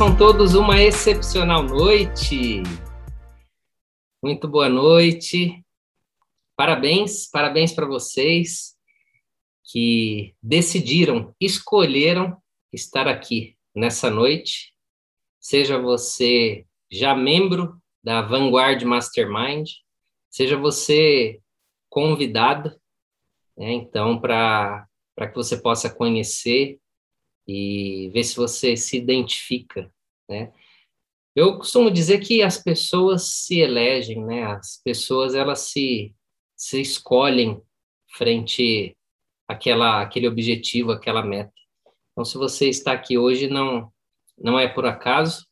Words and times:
Façam 0.00 0.16
todos 0.16 0.54
uma 0.54 0.80
excepcional 0.80 1.62
noite. 1.62 2.62
Muito 4.24 4.48
boa 4.48 4.66
noite. 4.66 5.62
Parabéns, 6.56 7.28
parabéns 7.28 7.70
para 7.74 7.84
vocês 7.84 8.78
que 9.62 10.34
decidiram, 10.42 11.34
escolheram 11.38 12.40
estar 12.72 13.06
aqui 13.06 13.58
nessa 13.76 14.08
noite. 14.08 14.74
Seja 15.38 15.78
você 15.78 16.64
já 16.90 17.14
membro 17.14 17.78
da 18.02 18.22
Vanguard 18.22 18.82
Mastermind, 18.82 19.68
seja 20.30 20.56
você 20.56 21.42
convidado, 21.90 22.70
né, 23.54 23.70
então, 23.72 24.18
para 24.18 24.88
que 25.28 25.34
você 25.34 25.58
possa 25.58 25.94
conhecer 25.94 26.80
e 27.52 28.08
ver 28.10 28.22
se 28.22 28.36
você 28.36 28.76
se 28.76 28.96
identifica, 28.96 29.90
né? 30.28 30.52
Eu 31.34 31.58
costumo 31.58 31.90
dizer 31.90 32.20
que 32.20 32.42
as 32.42 32.62
pessoas 32.62 33.24
se 33.24 33.58
elegem, 33.58 34.24
né? 34.24 34.44
As 34.44 34.80
pessoas 34.84 35.34
elas 35.34 35.60
se 35.60 36.14
se 36.56 36.80
escolhem 36.80 37.60
frente 38.16 38.96
àquela 39.48 40.00
aquele 40.00 40.28
objetivo, 40.28 40.92
aquela 40.92 41.24
meta. 41.24 41.52
Então, 42.12 42.24
se 42.24 42.36
você 42.38 42.68
está 42.68 42.92
aqui 42.92 43.18
hoje, 43.18 43.48
não 43.48 43.92
não 44.38 44.58
é 44.58 44.68
por 44.68 44.86
acaso. 44.86 45.44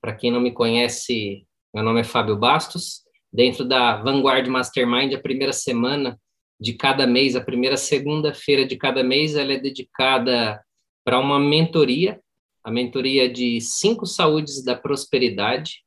Para 0.00 0.14
quem 0.14 0.30
não 0.30 0.40
me 0.40 0.52
conhece, 0.52 1.46
meu 1.72 1.82
nome 1.82 2.00
é 2.00 2.04
Fábio 2.04 2.36
Bastos. 2.36 3.02
Dentro 3.32 3.64
da 3.64 3.96
Vanguard 4.02 4.46
Mastermind, 4.48 5.14
a 5.14 5.20
primeira 5.20 5.52
semana 5.52 6.20
de 6.60 6.74
cada 6.74 7.06
mês, 7.06 7.34
a 7.34 7.40
primeira 7.40 7.76
segunda-feira 7.76 8.66
de 8.66 8.76
cada 8.76 9.02
mês, 9.02 9.34
ela 9.34 9.54
é 9.54 9.58
dedicada 9.58 10.62
para 11.02 11.18
uma 11.18 11.40
mentoria, 11.40 12.20
a 12.62 12.70
mentoria 12.70 13.32
de 13.32 13.60
cinco 13.62 14.04
saúdes 14.04 14.62
da 14.62 14.76
prosperidade. 14.76 15.82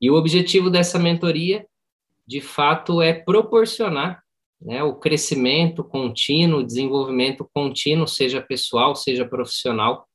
E 0.00 0.08
o 0.08 0.14
objetivo 0.14 0.70
dessa 0.70 0.98
mentoria, 0.98 1.66
de 2.24 2.40
fato, 2.40 3.02
é 3.02 3.12
proporcionar 3.12 4.22
né, 4.60 4.82
o 4.84 4.94
crescimento 4.94 5.82
contínuo, 5.82 6.60
o 6.60 6.66
desenvolvimento 6.66 7.48
contínuo, 7.52 8.06
seja 8.06 8.40
pessoal, 8.40 8.94
seja 8.94 9.26
profissional. 9.26 10.06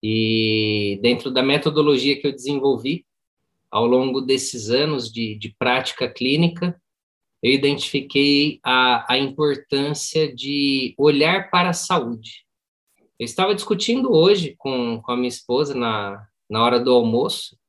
E 0.00 1.00
dentro 1.02 1.32
da 1.32 1.42
metodologia 1.42 2.20
que 2.20 2.28
eu 2.28 2.32
desenvolvi 2.32 3.04
ao 3.70 3.86
longo 3.86 4.20
desses 4.20 4.70
anos 4.70 5.12
de, 5.12 5.34
de 5.34 5.54
prática 5.58 6.08
clínica, 6.08 6.80
eu 7.42 7.52
identifiquei 7.52 8.60
a, 8.62 9.12
a 9.12 9.18
importância 9.18 10.32
de 10.34 10.94
olhar 10.98 11.50
para 11.50 11.70
a 11.70 11.74
saúde. 11.74 12.44
Eu 13.18 13.24
estava 13.24 13.54
discutindo 13.54 14.12
hoje 14.12 14.54
com, 14.58 15.00
com 15.02 15.12
a 15.12 15.16
minha 15.16 15.28
esposa 15.28 15.74
na, 15.74 16.26
na 16.48 16.62
hora 16.62 16.80
do 16.80 16.92
almoço 16.92 17.60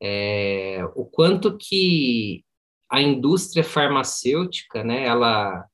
é, 0.00 0.80
o 0.94 1.04
quanto 1.04 1.56
que 1.56 2.44
a 2.90 3.02
indústria 3.02 3.64
farmacêutica, 3.64 4.82
né, 4.82 5.04
ela, 5.04 5.66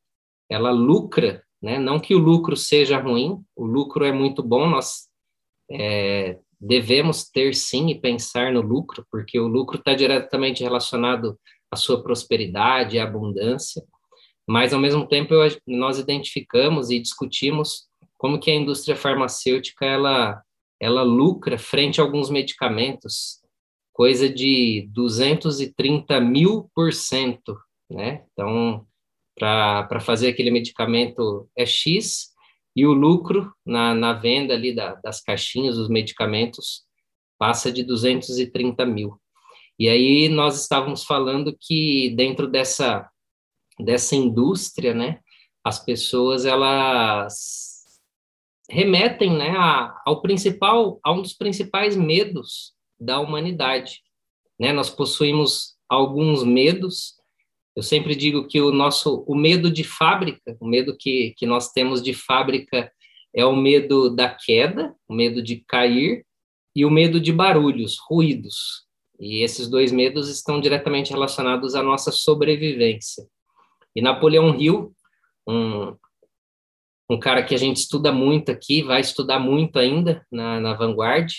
ela 0.48 0.70
lucra, 0.70 1.44
né, 1.62 1.78
não 1.78 2.00
que 2.00 2.14
o 2.14 2.18
lucro 2.18 2.56
seja 2.56 2.98
ruim, 2.98 3.42
o 3.54 3.64
lucro 3.64 4.04
é 4.04 4.12
muito 4.12 4.42
bom, 4.42 4.68
nós 4.68 5.08
é, 5.70 6.38
devemos 6.60 7.28
ter 7.30 7.54
sim 7.54 7.90
e 7.90 8.00
pensar 8.00 8.52
no 8.52 8.60
lucro, 8.60 9.06
porque 9.10 9.38
o 9.38 9.46
lucro 9.46 9.78
está 9.78 9.94
diretamente 9.94 10.62
relacionado 10.62 11.38
a 11.74 11.76
sua 11.76 12.02
prosperidade, 12.02 12.98
a 12.98 13.04
abundância, 13.04 13.82
mas 14.46 14.72
ao 14.72 14.80
mesmo 14.80 15.06
tempo 15.06 15.34
eu, 15.34 15.42
nós 15.66 15.98
identificamos 15.98 16.90
e 16.90 16.98
discutimos 16.98 17.86
como 18.16 18.38
que 18.38 18.50
a 18.50 18.54
indústria 18.54 18.96
farmacêutica 18.96 19.84
ela 19.84 20.42
ela 20.80 21.02
lucra 21.02 21.56
frente 21.56 22.00
a 22.00 22.04
alguns 22.04 22.28
medicamentos, 22.28 23.40
coisa 23.92 24.28
de 24.28 24.88
230 24.92 26.20
mil 26.20 26.70
por 26.74 26.92
cento, 26.92 27.56
né? 27.90 28.24
Então, 28.32 28.86
para 29.38 30.00
fazer 30.00 30.28
aquele 30.28 30.50
medicamento 30.50 31.48
é 31.56 31.64
X, 31.64 32.34
e 32.76 32.84
o 32.86 32.92
lucro 32.92 33.52
na, 33.64 33.94
na 33.94 34.12
venda 34.12 34.52
ali 34.52 34.74
da, 34.74 34.94
das 34.96 35.22
caixinhas, 35.22 35.76
dos 35.76 35.88
medicamentos, 35.88 36.82
passa 37.38 37.70
de 37.70 37.84
230 37.84 38.84
mil. 38.84 39.18
E 39.78 39.88
aí 39.88 40.28
nós 40.28 40.60
estávamos 40.60 41.04
falando 41.04 41.56
que 41.60 42.10
dentro 42.16 42.46
dessa, 42.46 43.08
dessa 43.78 44.14
indústria, 44.14 44.94
né, 44.94 45.20
as 45.64 45.84
pessoas 45.84 46.44
elas 46.44 47.74
remetem, 48.70 49.36
né, 49.36 49.50
a, 49.50 50.00
ao 50.06 50.22
principal, 50.22 51.00
a 51.02 51.12
um 51.12 51.22
dos 51.22 51.32
principais 51.32 51.96
medos 51.96 52.72
da 52.98 53.20
humanidade, 53.20 54.02
né? 54.58 54.72
Nós 54.72 54.88
possuímos 54.88 55.74
alguns 55.88 56.44
medos. 56.44 57.14
Eu 57.76 57.82
sempre 57.82 58.14
digo 58.14 58.46
que 58.46 58.60
o 58.60 58.70
nosso 58.70 59.24
o 59.26 59.34
medo 59.34 59.70
de 59.70 59.84
fábrica, 59.84 60.56
o 60.60 60.66
medo 60.66 60.96
que 60.96 61.34
que 61.36 61.44
nós 61.44 61.72
temos 61.72 62.02
de 62.02 62.14
fábrica 62.14 62.90
é 63.34 63.44
o 63.44 63.56
medo 63.56 64.14
da 64.14 64.28
queda, 64.28 64.94
o 65.08 65.14
medo 65.14 65.42
de 65.42 65.64
cair 65.66 66.24
e 66.74 66.84
o 66.84 66.90
medo 66.90 67.20
de 67.20 67.32
barulhos, 67.32 67.96
ruídos. 68.08 68.84
E 69.18 69.42
esses 69.42 69.68
dois 69.68 69.92
medos 69.92 70.28
estão 70.28 70.60
diretamente 70.60 71.12
relacionados 71.12 71.74
à 71.74 71.82
nossa 71.82 72.10
sobrevivência. 72.10 73.26
E 73.94 74.02
Napoleão 74.02 74.58
Hill, 74.58 74.92
um, 75.46 75.96
um 77.08 77.18
cara 77.18 77.42
que 77.42 77.54
a 77.54 77.58
gente 77.58 77.76
estuda 77.76 78.12
muito 78.12 78.50
aqui, 78.50 78.82
vai 78.82 79.00
estudar 79.00 79.38
muito 79.38 79.78
ainda 79.78 80.26
na, 80.30 80.60
na 80.60 80.74
Vanguard, 80.74 81.30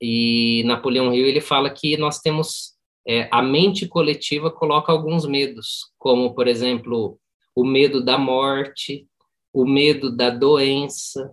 e 0.00 0.62
Napoleão 0.66 1.14
Hill 1.14 1.26
ele 1.26 1.40
fala 1.40 1.70
que 1.70 1.96
nós 1.96 2.18
temos 2.18 2.74
é, 3.06 3.28
a 3.30 3.40
mente 3.40 3.86
coletiva 3.86 4.50
coloca 4.50 4.90
alguns 4.90 5.26
medos, 5.26 5.92
como 5.98 6.34
por 6.34 6.48
exemplo 6.48 7.18
o 7.54 7.64
medo 7.64 8.04
da 8.04 8.18
morte, 8.18 9.06
o 9.52 9.64
medo 9.66 10.14
da 10.14 10.30
doença, 10.30 11.32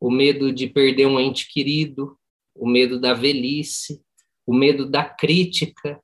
o 0.00 0.10
medo 0.10 0.52
de 0.52 0.66
perder 0.66 1.06
um 1.06 1.18
ente 1.18 1.48
querido, 1.50 2.18
o 2.54 2.68
medo 2.68 3.00
da 3.00 3.14
velhice, 3.14 4.02
o 4.46 4.54
medo 4.54 4.88
da 4.88 5.04
crítica 5.04 6.00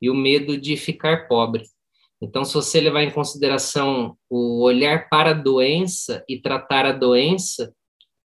e 0.00 0.10
o 0.10 0.14
medo 0.14 0.58
de 0.58 0.76
ficar 0.76 1.28
pobre. 1.28 1.62
Então, 2.20 2.44
se 2.44 2.54
você 2.54 2.80
levar 2.80 3.02
em 3.02 3.10
consideração 3.10 4.16
o 4.28 4.62
olhar 4.62 5.08
para 5.08 5.30
a 5.30 5.34
doença 5.34 6.24
e 6.28 6.40
tratar 6.40 6.86
a 6.86 6.92
doença, 6.92 7.72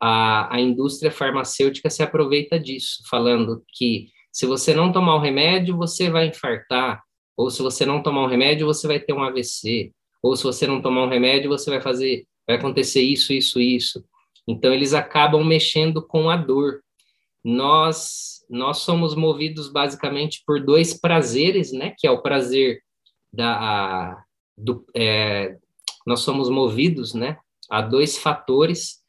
a, 0.01 0.55
a 0.55 0.61
indústria 0.61 1.11
farmacêutica 1.11 1.91
se 1.91 2.03
aproveita 2.03 2.59
disso, 2.59 3.03
falando 3.09 3.63
que 3.73 4.09
se 4.33 4.47
você 4.47 4.75
não 4.75 4.91
tomar 4.91 5.17
o 5.17 5.21
remédio, 5.21 5.77
você 5.77 6.11
vai 6.11 6.29
infartar, 6.29 7.03
ou 7.37 7.51
se 7.51 7.63
você 7.63 7.85
não 7.85 8.03
tomar 8.03 8.23
o 8.23 8.27
remédio, 8.27 8.67
você 8.67 8.87
vai 8.87 8.99
ter 8.99 9.13
um 9.13 9.23
AVC, 9.23 9.93
ou 10.23 10.35
se 10.35 10.43
você 10.43 10.67
não 10.67 10.81
tomar 10.81 11.05
um 11.05 11.09
remédio, 11.09 11.51
você 11.51 11.71
vai 11.71 11.81
fazer, 11.81 12.27
vai 12.47 12.57
acontecer 12.57 13.03
isso, 13.03 13.33
isso, 13.33 13.61
isso. 13.61 14.05
Então, 14.49 14.73
eles 14.73 14.95
acabam 14.95 15.45
mexendo 15.45 16.07
com 16.07 16.31
a 16.31 16.37
dor. 16.37 16.81
Nós 17.45 18.34
nós 18.49 18.79
somos 18.79 19.15
movidos 19.15 19.69
basicamente 19.69 20.43
por 20.47 20.63
dois 20.63 20.95
prazeres, 20.95 21.73
né? 21.73 21.95
Que 21.99 22.07
é 22.07 22.11
o 22.11 22.23
prazer 22.23 22.83
da 23.33 23.53
a, 23.55 24.25
do, 24.57 24.85
é, 24.95 25.57
nós 26.07 26.21
somos 26.21 26.49
movidos, 26.49 27.15
né? 27.15 27.39
A 27.71 27.81
dois 27.81 28.19
fatores 28.19 29.03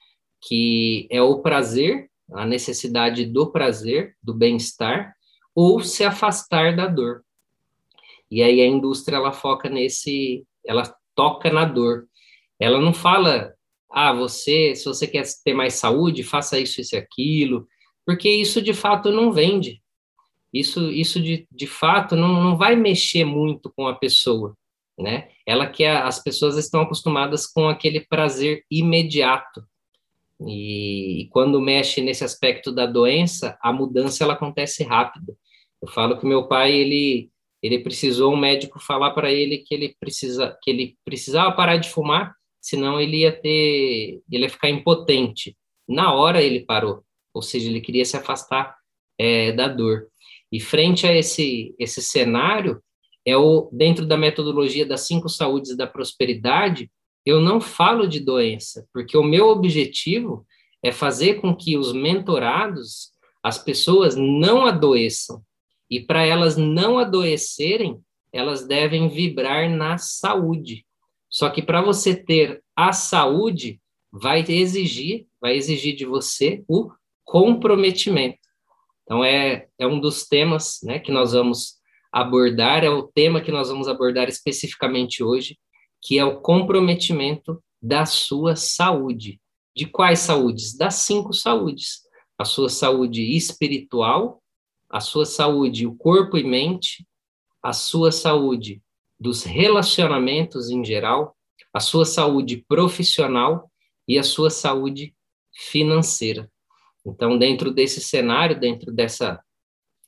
que 0.47 1.07
é 1.09 1.21
o 1.21 1.39
prazer, 1.39 2.09
a 2.33 2.45
necessidade 2.45 3.25
do 3.25 3.51
prazer, 3.51 4.15
do 4.21 4.33
bem-estar, 4.33 5.15
ou 5.53 5.81
se 5.81 6.03
afastar 6.03 6.75
da 6.75 6.85
dor. 6.85 7.23
E 8.29 8.41
aí 8.43 8.61
a 8.61 8.67
indústria 8.67 9.17
ela 9.17 9.31
foca 9.31 9.69
nesse, 9.69 10.45
ela 10.65 10.93
toca 11.15 11.51
na 11.51 11.65
dor. 11.65 12.07
Ela 12.59 12.79
não 12.79 12.93
fala, 12.93 13.53
ah, 13.89 14.13
você, 14.13 14.75
se 14.75 14.85
você 14.85 15.07
quer 15.07 15.25
ter 15.43 15.53
mais 15.53 15.75
saúde, 15.75 16.23
faça 16.23 16.59
isso, 16.59 16.81
isso 16.81 16.95
e 16.95 16.97
aquilo 16.97 17.67
porque 18.05 18.29
isso 18.29 18.61
de 18.61 18.73
fato 18.73 19.11
não 19.11 19.31
vende. 19.31 19.81
Isso, 20.53 20.89
isso 20.91 21.21
de, 21.21 21.45
de 21.51 21.67
fato 21.67 22.15
não, 22.15 22.41
não 22.41 22.55
vai 22.55 22.75
mexer 22.75 23.25
muito 23.25 23.73
com 23.75 23.87
a 23.87 23.95
pessoa, 23.95 24.55
né? 24.97 25.27
Ela 25.45 25.67
que 25.67 25.83
as 25.83 26.23
pessoas 26.23 26.55
estão 26.55 26.81
acostumadas 26.81 27.45
com 27.45 27.67
aquele 27.67 27.99
prazer 27.99 28.63
imediato. 28.71 29.65
E, 30.47 31.23
e 31.23 31.27
quando 31.29 31.59
mexe 31.59 32.01
nesse 32.01 32.23
aspecto 32.23 32.71
da 32.71 32.85
doença, 32.85 33.57
a 33.61 33.73
mudança 33.73 34.23
ela 34.23 34.33
acontece 34.33 34.83
rápido. 34.83 35.35
Eu 35.81 35.89
falo 35.89 36.17
que 36.17 36.25
meu 36.25 36.47
pai 36.47 36.73
ele 36.73 37.29
ele 37.61 37.79
precisou 37.79 38.31
um 38.31 38.37
médico 38.37 38.79
falar 38.79 39.11
para 39.11 39.31
ele 39.31 39.57
que 39.57 39.73
ele 39.73 39.95
precisa 39.99 40.55
que 40.61 40.69
ele 40.69 40.97
precisava 41.03 41.51
parar 41.51 41.77
de 41.77 41.89
fumar, 41.89 42.35
senão 42.61 43.01
ele 43.01 43.21
ia 43.21 43.31
ter 43.31 44.21
ele 44.31 44.43
ia 44.43 44.49
ficar 44.49 44.69
impotente. 44.69 45.57
Na 45.87 46.13
hora 46.13 46.41
ele 46.41 46.61
parou 46.61 47.03
ou 47.35 47.41
seja, 47.41 47.69
ele 47.69 47.81
queria 47.81 48.05
se 48.05 48.15
afastar 48.15 48.77
é, 49.19 49.51
da 49.51 49.67
dor. 49.67 50.07
E 50.49 50.59
frente 50.59 51.05
a 51.05 51.13
esse, 51.13 51.75
esse 51.77 52.01
cenário, 52.01 52.81
é 53.25 53.35
o 53.35 53.69
dentro 53.73 54.05
da 54.05 54.15
metodologia 54.15 54.85
das 54.85 55.01
cinco 55.01 55.27
saúdes 55.27 55.75
da 55.75 55.85
prosperidade, 55.85 56.89
eu 57.25 57.41
não 57.41 57.59
falo 57.59 58.07
de 58.07 58.21
doença, 58.21 58.87
porque 58.93 59.17
o 59.17 59.23
meu 59.23 59.47
objetivo 59.49 60.45
é 60.81 60.91
fazer 60.91 61.41
com 61.41 61.53
que 61.53 61.77
os 61.77 61.91
mentorados, 61.91 63.11
as 63.43 63.57
pessoas 63.57 64.15
não 64.15 64.65
adoeçam. 64.65 65.41
E 65.89 65.99
para 65.99 66.23
elas 66.23 66.55
não 66.55 66.97
adoecerem, 66.97 67.99
elas 68.31 68.65
devem 68.65 69.09
vibrar 69.09 69.69
na 69.69 69.97
saúde. 69.97 70.85
Só 71.29 71.49
que 71.49 71.61
para 71.61 71.81
você 71.81 72.15
ter 72.15 72.63
a 72.75 72.93
saúde, 72.93 73.81
vai 74.11 74.45
exigir, 74.47 75.27
vai 75.41 75.55
exigir 75.57 75.95
de 75.95 76.05
você 76.05 76.63
o 76.67 76.89
comprometimento. 77.25 78.39
Então, 79.03 79.23
é, 79.23 79.67
é 79.77 79.85
um 79.85 79.99
dos 79.99 80.25
temas 80.25 80.79
né, 80.83 80.99
que 80.99 81.11
nós 81.11 81.33
vamos 81.33 81.75
abordar, 82.11 82.83
é 82.83 82.89
o 82.89 83.03
tema 83.03 83.41
que 83.41 83.51
nós 83.51 83.67
vamos 83.67 83.87
abordar 83.87 84.29
especificamente 84.29 85.21
hoje, 85.21 85.57
que 86.01 86.17
é 86.17 86.23
o 86.23 86.39
comprometimento 86.39 87.61
da 87.81 88.05
sua 88.05 88.55
saúde. 88.55 89.39
De 89.75 89.85
quais 89.85 90.19
saúdes? 90.19 90.77
Das 90.77 90.95
cinco 90.95 91.33
saúdes. 91.33 92.03
A 92.37 92.45
sua 92.45 92.69
saúde 92.69 93.35
espiritual, 93.35 94.41
a 94.89 94.99
sua 94.99 95.25
saúde, 95.25 95.85
o 95.85 95.95
corpo 95.95 96.37
e 96.37 96.43
mente, 96.43 97.05
a 97.61 97.73
sua 97.73 98.11
saúde 98.11 98.81
dos 99.19 99.43
relacionamentos 99.43 100.69
em 100.69 100.83
geral, 100.83 101.35
a 101.73 101.79
sua 101.79 102.05
saúde 102.05 102.63
profissional 102.67 103.69
e 104.07 104.17
a 104.17 104.23
sua 104.23 104.49
saúde 104.49 105.13
financeira. 105.53 106.49
Então, 107.05 107.37
dentro 107.37 107.71
desse 107.71 108.01
cenário, 108.01 108.59
dentro 108.59 108.91
dessa. 108.91 109.39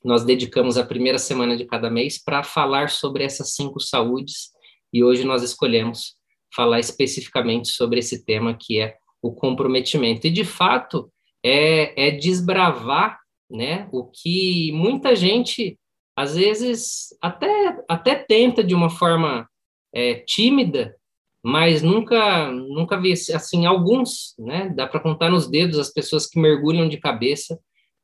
Nós 0.04 0.24
dedicamos 0.24 0.78
a 0.78 0.86
primeira 0.86 1.18
semana 1.18 1.56
de 1.56 1.64
cada 1.64 1.90
mês 1.90 2.22
para 2.22 2.42
falar 2.42 2.88
sobre 2.88 3.24
essas 3.24 3.54
cinco 3.54 3.80
saúdes, 3.80 4.50
e 4.92 5.02
hoje 5.02 5.24
nós 5.24 5.42
escolhemos 5.42 6.16
falar 6.54 6.80
especificamente 6.80 7.68
sobre 7.68 7.98
esse 7.98 8.24
tema 8.24 8.56
que 8.56 8.80
é 8.80 8.96
o 9.20 9.32
comprometimento. 9.32 10.26
E, 10.26 10.30
de 10.30 10.44
fato, 10.44 11.12
é, 11.44 12.08
é 12.08 12.10
desbravar 12.10 13.18
né, 13.50 13.88
o 13.92 14.04
que 14.04 14.72
muita 14.72 15.16
gente, 15.16 15.78
às 16.16 16.36
vezes, 16.36 17.08
até, 17.20 17.82
até 17.88 18.14
tenta 18.14 18.62
de 18.62 18.74
uma 18.74 18.90
forma 18.90 19.48
é, 19.92 20.14
tímida, 20.14 20.96
mas 21.42 21.82
nunca 21.82 22.50
nunca 22.50 23.00
vi 23.00 23.12
assim 23.12 23.66
alguns, 23.66 24.34
né? 24.38 24.72
Dá 24.74 24.86
para 24.86 25.00
contar 25.00 25.30
nos 25.30 25.48
dedos 25.48 25.78
as 25.78 25.92
pessoas 25.92 26.26
que 26.26 26.38
mergulham 26.40 26.88
de 26.88 26.98
cabeça 26.98 27.58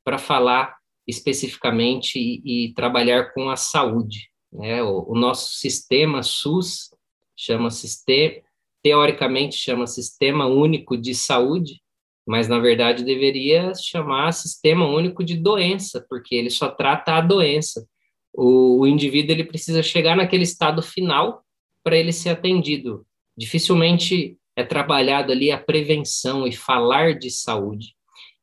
para 0.05 0.19
falar 0.19 0.75
especificamente 1.07 2.19
e, 2.19 2.69
e, 2.69 2.75
trabalhar 2.75 3.33
com 3.35 3.51
a 3.51 3.57
saúde, 3.57 4.31
né? 4.53 4.83
O, 4.83 5.13
o 5.13 5.15
nosso 5.15 5.55
sistema 5.55 6.23
SUS 6.23 6.91
chama 7.37 7.71
sistema 7.71 8.43
teoricamente 8.85 9.57
chama 9.57 9.87
Sistema 9.87 10.47
Único 10.47 10.95
de 10.95 11.15
Saúde, 11.15 11.81
mas 12.27 12.49
na 12.49 12.59
verdade 12.59 13.03
deveria 13.03 13.73
chamar 13.75 14.33
Sistema 14.33 14.87
Único 14.87 15.25
de 15.25 15.39
Doença, 15.39 16.05
porque 16.07 16.35
ele 16.35 16.51
só 16.51 16.69
trata 16.69 17.15
a 17.15 17.23
doença. 17.23 17.87
O, 18.31 18.81
o 18.81 18.87
indivíduo 18.87 19.33
ele 19.33 19.45
precisa 19.45 19.83
chegar 19.83 20.15
naquele 20.15 20.43
estado 20.43 20.83
final 20.83 21.43
para 21.83 21.97
ele 21.97 22.13
ser 22.13 22.29
atendido 22.29 23.07
dificilmente 23.37 24.39
é 24.57 24.65
trabalhado 24.65 25.33
ali 25.33 25.51
a 25.51 25.59
prevenção 25.59 26.47
e 26.47 26.53
falar 26.53 27.19
de 27.19 27.31
saúde. 27.31 27.95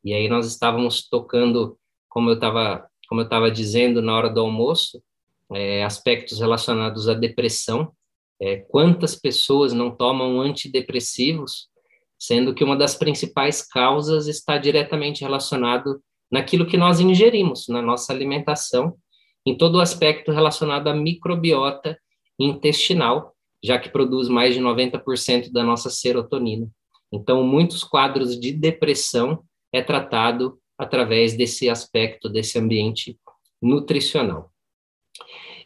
E 0.04 0.12
aí 0.12 0.28
nós 0.28 0.46
estávamos 0.46 1.08
tocando, 1.08 1.78
como 2.08 2.30
eu 2.30 2.34
estava 2.34 2.86
como 3.08 3.20
eu 3.20 3.24
estava 3.26 3.50
dizendo 3.50 4.00
na 4.00 4.16
hora 4.16 4.30
do 4.30 4.40
almoço, 4.40 5.02
é, 5.52 5.84
aspectos 5.84 6.40
relacionados 6.40 7.10
à 7.10 7.12
depressão. 7.12 7.92
É, 8.40 8.56
quantas 8.56 9.14
pessoas 9.14 9.74
não 9.74 9.94
tomam 9.94 10.40
antidepressivos, 10.40 11.68
sendo 12.18 12.54
que 12.54 12.64
uma 12.64 12.74
das 12.74 12.94
principais 12.94 13.60
causas 13.60 14.28
está 14.28 14.56
diretamente 14.56 15.20
relacionado 15.20 16.02
naquilo 16.30 16.66
que 16.66 16.78
nós 16.78 17.00
ingerimos, 17.00 17.68
na 17.68 17.82
nossa 17.82 18.14
alimentação, 18.14 18.96
em 19.44 19.54
todo 19.54 19.74
o 19.74 19.80
aspecto 19.80 20.32
relacionado 20.32 20.88
à 20.88 20.94
microbiota 20.94 21.98
intestinal, 22.38 23.31
já 23.62 23.78
que 23.78 23.88
produz 23.88 24.28
mais 24.28 24.54
de 24.54 24.60
90% 24.60 25.50
da 25.52 25.62
nossa 25.62 25.88
serotonina. 25.88 26.68
Então, 27.12 27.44
muitos 27.44 27.84
quadros 27.84 28.38
de 28.38 28.52
depressão 28.52 29.44
é 29.72 29.82
tratado 29.82 30.58
através 30.78 31.34
desse 31.36 31.68
aspecto, 31.68 32.28
desse 32.28 32.58
ambiente 32.58 33.18
nutricional. 33.60 34.50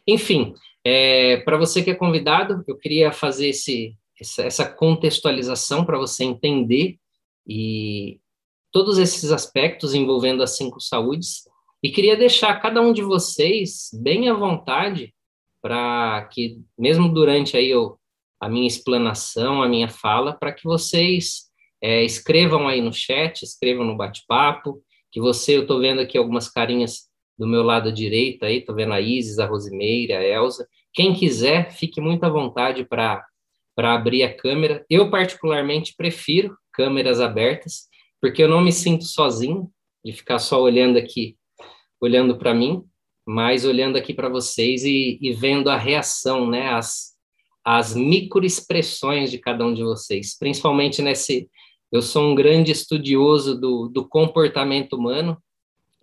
Enfim, 0.05 0.53
é, 0.83 1.37
para 1.37 1.57
você 1.57 1.83
que 1.83 1.89
é 1.89 1.95
convidado, 1.95 2.63
eu 2.67 2.77
queria 2.77 3.11
fazer 3.11 3.49
esse, 3.49 3.97
essa 4.39 4.65
contextualização 4.65 5.83
para 5.83 5.97
você 5.97 6.23
entender 6.23 6.97
e 7.47 8.19
todos 8.71 8.97
esses 8.97 9.31
aspectos 9.31 9.93
envolvendo 9.93 10.43
as 10.43 10.55
cinco 10.55 10.79
saúdes 10.79 11.43
e 11.81 11.89
queria 11.89 12.15
deixar 12.17 12.59
cada 12.61 12.81
um 12.81 12.93
de 12.93 13.01
vocês 13.01 13.89
bem 13.93 14.29
à 14.29 14.33
vontade 14.33 15.13
para 15.61 16.27
que, 16.31 16.61
mesmo 16.77 17.11
durante 17.13 17.57
aí 17.57 17.69
eu, 17.69 17.97
a 18.39 18.47
minha 18.49 18.67
explanação, 18.67 19.63
a 19.63 19.67
minha 19.67 19.89
fala, 19.89 20.33
para 20.33 20.51
que 20.51 20.63
vocês 20.63 21.47
é, 21.81 22.03
escrevam 22.03 22.67
aí 22.67 22.81
no 22.81 22.93
chat, 22.93 23.43
escrevam 23.43 23.85
no 23.85 23.97
bate-papo, 23.97 24.81
que 25.11 25.19
você, 25.19 25.57
eu 25.57 25.61
estou 25.63 25.79
vendo 25.79 26.01
aqui 26.01 26.17
algumas 26.17 26.49
carinhas 26.49 27.07
do 27.37 27.47
meu 27.47 27.63
lado 27.63 27.91
direito 27.91 28.43
aí, 28.45 28.57
estou 28.57 28.75
vendo 28.75 28.93
a 28.93 29.01
Isis, 29.01 29.39
a 29.39 29.45
Rosimeira, 29.45 30.19
a 30.19 30.23
Elza, 30.23 30.67
quem 30.93 31.13
quiser, 31.13 31.71
fique 31.71 32.01
muito 32.01 32.23
à 32.23 32.29
vontade 32.29 32.83
para 32.83 33.23
abrir 33.77 34.23
a 34.23 34.33
câmera. 34.33 34.83
Eu, 34.89 35.11
particularmente, 35.11 35.93
prefiro 35.95 36.57
câmeras 36.73 37.19
abertas, 37.19 37.87
porque 38.19 38.41
eu 38.41 38.47
não 38.47 38.61
me 38.61 38.71
sinto 38.71 39.03
sozinho 39.03 39.69
de 40.03 40.11
ficar 40.11 40.39
só 40.39 40.59
olhando 40.59 40.97
aqui, 40.97 41.37
olhando 42.01 42.37
para 42.37 42.53
mim, 42.53 42.83
mas 43.27 43.65
olhando 43.65 43.97
aqui 43.97 44.13
para 44.13 44.29
vocês 44.29 44.85
e, 44.85 45.19
e, 45.21 45.33
vendo 45.33 45.69
a 45.69 45.75
reação, 45.75 46.49
né, 46.49 46.69
as, 46.69 47.13
as 47.61 47.93
microexpressões 47.93 49.29
de 49.29 49.37
cada 49.37 49.65
um 49.65 49.73
de 49.73 49.83
vocês, 49.83 50.37
principalmente 50.39 51.01
nesse. 51.01 51.49
Eu 51.91 52.01
sou 52.01 52.23
um 52.23 52.35
grande 52.35 52.71
estudioso 52.71 53.59
do, 53.59 53.89
do 53.89 54.07
comportamento 54.07 54.93
humano 54.93 55.37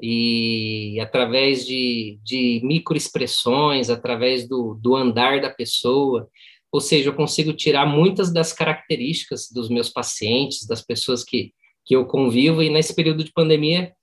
e 0.00 0.98
através 1.00 1.66
de, 1.66 2.18
de 2.22 2.60
microexpressões, 2.62 3.88
através 3.88 4.46
do, 4.46 4.74
do 4.74 4.94
andar 4.94 5.40
da 5.40 5.50
pessoa, 5.50 6.28
ou 6.70 6.80
seja, 6.80 7.08
eu 7.08 7.14
consigo 7.14 7.52
tirar 7.52 7.86
muitas 7.86 8.32
das 8.32 8.52
características 8.52 9.48
dos 9.50 9.70
meus 9.70 9.88
pacientes, 9.88 10.66
das 10.66 10.82
pessoas 10.82 11.22
que, 11.22 11.52
que 11.86 11.96
eu 11.96 12.04
convivo, 12.04 12.62
e 12.62 12.68
nesse 12.68 12.94
período 12.94 13.24
de 13.24 13.32
pandemia, 13.32 13.94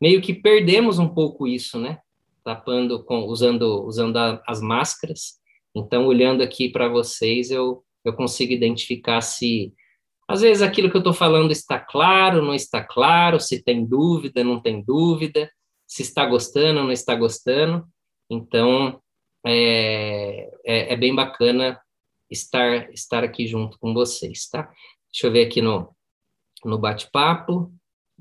meio 0.00 0.20
que 0.20 0.34
perdemos 0.34 0.98
um 0.98 1.08
pouco 1.08 1.46
isso, 1.46 1.78
né? 1.78 1.98
Tapando 2.46 3.02
com 3.02 3.24
usando 3.24 3.84
usando 3.84 4.16
a, 4.18 4.40
as 4.46 4.60
máscaras. 4.60 5.34
Então, 5.74 6.06
olhando 6.06 6.44
aqui 6.44 6.68
para 6.68 6.88
vocês, 6.88 7.50
eu 7.50 7.82
eu 8.04 8.12
consigo 8.12 8.52
identificar 8.52 9.20
se 9.20 9.74
às 10.28 10.42
vezes 10.42 10.62
aquilo 10.62 10.88
que 10.88 10.96
eu 10.96 11.00
estou 11.00 11.12
falando 11.12 11.50
está 11.50 11.80
claro, 11.80 12.40
não 12.42 12.54
está 12.54 12.84
claro, 12.84 13.40
se 13.40 13.64
tem 13.64 13.84
dúvida, 13.84 14.44
não 14.44 14.60
tem 14.60 14.80
dúvida, 14.80 15.50
se 15.88 16.02
está 16.02 16.24
gostando, 16.24 16.84
não 16.84 16.92
está 16.92 17.16
gostando. 17.16 17.84
Então, 18.30 19.00
é, 19.44 20.48
é, 20.64 20.92
é, 20.92 20.96
bem 20.96 21.14
bacana 21.14 21.80
estar, 22.30 22.92
estar 22.92 23.24
aqui 23.24 23.46
junto 23.46 23.78
com 23.78 23.92
vocês, 23.92 24.48
tá? 24.48 24.70
Deixa 25.12 25.26
eu 25.26 25.32
ver 25.32 25.46
aqui 25.46 25.60
no, 25.60 25.94
no 26.64 26.78
bate-papo, 26.78 27.72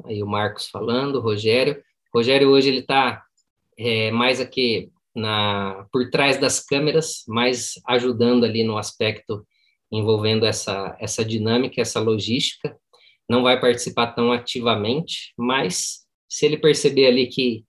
aí 0.03 0.21
o 0.21 0.27
Marcos 0.27 0.67
falando, 0.67 1.15
o 1.15 1.21
Rogério. 1.21 1.83
O 2.13 2.19
Rogério 2.19 2.49
hoje 2.49 2.69
ele 2.69 2.79
está 2.79 3.24
é, 3.77 4.11
mais 4.11 4.39
aqui 4.39 4.91
na, 5.15 5.87
por 5.91 6.09
trás 6.09 6.37
das 6.37 6.59
câmeras, 6.59 7.23
mais 7.27 7.73
ajudando 7.87 8.43
ali 8.43 8.63
no 8.63 8.77
aspecto 8.77 9.45
envolvendo 9.91 10.45
essa, 10.45 10.95
essa 10.99 11.23
dinâmica, 11.23 11.81
essa 11.81 11.99
logística. 11.99 12.77
Não 13.29 13.43
vai 13.43 13.59
participar 13.59 14.07
tão 14.07 14.31
ativamente, 14.31 15.33
mas 15.37 16.05
se 16.29 16.45
ele 16.45 16.57
perceber 16.57 17.07
ali 17.07 17.27
que, 17.27 17.65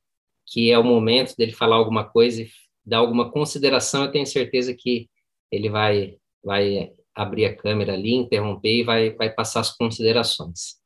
que 0.47 0.71
é 0.71 0.79
o 0.79 0.85
momento 0.85 1.35
dele 1.37 1.53
falar 1.53 1.77
alguma 1.77 2.05
coisa 2.05 2.43
e 2.43 2.49
dar 2.85 2.99
alguma 2.99 3.31
consideração, 3.31 4.05
eu 4.05 4.13
tenho 4.13 4.27
certeza 4.27 4.75
que 4.75 5.09
ele 5.51 5.69
vai, 5.69 6.17
vai 6.45 6.91
abrir 7.15 7.47
a 7.47 7.57
câmera 7.57 7.95
ali, 7.95 8.15
interromper 8.15 8.81
e 8.81 8.85
vai, 8.85 9.11
vai 9.15 9.31
passar 9.31 9.61
as 9.61 9.75
considerações. 9.75 10.77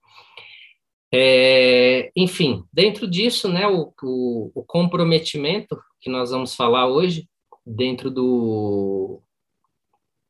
É, 1.13 2.13
enfim, 2.15 2.65
dentro 2.73 3.09
disso, 3.09 3.49
né, 3.49 3.67
o, 3.67 3.93
o, 4.03 4.53
o, 4.55 4.65
comprometimento 4.65 5.77
que 6.01 6.09
nós 6.09 6.31
vamos 6.31 6.55
falar 6.55 6.87
hoje, 6.87 7.29
dentro 7.67 8.11
do 8.11 9.21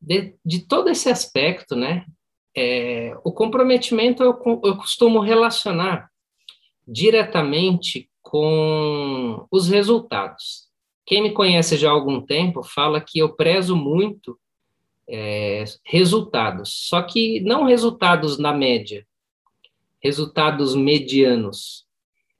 de, 0.01 0.35
de 0.45 0.67
todo 0.67 0.89
esse 0.89 1.11
aspecto, 1.11 1.77
né, 1.77 2.07
é, 2.57 3.15
o 3.23 3.31
comprometimento 3.31 4.23
eu, 4.23 4.41
eu 4.65 4.77
costumo 4.77 5.21
relacionar 5.21 6.11
diretamente 6.89 8.11
com 8.23 9.47
os 9.51 9.69
resultados. 9.69 10.69
Quem 11.05 11.23
me 11.23 11.33
conhece 11.33 11.77
já 11.77 11.91
há 11.91 11.93
algum 11.93 12.21
tempo 12.21 12.63
fala 12.63 13.01
que 13.01 13.19
eu 13.19 13.35
prezo 13.35 13.77
muito 13.77 14.39
é, 15.09 15.65
resultados, 15.85 16.89
só 16.89 17.03
que 17.03 17.41
não 17.41 17.65
resultados 17.65 18.39
na 18.39 18.53
média, 18.53 19.05
resultados 20.02 20.75
medianos, 20.75 21.87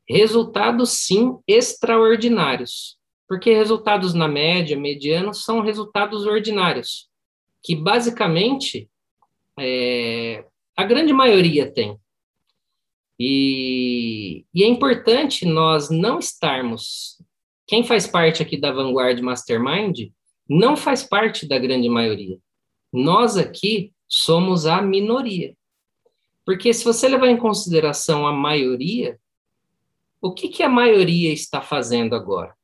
resultados 0.09 0.91
sim 0.91 1.39
extraordinários, 1.47 2.99
porque 3.29 3.55
resultados 3.55 4.13
na 4.15 4.27
média, 4.27 4.77
mediano, 4.77 5.33
são 5.33 5.61
resultados 5.61 6.27
ordinários, 6.27 7.09
que 7.63 7.77
basicamente 7.77 8.89
é, 9.59 10.45
a 10.77 10.85
grande 10.85 11.13
maioria 11.13 11.71
tem. 11.71 11.97
E, 13.19 14.47
e, 14.55 14.65
é 14.65 14.67
importante 14.67 15.45
nós 15.45 15.91
não 15.91 16.19
estarmos. 16.19 17.23
Quem 17.67 17.85
faz 17.85 18.07
parte 18.07 18.43
aqui 18.43 18.59
da 18.59 18.73
Vanguard 18.73 19.21
Mastermind 19.21 20.11
não 20.49 20.75
faz 20.75 21.03
parte 21.03 21.47
da 21.47 21.59
grande 21.59 21.89
maioria. 21.89 22.39
Nós 22.93 23.37
aqui 23.37 23.93
somos 24.09 24.67
a 24.67 24.81
minoria. 24.81 25.55
Porque 26.51 26.75
se 26.75 26.83
você 26.83 27.07
levar 27.07 27.29
em 27.29 27.37
consideração 27.37 28.27
a 28.27 28.33
maioria, 28.33 29.21
o 30.21 30.35
que, 30.35 30.49
que 30.49 30.65
a 30.65 30.69
maioria 30.69 31.33
está 31.33 31.63
fazendo 31.63 32.17
agora? 32.17 32.57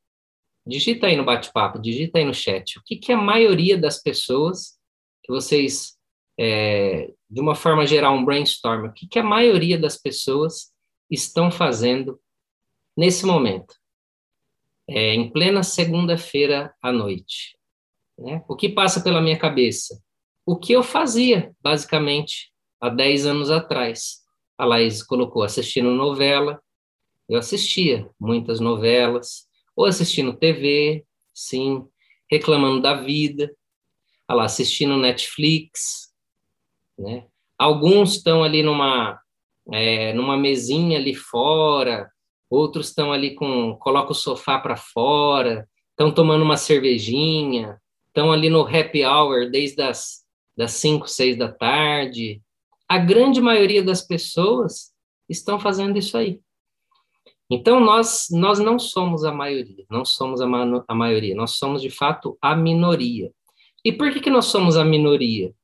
Digita 0.67 1.07
aí 1.07 1.15
no 1.15 1.25
bate-papo, 1.25 1.79
digita 1.79 2.19
aí 2.19 2.25
no 2.25 2.35
chat. 2.35 2.81
O 2.81 2.83
que, 2.83 2.97
que 2.97 3.13
a 3.13 3.17
maioria 3.17 3.79
das 3.79 4.03
pessoas 4.03 4.77
que 5.23 5.31
vocês, 5.31 5.97
é, 6.37 7.15
de 7.31 7.41
uma 7.41 7.55
forma 7.55 7.87
geral, 7.87 8.17
um 8.17 8.25
brainstorm, 8.25 8.87
o 8.87 8.93
que, 8.93 9.07
que 9.07 9.21
a 9.21 9.23
maioria 9.23 9.79
das 9.79 9.97
pessoas 9.97 10.75
estão 11.09 11.49
fazendo 11.49 12.21
nesse 12.97 13.25
momento? 13.25 13.77
É, 14.89 15.15
em 15.15 15.31
plena 15.31 15.63
segunda-feira 15.63 16.75
à 16.83 16.91
noite. 16.91 17.57
Né? 18.19 18.43
O 18.49 18.57
que 18.57 18.69
passa 18.69 19.01
pela 19.01 19.23
minha 19.23 19.39
cabeça? 19.39 20.03
O 20.45 20.59
que 20.59 20.73
eu 20.73 20.83
fazia, 20.83 21.55
basicamente, 21.63 22.53
há 22.87 22.91
10 22.91 23.27
anos 23.27 23.51
atrás. 23.51 24.23
A 24.57 24.65
Laís 24.65 25.03
colocou 25.03 25.43
assistindo 25.43 25.91
novela, 25.91 26.61
eu 27.29 27.39
assistia 27.39 28.09
muitas 28.19 28.61
novelas, 28.61 29.47
ou 29.75 29.85
assistindo 29.85 30.37
TV, 30.37 31.05
sim, 31.35 31.85
reclamando 32.31 32.81
da 32.81 32.95
vida, 32.95 33.55
lá, 34.29 34.45
assistindo 34.45 34.97
Netflix, 34.97 36.13
né? 36.99 37.27
Alguns 37.59 38.17
estão 38.17 38.43
ali 38.43 38.63
numa, 38.63 39.21
é, 39.73 40.13
numa 40.13 40.37
mesinha 40.37 40.99
ali 40.99 41.15
fora, 41.15 42.11
outros 42.51 42.89
estão 42.89 43.13
ali 43.13 43.35
com, 43.35 43.77
coloca 43.77 44.13
o 44.13 44.15
sofá 44.15 44.59
para 44.59 44.77
fora, 44.77 45.69
estão 45.91 46.13
tomando 46.13 46.43
uma 46.43 46.57
cervejinha, 46.57 47.81
estão 48.09 48.33
ali 48.33 48.49
no 48.49 48.63
happy 48.63 49.05
hour 49.05 49.51
desde 49.51 49.83
as 49.83 50.27
das 50.57 50.73
5, 50.73 51.07
6 51.07 51.37
da 51.37 51.53
tarde. 51.53 52.41
A 52.89 52.99
grande 52.99 53.41
maioria 53.41 53.83
das 53.83 54.03
pessoas 54.03 54.93
estão 55.29 55.59
fazendo 55.59 55.99
isso 55.99 56.17
aí. 56.17 56.41
Então, 57.49 57.79
nós, 57.79 58.27
nós 58.31 58.59
não 58.59 58.79
somos 58.79 59.25
a 59.25 59.33
maioria, 59.33 59.85
não 59.89 60.05
somos 60.05 60.41
a, 60.41 60.47
a 60.89 60.95
maioria, 60.95 61.35
nós 61.35 61.53
somos, 61.53 61.81
de 61.81 61.91
fato, 61.91 62.37
a 62.43 62.57
minoria. 62.57 63.33
E 63.85 63.93
por 63.93 64.13
que, 64.13 64.21
que 64.21 64.31
nós 64.31 64.47
somos 64.47 64.77
a 64.77 64.85
minoria? 64.85 65.55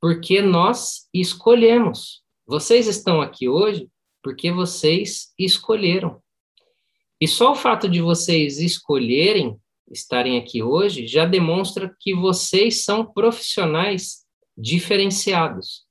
Porque 0.00 0.40
nós 0.40 1.08
escolhemos. 1.12 2.22
Vocês 2.46 2.86
estão 2.86 3.20
aqui 3.20 3.48
hoje 3.48 3.88
porque 4.22 4.52
vocês 4.52 5.32
escolheram. 5.38 6.22
E 7.20 7.26
só 7.26 7.52
o 7.52 7.56
fato 7.56 7.88
de 7.88 8.00
vocês 8.00 8.58
escolherem 8.58 9.58
estarem 9.90 10.38
aqui 10.38 10.62
hoje 10.62 11.06
já 11.06 11.24
demonstra 11.24 11.94
que 12.00 12.14
vocês 12.14 12.84
são 12.84 13.04
profissionais 13.04 14.24
diferenciados. 14.56 15.84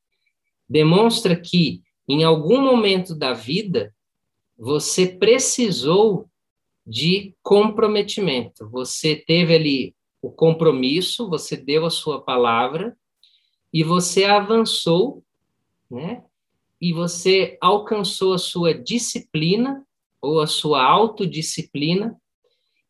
Demonstra 0.73 1.35
que, 1.35 1.83
em 2.09 2.23
algum 2.23 2.59
momento 2.59 3.13
da 3.13 3.31
vida, 3.31 3.93
você 4.57 5.05
precisou 5.05 6.27
de 6.83 7.35
comprometimento. 7.43 8.67
Você 8.71 9.15
teve 9.15 9.53
ali 9.53 9.95
o 10.19 10.31
compromisso, 10.31 11.29
você 11.29 11.55
deu 11.55 11.85
a 11.85 11.91
sua 11.91 12.23
palavra 12.23 12.97
e 13.71 13.83
você 13.83 14.23
avançou, 14.23 15.23
né? 15.91 16.23
E 16.81 16.91
você 16.91 17.55
alcançou 17.61 18.33
a 18.33 18.39
sua 18.39 18.73
disciplina 18.73 19.85
ou 20.19 20.39
a 20.39 20.47
sua 20.47 20.83
autodisciplina, 20.83 22.19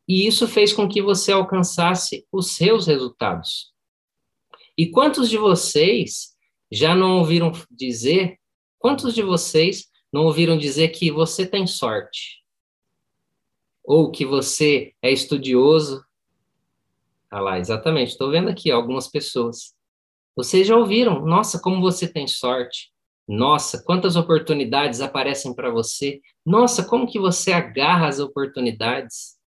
e 0.08 0.26
isso 0.26 0.48
fez 0.48 0.72
com 0.72 0.88
que 0.88 1.02
você 1.02 1.34
alcançasse 1.34 2.26
os 2.32 2.52
seus 2.52 2.88
resultados. 2.88 3.74
E 4.78 4.90
quantos 4.90 5.30
de 5.30 5.38
vocês 5.38 6.33
já 6.74 6.96
não 6.96 7.20
ouviram 7.20 7.52
dizer, 7.70 8.40
quantos 8.80 9.14
de 9.14 9.22
vocês 9.22 9.86
não 10.12 10.24
ouviram 10.24 10.58
dizer 10.58 10.90
que 10.90 11.12
você 11.12 11.46
tem 11.46 11.68
sorte? 11.68 12.44
Ou 13.84 14.10
que 14.10 14.26
você 14.26 14.94
é 15.02 15.12
estudioso? 15.12 16.04
Ah 17.30 17.40
lá, 17.40 17.60
exatamente, 17.60 18.10
estou 18.10 18.32
vendo 18.32 18.50
aqui 18.50 18.72
algumas 18.72 19.08
pessoas. 19.08 19.76
Vocês 20.36 20.66
já 20.66 20.76
ouviram? 20.76 21.24
Nossa, 21.24 21.60
como 21.60 21.80
você 21.80 22.08
tem 22.08 22.28
sorte. 22.28 22.92
Nossa, 23.28 23.84
quantas 23.84 24.16
oportunidades 24.16 25.00
aparecem 25.00 25.54
para 25.54 25.70
você. 25.70 26.22
Nossa, 26.44 26.84
como 26.84 27.08
que 27.08 27.20
você 27.20 27.54
agarra 27.54 28.08
as 28.08 28.20
oportunidades. 28.20 29.38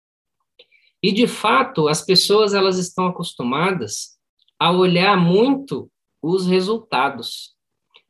E 1.03 1.13
de 1.13 1.27
fato, 1.27 1.89
as 1.89 2.03
pessoas 2.03 2.55
elas 2.55 2.79
estão 2.79 3.07
acostumadas 3.07 4.17
a 4.59 4.71
olhar 4.71 5.17
muito 5.17 5.91
os 6.23 6.47
resultados. 6.47 7.55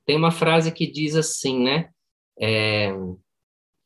Tem 0.06 0.16
uma 0.16 0.30
frase 0.30 0.72
que 0.72 0.86
diz 0.86 1.16
assim, 1.16 1.62
né? 1.62 1.90
É, 2.40 2.92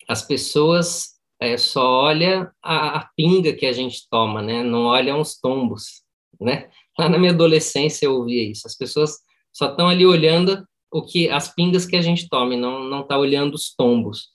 as 0.08 0.22
pessoas 0.22 1.20
é, 1.40 1.56
só 1.56 2.02
olham 2.02 2.50
a, 2.62 2.98
a, 2.98 3.08
pinga 3.16 3.52
que 3.52 3.64
a 3.64 3.72
gente 3.72 4.08
toma, 4.10 4.42
né? 4.42 4.62
Não 4.62 4.84
olham 4.84 5.20
os 5.20 5.38
tombos, 5.38 6.02
né? 6.40 6.68
Lá 6.98 7.08
na 7.08 7.18
minha 7.18 7.32
adolescência 7.32 8.06
eu 8.06 8.14
ouvia 8.14 8.50
isso. 8.50 8.66
As 8.66 8.76
pessoas 8.76 9.18
só 9.52 9.70
estão 9.70 9.88
ali 9.88 10.04
olhando 10.04 10.66
o 10.92 11.02
que 11.02 11.30
as 11.30 11.54
pingas 11.54 11.86
que 11.86 11.96
a 11.96 12.02
gente 12.02 12.28
toma, 12.28 12.56
não 12.56 12.84
não 12.84 13.06
tá 13.06 13.16
olhando 13.16 13.54
os 13.54 13.74
tombos. 13.74 14.28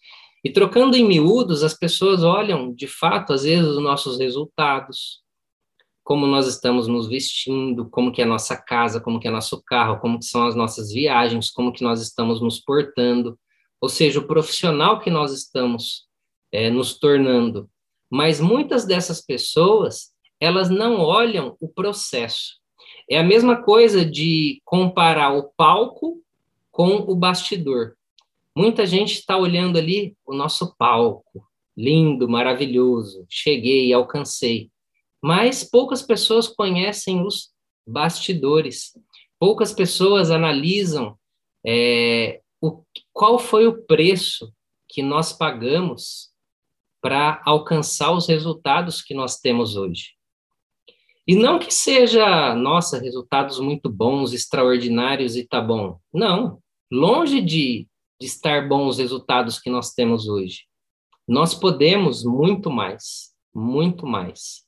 E 0.44 0.50
trocando 0.52 0.96
em 0.96 1.04
miúdos, 1.04 1.64
as 1.64 1.74
pessoas 1.74 2.24
olham, 2.24 2.74
de 2.74 2.88
fato, 2.88 3.34
às 3.34 3.44
vezes 3.44 3.66
os 3.66 3.82
nossos 3.82 4.20
resultados, 4.20 5.25
como 6.06 6.26
nós 6.26 6.48
estamos 6.48 6.88
nos 6.88 7.10
vestindo, 7.10 7.90
como 7.90 8.14
que 8.14 8.22
é 8.22 8.24
a 8.24 8.28
nossa 8.28 8.56
casa, 8.56 9.02
como 9.02 9.20
que 9.20 9.28
é 9.28 9.32
nosso 9.32 9.62
carro, 9.62 10.00
como 10.00 10.20
que 10.20 10.26
são 10.26 10.48
as 10.48 10.56
nossas 10.56 10.94
viagens, 10.94 11.52
como 11.52 11.74
que 11.74 11.84
nós 11.84 12.00
estamos 12.00 12.40
nos 12.40 12.62
portando 12.62 13.38
ou 13.86 13.90
seja, 13.90 14.20
o 14.20 14.26
profissional 14.28 15.00
que 15.00 15.12
nós 15.12 15.32
estamos 15.32 16.08
é, 16.52 16.72
nos 16.72 16.98
tornando. 16.98 17.70
Mas 18.10 18.40
muitas 18.40 18.84
dessas 18.84 19.22
pessoas, 19.22 20.12
elas 20.40 20.72
não 20.72 21.02
olham 21.02 21.56
o 21.60 21.68
processo. 21.68 22.56
É 23.08 23.20
a 23.20 23.24
mesma 23.24 23.62
coisa 23.62 24.04
de 24.04 24.60
comparar 24.66 25.34
o 25.34 25.52
palco 25.56 26.20
com 26.72 26.96
o 26.96 27.16
bastidor. 27.16 27.96
Muita 28.58 28.88
gente 28.88 29.14
está 29.14 29.38
olhando 29.38 29.78
ali 29.78 30.16
o 30.26 30.34
nosso 30.34 30.76
palco, 30.78 31.46
lindo, 31.78 32.28
maravilhoso, 32.28 33.24
cheguei, 33.30 33.94
alcancei. 33.94 34.72
Mas 35.26 35.64
poucas 35.64 36.04
pessoas 36.04 36.48
conhecem 36.48 37.26
os 37.26 37.50
bastidores. 37.88 38.92
Poucas 39.40 39.74
pessoas 39.74 40.30
analisam 40.30 41.18
é, 41.66 42.42
o, 42.62 42.84
qual 43.12 43.40
foi 43.40 43.66
o 43.66 43.84
preço 43.88 44.54
que 44.88 45.02
nós 45.02 45.34
pagamos 45.34 46.30
para 47.02 47.42
alcançar 47.44 48.12
os 48.12 48.28
resultados 48.28 49.02
que 49.02 49.16
nós 49.16 49.40
temos 49.40 49.76
hoje. 49.76 50.12
E 51.28 51.36
não 51.36 51.58
que 51.58 51.74
seja, 51.74 52.54
nossa, 52.54 53.00
resultados 53.00 53.60
muito 53.60 53.90
bons, 53.90 54.32
extraordinários 54.32 55.36
e 55.36 55.44
tá 55.44 55.60
bom. 55.60 56.00
Não, 56.14 56.60
longe 56.92 57.42
de, 57.42 57.88
de 58.22 58.28
estar 58.28 58.70
bons 58.70 58.90
os 58.90 58.98
resultados 59.00 59.58
que 59.58 59.72
nós 59.72 59.92
temos 59.92 60.28
hoje. 60.28 60.66
Nós 61.28 61.56
podemos 61.56 62.24
muito 62.24 62.70
mais, 62.70 63.34
muito 63.52 64.06
mais. 64.06 64.65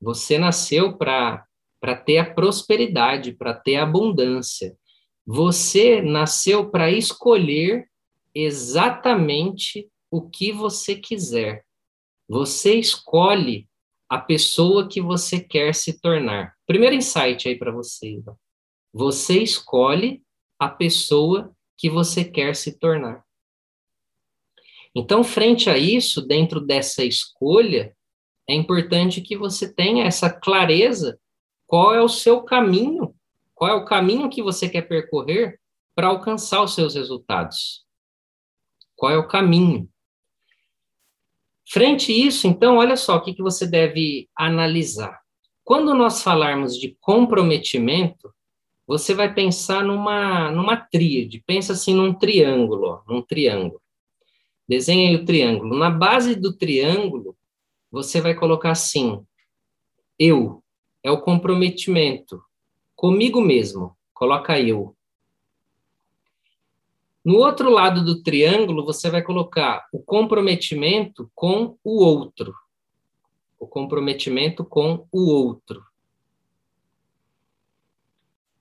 Você 0.00 0.38
nasceu 0.38 0.96
para 0.96 1.46
ter 2.04 2.18
a 2.18 2.34
prosperidade, 2.34 3.32
para 3.32 3.54
ter 3.54 3.76
a 3.76 3.84
abundância. 3.84 4.76
Você 5.26 6.02
nasceu 6.02 6.70
para 6.70 6.90
escolher 6.90 7.88
exatamente 8.34 9.88
o 10.10 10.28
que 10.28 10.52
você 10.52 10.94
quiser. 10.94 11.64
Você 12.28 12.74
escolhe 12.74 13.68
a 14.08 14.18
pessoa 14.18 14.86
que 14.86 15.00
você 15.00 15.40
quer 15.40 15.74
se 15.74 16.00
tornar. 16.00 16.54
Primeiro 16.66 16.94
insight 16.94 17.48
aí 17.48 17.56
para 17.56 17.72
você. 17.72 18.22
Você 18.92 19.42
escolhe 19.42 20.22
a 20.58 20.68
pessoa 20.68 21.52
que 21.76 21.90
você 21.90 22.24
quer 22.24 22.54
se 22.54 22.78
tornar. 22.78 23.24
Então, 24.94 25.24
frente 25.24 25.68
a 25.68 25.76
isso, 25.76 26.22
dentro 26.22 26.60
dessa 26.60 27.04
escolha, 27.04 27.95
é 28.48 28.54
importante 28.54 29.20
que 29.20 29.36
você 29.36 29.72
tenha 29.72 30.04
essa 30.04 30.30
clareza 30.30 31.18
qual 31.66 31.94
é 31.94 32.00
o 32.00 32.08
seu 32.08 32.42
caminho 32.42 33.14
qual 33.56 33.70
é 33.70 33.74
o 33.74 33.86
caminho 33.86 34.28
que 34.28 34.42
você 34.42 34.68
quer 34.68 34.82
percorrer 34.82 35.58
para 35.94 36.08
alcançar 36.08 36.62
os 36.62 36.74
seus 36.74 36.94
resultados? 36.94 37.86
Qual 38.94 39.10
é 39.10 39.16
o 39.16 39.26
caminho? 39.26 39.88
Frente 41.66 42.12
a 42.12 42.14
isso, 42.14 42.46
então, 42.46 42.76
olha 42.76 42.98
só 42.98 43.16
o 43.16 43.22
que, 43.22 43.32
que 43.32 43.42
você 43.42 43.66
deve 43.66 44.28
analisar. 44.36 45.18
Quando 45.64 45.94
nós 45.94 46.22
falarmos 46.22 46.78
de 46.78 46.94
comprometimento, 47.00 48.30
você 48.86 49.14
vai 49.14 49.32
pensar 49.32 49.82
numa, 49.82 50.50
numa 50.50 50.76
tríade, 50.76 51.42
pensa 51.46 51.72
assim 51.72 51.94
num 51.94 52.12
triângulo, 52.12 52.86
ó, 52.86 53.02
num 53.08 53.22
triângulo. 53.22 53.80
Desenha 54.68 55.08
aí 55.08 55.16
o 55.16 55.24
triângulo. 55.24 55.78
Na 55.78 55.90
base 55.90 56.34
do 56.34 56.54
triângulo, 56.54 57.34
você 57.96 58.20
vai 58.20 58.34
colocar 58.34 58.72
assim: 58.72 59.26
eu 60.18 60.62
é 61.02 61.10
o 61.10 61.22
comprometimento 61.22 62.42
comigo 62.94 63.40
mesmo. 63.40 63.96
Coloca 64.12 64.60
eu. 64.60 64.94
No 67.24 67.38
outro 67.38 67.70
lado 67.70 68.04
do 68.04 68.22
triângulo, 68.22 68.84
você 68.84 69.08
vai 69.08 69.22
colocar 69.22 69.88
o 69.90 69.98
comprometimento 69.98 71.30
com 71.34 71.78
o 71.82 72.04
outro. 72.04 72.54
O 73.58 73.66
comprometimento 73.66 74.62
com 74.62 75.06
o 75.10 75.30
outro. 75.30 75.82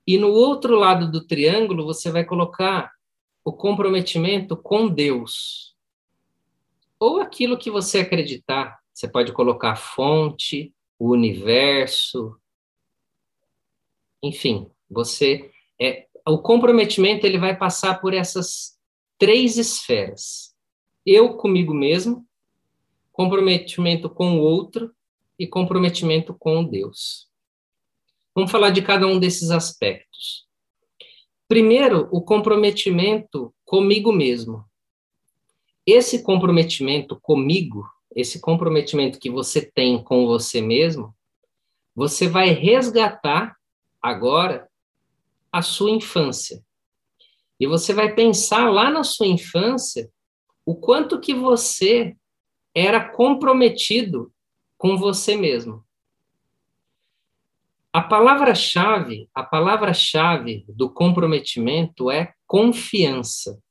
E 0.07 0.17
no 0.17 0.29
outro 0.29 0.77
lado 0.77 1.11
do 1.11 1.27
triângulo, 1.27 1.83
você 1.83 2.09
vai 2.09 2.23
colocar 2.23 2.93
o 3.43 3.51
comprometimento 3.51 4.55
com 4.55 4.87
Deus. 4.87 5.75
Ou 6.97 7.19
aquilo 7.19 7.57
que 7.57 7.69
você 7.69 7.99
acreditar. 7.99 8.79
Você 8.95 9.09
pode 9.09 9.33
colocar 9.33 9.73
a 9.73 9.75
fonte, 9.75 10.73
o 10.97 11.11
universo. 11.11 12.39
Enfim, 14.23 14.71
você 14.89 15.51
é 15.79 16.07
o 16.25 16.39
comprometimento 16.39 17.27
ele 17.27 17.37
vai 17.37 17.55
passar 17.55 18.01
por 18.01 18.13
essas 18.13 18.79
três 19.19 19.57
esferas. 19.57 20.55
Eu 21.05 21.35
comigo 21.35 21.73
mesmo, 21.73 22.25
comprometimento 23.11 24.09
com 24.09 24.39
o 24.39 24.41
outro 24.41 24.91
e 25.37 25.45
comprometimento 25.45 26.33
com 26.33 26.63
Deus. 26.63 27.27
Vamos 28.33 28.49
falar 28.49 28.71
de 28.71 28.81
cada 28.81 29.05
um 29.05 29.19
desses 29.19 29.51
aspectos. 29.51 30.47
Primeiro, 31.47 32.07
o 32.11 32.21
comprometimento 32.21 33.53
comigo 33.63 34.11
mesmo. 34.11 34.65
Esse 35.85 36.23
comprometimento 36.23 37.19
comigo, 37.21 37.87
esse 38.15 38.39
comprometimento 38.39 39.19
que 39.19 39.29
você 39.29 39.61
tem 39.61 40.01
com 40.01 40.25
você 40.25 40.61
mesmo, 40.61 41.13
você 41.93 42.27
vai 42.27 42.49
resgatar 42.49 43.55
agora 44.01 44.69
a 45.51 45.61
sua 45.61 45.91
infância. 45.91 46.63
E 47.59 47.67
você 47.67 47.93
vai 47.93 48.13
pensar 48.13 48.69
lá 48.69 48.89
na 48.89 49.03
sua 49.03 49.27
infância 49.27 50.09
o 50.65 50.75
quanto 50.75 51.19
que 51.19 51.33
você 51.33 52.15
era 52.73 53.09
comprometido 53.09 54.31
com 54.77 54.97
você 54.97 55.35
mesmo. 55.35 55.85
A 57.93 58.01
palavra-chave, 58.01 59.29
a 59.33 59.41
palavra-chave 59.41 60.65
do 60.67 60.89
comprometimento 60.89 62.11
é 62.11 62.33
confiança. 62.45 63.61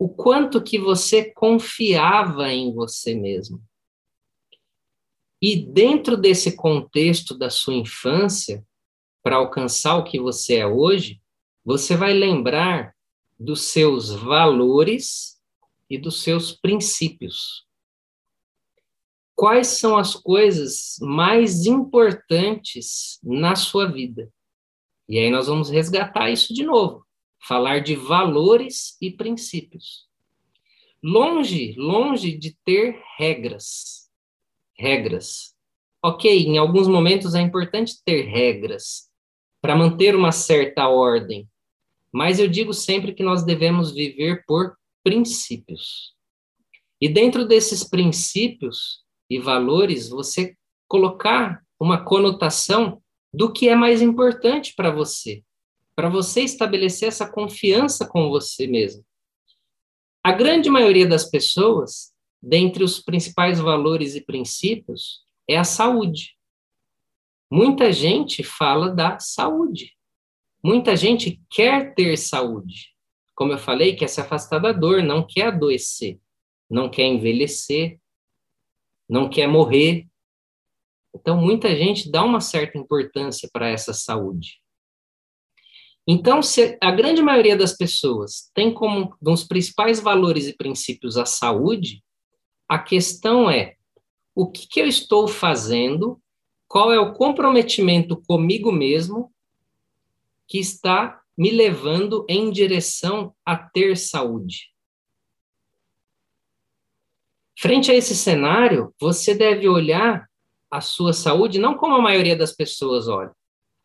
O 0.00 0.08
quanto 0.08 0.62
que 0.62 0.78
você 0.78 1.30
confiava 1.30 2.50
em 2.52 2.72
você 2.74 3.14
mesmo. 3.14 3.62
E 5.40 5.54
dentro 5.54 6.16
desse 6.16 6.56
contexto 6.56 7.36
da 7.36 7.50
sua 7.50 7.74
infância, 7.74 8.66
para 9.22 9.36
alcançar 9.36 9.96
o 9.96 10.04
que 10.04 10.18
você 10.18 10.56
é 10.56 10.66
hoje, 10.66 11.20
você 11.62 11.96
vai 11.96 12.14
lembrar 12.14 12.96
dos 13.38 13.62
seus 13.62 14.10
valores 14.10 15.38
e 15.88 15.98
dos 15.98 16.22
seus 16.22 16.52
princípios 16.52 17.68
quais 19.40 19.68
são 19.68 19.96
as 19.96 20.14
coisas 20.14 20.98
mais 21.00 21.64
importantes 21.64 23.18
na 23.22 23.56
sua 23.56 23.90
vida. 23.90 24.30
E 25.08 25.18
aí 25.18 25.30
nós 25.30 25.46
vamos 25.46 25.70
resgatar 25.70 26.28
isso 26.28 26.52
de 26.52 26.62
novo, 26.62 27.06
falar 27.46 27.80
de 27.80 27.94
valores 27.94 28.96
e 29.00 29.10
princípios. 29.10 30.08
Longe, 31.02 31.74
longe 31.76 32.36
de 32.36 32.56
ter 32.64 33.00
regras. 33.16 34.10
Regras. 34.74 35.54
Ok, 36.02 36.30
em 36.30 36.58
alguns 36.58 36.88
momentos 36.88 37.34
é 37.34 37.40
importante 37.40 38.02
ter 38.04 38.22
regras 38.22 39.10
para 39.60 39.76
manter 39.76 40.16
uma 40.16 40.32
certa 40.32 40.88
ordem, 40.88 41.48
mas 42.12 42.38
eu 42.38 42.48
digo 42.48 42.72
sempre 42.72 43.12
que 43.12 43.22
nós 43.22 43.44
devemos 43.44 43.92
viver 43.92 44.44
por 44.46 44.76
princípios. 45.02 46.14
E 47.00 47.08
dentro 47.08 47.46
desses 47.46 47.84
princípios, 47.84 49.04
e 49.30 49.38
valores, 49.38 50.08
você 50.08 50.56
colocar 50.88 51.62
uma 51.78 52.04
conotação 52.04 53.00
do 53.32 53.52
que 53.52 53.68
é 53.68 53.76
mais 53.76 54.02
importante 54.02 54.74
para 54.74 54.90
você, 54.90 55.44
para 56.00 56.08
você 56.08 56.40
estabelecer 56.40 57.08
essa 57.08 57.30
confiança 57.30 58.08
com 58.08 58.30
você 58.30 58.66
mesmo. 58.66 59.04
A 60.24 60.32
grande 60.32 60.70
maioria 60.70 61.06
das 61.06 61.30
pessoas, 61.30 62.14
dentre 62.42 62.82
os 62.82 63.00
principais 63.00 63.60
valores 63.60 64.14
e 64.14 64.22
princípios, 64.22 65.26
é 65.46 65.58
a 65.58 65.64
saúde. 65.64 66.38
Muita 67.52 67.92
gente 67.92 68.42
fala 68.42 68.88
da 68.88 69.18
saúde. 69.18 69.94
Muita 70.64 70.96
gente 70.96 71.38
quer 71.50 71.94
ter 71.94 72.16
saúde. 72.16 72.94
Como 73.34 73.52
eu 73.52 73.58
falei, 73.58 73.94
quer 73.94 74.08
se 74.08 74.22
afastar 74.22 74.58
da 74.58 74.72
dor, 74.72 75.02
não 75.02 75.26
quer 75.26 75.48
adoecer, 75.48 76.18
não 76.70 76.88
quer 76.88 77.04
envelhecer, 77.04 78.00
não 79.06 79.28
quer 79.28 79.46
morrer. 79.46 80.08
Então, 81.14 81.36
muita 81.36 81.76
gente 81.76 82.10
dá 82.10 82.24
uma 82.24 82.40
certa 82.40 82.78
importância 82.78 83.50
para 83.52 83.68
essa 83.68 83.92
saúde. 83.92 84.59
Então, 86.12 86.42
se 86.42 86.76
a 86.82 86.90
grande 86.90 87.22
maioria 87.22 87.56
das 87.56 87.76
pessoas 87.76 88.50
tem 88.52 88.74
como 88.74 89.00
um 89.00 89.10
dos 89.22 89.44
principais 89.44 90.00
valores 90.00 90.48
e 90.48 90.56
princípios 90.56 91.16
a 91.16 91.24
saúde, 91.24 92.02
a 92.68 92.80
questão 92.80 93.48
é: 93.48 93.76
o 94.34 94.50
que, 94.50 94.66
que 94.66 94.80
eu 94.80 94.88
estou 94.88 95.28
fazendo? 95.28 96.20
Qual 96.66 96.92
é 96.92 96.98
o 96.98 97.12
comprometimento 97.12 98.20
comigo 98.26 98.72
mesmo 98.72 99.32
que 100.48 100.58
está 100.58 101.22
me 101.38 101.52
levando 101.52 102.26
em 102.28 102.50
direção 102.50 103.32
a 103.46 103.56
ter 103.56 103.96
saúde? 103.96 104.72
Frente 107.56 107.92
a 107.92 107.94
esse 107.94 108.16
cenário, 108.16 108.92
você 109.00 109.32
deve 109.32 109.68
olhar 109.68 110.28
a 110.68 110.80
sua 110.80 111.12
saúde 111.12 111.60
não 111.60 111.76
como 111.76 111.94
a 111.94 112.02
maioria 112.02 112.34
das 112.34 112.50
pessoas 112.50 113.06
olha. 113.06 113.32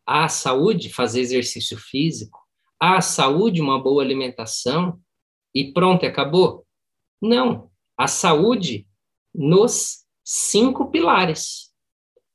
A 0.06 0.28
saúde, 0.28 0.92
fazer 0.92 1.20
exercício 1.20 1.76
físico. 1.76 2.38
A 2.80 3.00
saúde, 3.00 3.60
uma 3.60 3.82
boa 3.82 4.02
alimentação. 4.02 5.00
E 5.54 5.72
pronto, 5.72 6.06
acabou. 6.06 6.66
Não. 7.20 7.70
A 7.98 8.06
saúde 8.06 8.86
nos 9.34 10.04
cinco 10.24 10.90
pilares. 10.90 11.72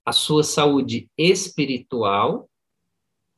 A 0.06 0.12
sua 0.12 0.44
saúde 0.44 1.10
espiritual, 1.18 2.50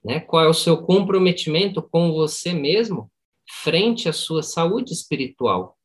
né? 0.04 0.20
Qual 0.20 0.44
é 0.44 0.48
o 0.48 0.54
seu 0.54 0.82
comprometimento 0.82 1.82
com 1.82 2.12
você 2.12 2.54
mesmo 2.54 3.12
frente 3.50 4.10
à 4.10 4.14
sua 4.14 4.44
saúde 4.44 4.94
espiritual? 4.94 5.78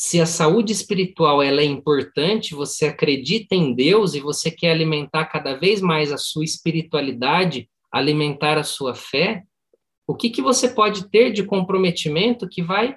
Se 0.00 0.20
a 0.20 0.26
saúde 0.26 0.72
espiritual 0.72 1.42
ela 1.42 1.60
é 1.60 1.64
importante, 1.64 2.54
você 2.54 2.86
acredita 2.86 3.56
em 3.56 3.74
Deus 3.74 4.14
e 4.14 4.20
você 4.20 4.48
quer 4.48 4.70
alimentar 4.70 5.26
cada 5.26 5.56
vez 5.56 5.80
mais 5.80 6.12
a 6.12 6.16
sua 6.16 6.44
espiritualidade, 6.44 7.68
alimentar 7.90 8.56
a 8.58 8.62
sua 8.62 8.94
fé, 8.94 9.42
o 10.06 10.14
que, 10.14 10.30
que 10.30 10.40
você 10.40 10.68
pode 10.68 11.10
ter 11.10 11.32
de 11.32 11.42
comprometimento 11.42 12.48
que 12.48 12.62
vai 12.62 12.96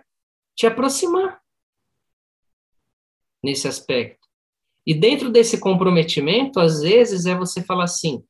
te 0.55 0.67
aproximar 0.67 1.41
nesse 3.43 3.67
aspecto? 3.67 4.27
E 4.85 4.93
dentro 4.93 5.31
desse 5.31 5.59
comprometimento, 5.59 6.59
às 6.59 6.83
vezes 6.83 7.25
é 7.25 7.33
você 7.33 7.63
falar 7.63 7.85
assim: 7.85 8.23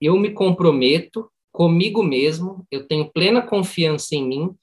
eu 0.00 0.18
me 0.18 0.32
comprometo 0.32 1.30
comigo 1.52 2.02
mesmo, 2.02 2.66
eu 2.70 2.88
tenho 2.88 3.12
plena 3.12 3.42
confiança 3.42 4.16
em 4.16 4.26
mim, 4.26 4.56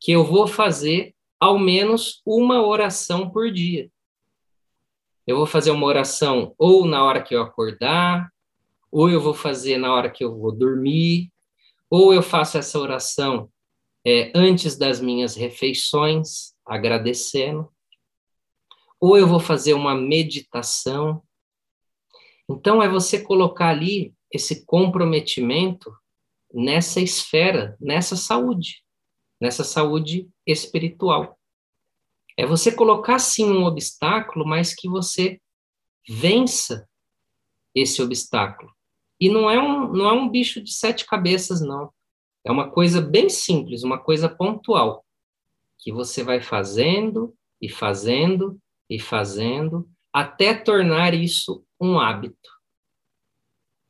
que 0.00 0.10
eu 0.10 0.24
vou 0.24 0.46
fazer 0.46 1.14
ao 1.40 1.58
menos 1.58 2.20
uma 2.26 2.66
oração 2.66 3.30
por 3.30 3.50
dia. 3.50 3.90
Eu 5.26 5.36
vou 5.36 5.46
fazer 5.46 5.70
uma 5.70 5.86
oração 5.86 6.54
ou 6.58 6.86
na 6.86 7.04
hora 7.04 7.22
que 7.22 7.34
eu 7.34 7.42
acordar, 7.42 8.32
ou 8.90 9.10
eu 9.10 9.20
vou 9.20 9.34
fazer 9.34 9.78
na 9.78 9.94
hora 9.94 10.10
que 10.10 10.24
eu 10.24 10.36
vou 10.36 10.50
dormir, 10.50 11.30
ou 11.90 12.12
eu 12.12 12.22
faço 12.22 12.58
essa 12.58 12.78
oração 12.78 13.50
é, 14.06 14.32
antes 14.34 14.76
das 14.76 15.00
minhas 15.00 15.36
refeições, 15.36 16.54
agradecendo, 16.66 17.68
ou 18.98 19.16
eu 19.16 19.26
vou 19.26 19.38
fazer 19.38 19.74
uma 19.74 19.94
meditação. 19.94 21.22
Então, 22.48 22.82
é 22.82 22.88
você 22.88 23.22
colocar 23.22 23.68
ali 23.68 24.14
esse 24.32 24.64
comprometimento 24.64 25.94
nessa 26.52 27.00
esfera, 27.00 27.76
nessa 27.78 28.16
saúde 28.16 28.82
nessa 29.40 29.64
saúde 29.64 30.28
espiritual. 30.46 31.38
É 32.36 32.46
você 32.46 32.70
colocar 32.72 33.18
sim 33.18 33.50
um 33.50 33.64
obstáculo, 33.64 34.46
mas 34.46 34.74
que 34.74 34.88
você 34.88 35.40
vença 36.08 36.88
esse 37.74 38.00
obstáculo. 38.00 38.72
E 39.20 39.28
não 39.28 39.50
é 39.50 39.60
um, 39.60 39.92
não 39.92 40.08
é 40.08 40.12
um 40.12 40.28
bicho 40.28 40.62
de 40.62 40.72
sete 40.72 41.04
cabeças, 41.04 41.60
não. 41.60 41.92
É 42.44 42.50
uma 42.50 42.70
coisa 42.70 43.00
bem 43.00 43.28
simples, 43.28 43.82
uma 43.82 43.98
coisa 43.98 44.28
pontual, 44.28 45.04
que 45.78 45.92
você 45.92 46.22
vai 46.22 46.40
fazendo 46.40 47.34
e 47.60 47.68
fazendo 47.68 48.58
e 48.88 48.98
fazendo 48.98 49.88
até 50.12 50.54
tornar 50.54 51.14
isso 51.14 51.64
um 51.80 51.98
hábito. 51.98 52.50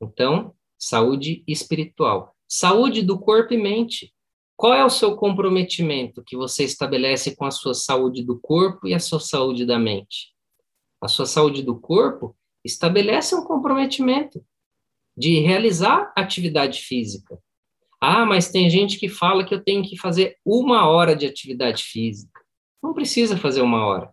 Então, 0.00 0.54
saúde 0.78 1.44
espiritual. 1.46 2.34
Saúde 2.48 3.02
do 3.02 3.18
corpo 3.18 3.52
e 3.52 3.58
mente. 3.58 4.14
Qual 4.58 4.74
é 4.74 4.84
o 4.84 4.90
seu 4.90 5.14
comprometimento 5.14 6.20
que 6.26 6.36
você 6.36 6.64
estabelece 6.64 7.36
com 7.36 7.44
a 7.44 7.50
sua 7.52 7.74
saúde 7.74 8.24
do 8.24 8.36
corpo 8.40 8.88
e 8.88 8.92
a 8.92 8.98
sua 8.98 9.20
saúde 9.20 9.64
da 9.64 9.78
mente? 9.78 10.34
A 11.00 11.06
sua 11.06 11.26
saúde 11.26 11.62
do 11.62 11.78
corpo 11.78 12.36
estabelece 12.64 13.36
um 13.36 13.44
comprometimento 13.44 14.44
de 15.16 15.38
realizar 15.38 16.12
atividade 16.16 16.80
física. 16.80 17.38
Ah, 18.00 18.26
mas 18.26 18.50
tem 18.50 18.68
gente 18.68 18.98
que 18.98 19.08
fala 19.08 19.44
que 19.44 19.54
eu 19.54 19.62
tenho 19.62 19.84
que 19.84 19.96
fazer 19.96 20.36
uma 20.44 20.88
hora 20.88 21.14
de 21.14 21.24
atividade 21.24 21.84
física. 21.84 22.40
Não 22.82 22.92
precisa 22.92 23.36
fazer 23.36 23.62
uma 23.62 23.86
hora. 23.86 24.12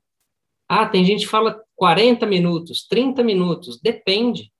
Ah, 0.69 0.87
tem 0.87 1.03
gente 1.03 1.25
que 1.25 1.31
fala 1.31 1.59
40 1.75 2.23
minutos, 2.27 2.85
30 2.87 3.23
minutos. 3.23 3.81
Depende. 3.81 4.51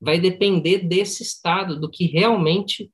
Vai 0.00 0.20
depender 0.20 0.86
desse 0.86 1.24
estado, 1.24 1.80
do 1.80 1.90
que 1.90 2.06
realmente 2.06 2.92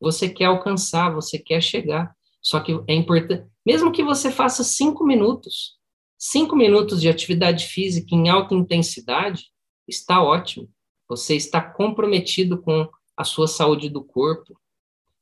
você 0.00 0.28
quer 0.28 0.46
alcançar, 0.46 1.10
você 1.10 1.38
quer 1.38 1.62
chegar. 1.62 2.14
Só 2.40 2.60
que 2.60 2.72
é 2.88 2.94
importante, 2.94 3.46
mesmo 3.66 3.92
que 3.92 4.02
você 4.02 4.30
faça 4.30 4.64
cinco 4.64 5.04
minutos, 5.04 5.78
cinco 6.18 6.56
minutos 6.56 7.00
de 7.00 7.08
atividade 7.08 7.66
física 7.66 8.14
em 8.14 8.28
alta 8.28 8.54
intensidade, 8.54 9.46
está 9.86 10.22
ótimo. 10.22 10.68
Você 11.08 11.36
está 11.36 11.60
comprometido 11.60 12.60
com 12.62 12.88
a 13.16 13.24
sua 13.24 13.46
saúde 13.46 13.90
do 13.90 14.02
corpo, 14.02 14.58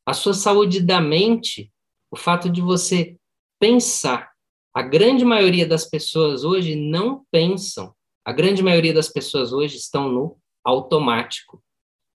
a 0.07 0.15
sua 0.15 0.35
saúde 0.35 0.81
da 0.81 1.01
mente, 1.01 1.73
o 2.11 2.17
fato 2.17 2.49
de 2.49 2.61
você 2.61 3.17
pensar. 3.59 4.31
A 4.73 4.83
grande 4.83 5.25
maioria 5.25 5.67
das 5.67 5.85
pessoas 5.85 6.45
hoje 6.45 6.77
não 6.77 7.25
pensam. 7.31 7.93
A 8.25 8.33
grande 8.33 8.63
maioria 8.63 8.95
das 8.95 9.09
pessoas 9.09 9.53
hoje 9.53 9.77
estão 9.77 10.09
no 10.09 10.39
automático. 10.63 11.63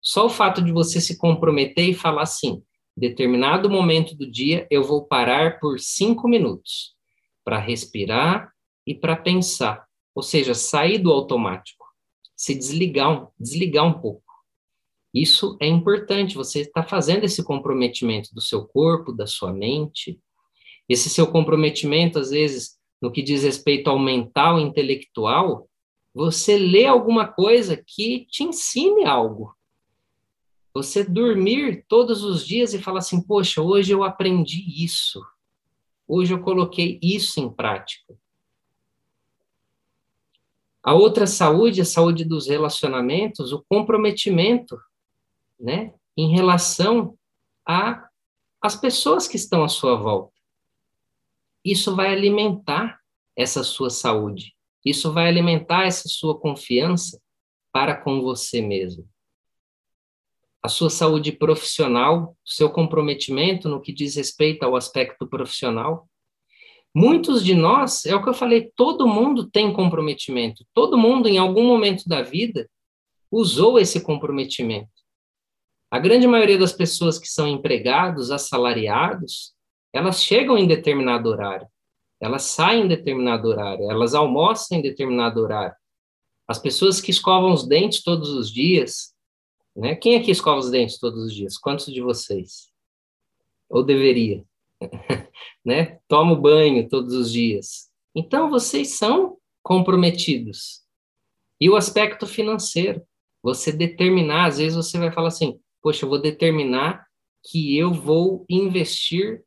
Só 0.04 0.28
o 0.28 0.30
fato 0.30 0.62
de 0.62 0.72
você 0.72 1.02
se 1.02 1.18
comprometer 1.18 1.90
e 1.90 1.96
falar 1.96 2.24
assim, 2.24 2.62
determinado 2.96 3.70
momento 3.70 4.16
do 4.16 4.30
dia 4.30 4.68
eu 4.70 4.84
vou 4.84 5.06
parar 5.08 5.60
por 5.60 5.80
cinco 5.80 6.28
minutos 6.28 6.94
para 7.44 7.58
respirar 7.58 8.52
e 8.86 8.94
para 8.94 9.16
pensar, 9.16 9.86
ou 10.14 10.22
seja, 10.22 10.54
sair 10.54 11.00
do 11.00 11.12
automático 11.12 11.84
se 12.44 12.54
desligar 12.54 13.10
um, 13.10 13.28
desligar 13.40 13.86
um 13.86 13.94
pouco. 13.94 14.24
Isso 15.14 15.58
é 15.62 15.68
importante, 15.68 16.36
você 16.36 16.62
está 16.62 16.84
fazendo 16.84 17.24
esse 17.24 17.44
comprometimento 17.44 18.34
do 18.34 18.42
seu 18.42 18.66
corpo, 18.66 19.14
da 19.14 19.28
sua 19.28 19.54
mente. 19.54 20.20
Esse 20.90 21.10
seu 21.10 21.28
comprometimento, 21.28 22.20
às 22.20 22.32
vezes, 22.32 22.78
no 23.02 23.12
que 23.12 23.22
diz 23.22 23.44
respeito 23.44 23.90
ao 23.90 23.98
mental 23.98 24.60
intelectual, 24.60 25.70
você 26.14 26.58
lê 26.58 26.86
alguma 26.86 27.28
coisa 27.28 27.78
que 27.78 28.26
te 28.30 28.44
ensine 28.44 29.06
algo. 29.06 29.56
Você 30.74 31.04
dormir 31.04 31.86
todos 31.88 32.24
os 32.24 32.46
dias 32.46 32.74
e 32.74 32.82
falar 32.82 33.00
assim: 33.00 33.22
Poxa, 33.22 33.62
hoje 33.62 33.92
eu 33.92 34.04
aprendi 34.04 34.84
isso. 34.84 35.24
Hoje 36.08 36.34
eu 36.34 36.42
coloquei 36.42 37.00
isso 37.02 37.40
em 37.40 37.50
prática. 37.50 38.18
A 40.82 40.94
outra 40.94 41.26
saúde, 41.26 41.80
a 41.80 41.86
saúde 41.86 42.26
dos 42.26 42.48
relacionamentos, 42.48 43.54
o 43.54 43.64
comprometimento, 43.70 44.78
né, 45.58 45.94
em 46.18 46.36
relação 46.36 47.18
a 47.66 48.10
as 48.62 48.76
pessoas 48.76 49.28
que 49.28 49.36
estão 49.36 49.64
à 49.64 49.68
sua 49.68 49.96
volta. 49.96 50.34
Isso 51.64 51.96
vai 51.96 52.14
alimentar 52.14 53.00
essa 53.36 53.64
sua 53.64 53.90
saúde. 53.90 54.56
Isso 54.86 55.12
vai 55.12 55.28
alimentar 55.28 55.86
essa 55.86 56.08
sua 56.08 56.38
confiança 56.38 57.22
para 57.72 57.96
com 57.96 58.22
você 58.22 58.62
mesmo. 58.62 59.08
A 60.64 60.70
sua 60.70 60.90
saúde 60.90 61.32
profissional, 61.32 62.38
o 62.46 62.50
seu 62.50 62.70
comprometimento 62.70 63.68
no 63.68 63.82
que 63.82 63.92
diz 63.92 64.16
respeito 64.16 64.64
ao 64.64 64.76
aspecto 64.76 65.28
profissional, 65.28 66.08
Muitos 66.96 67.44
de 67.44 67.56
nós, 67.56 68.06
é 68.06 68.16
o 68.16 68.22
que 68.22 68.30
eu 68.30 68.36
falei, 68.36 68.72
todo 68.76 69.08
mundo 69.08 69.50
tem 69.50 69.74
comprometimento. 69.74 70.64
Todo 70.76 70.96
mundo, 70.96 71.28
em 71.28 71.40
algum 71.40 71.64
momento 71.64 72.08
da 72.08 72.22
vida, 72.22 72.70
usou 73.32 73.80
esse 73.80 74.00
comprometimento. 74.02 74.92
A 75.90 75.98
grande 75.98 76.28
maioria 76.28 76.58
das 76.58 76.72
pessoas 76.72 77.18
que 77.18 77.28
são 77.28 77.48
empregados, 77.48 78.30
assalariados, 78.30 79.56
elas 79.92 80.24
chegam 80.24 80.56
em 80.56 80.68
determinado 80.68 81.30
horário, 81.30 81.68
elas 82.22 82.44
saem 82.44 82.84
em 82.84 82.88
determinado 82.88 83.48
horário, 83.48 83.90
elas 83.90 84.14
almoçam 84.14 84.78
em 84.78 84.82
determinado 84.82 85.42
horário. 85.42 85.76
As 86.48 86.60
pessoas 86.60 87.02
que 87.02 87.10
escovam 87.10 87.54
os 87.54 87.68
dentes 87.68 88.04
todos 88.04 88.30
os 88.30 88.52
dias, 88.52 89.13
né? 89.76 89.96
Quem 89.96 90.16
aqui 90.16 90.32
escova 90.32 90.60
os 90.60 90.70
dentes 90.70 91.00
todos 91.00 91.24
os 91.24 91.34
dias? 91.34 91.58
Quantos 91.58 91.86
de 91.86 92.02
vocês? 92.02 92.72
Ou 93.70 93.84
deveria? 93.84 94.44
né? 95.66 96.00
Toma 96.08 96.36
banho 96.36 96.88
todos 96.88 97.14
os 97.14 97.32
dias. 97.32 97.90
Então, 98.16 98.50
vocês 98.50 98.98
são 98.98 99.38
comprometidos. 99.62 100.82
E 101.60 101.70
o 101.70 101.76
aspecto 101.76 102.28
financeiro, 102.28 103.02
você 103.42 103.72
determinar, 103.72 104.46
às 104.46 104.58
vezes 104.58 104.76
você 104.76 104.98
vai 104.98 105.12
falar 105.12 105.30
assim, 105.30 105.60
poxa, 105.82 106.06
eu 106.06 106.10
vou 106.10 106.22
determinar 106.22 107.06
que 107.44 107.78
eu 107.78 107.92
vou 107.94 108.46
investir 108.50 109.44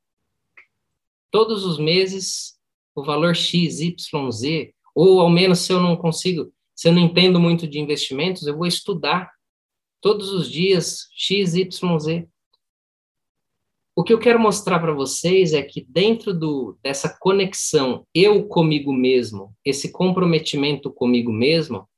todos 1.31 1.65
os 1.65 1.79
meses 1.79 2.57
o 2.95 3.05
valor 3.05 3.37
X, 3.37 3.81
Y, 3.81 4.31
Z, 4.31 4.75
ou 4.95 5.21
ao 5.21 5.29
menos 5.29 5.61
se 5.61 5.73
eu 5.73 5.79
não 5.79 5.95
consigo, 5.97 6.51
se 6.75 6.89
eu 6.89 6.93
não 6.93 7.03
entendo 7.03 7.39
muito 7.39 7.69
de 7.69 7.79
investimentos, 7.79 8.47
eu 8.47 8.57
vou 8.57 8.67
estudar 8.67 9.31
todos 10.07 10.31
os 10.31 10.49
dias 10.49 11.09
X, 11.17 11.57
Y, 11.57 11.99
Z. 11.99 12.29
O 13.93 14.05
que 14.05 14.13
eu 14.13 14.21
quero 14.21 14.39
mostrar 14.39 14.79
para 14.79 14.93
vocês 14.93 15.53
é 15.53 15.61
que 15.61 15.85
dentro 15.85 16.33
do, 16.33 16.79
dessa 16.81 17.19
conexão 17.19 18.07
eu 18.15 18.47
comigo 18.47 18.93
mesmo, 18.93 19.53
esse 19.65 19.91
comprometimento 19.91 20.93
comigo 20.93 21.33
mesmo, 21.33 21.89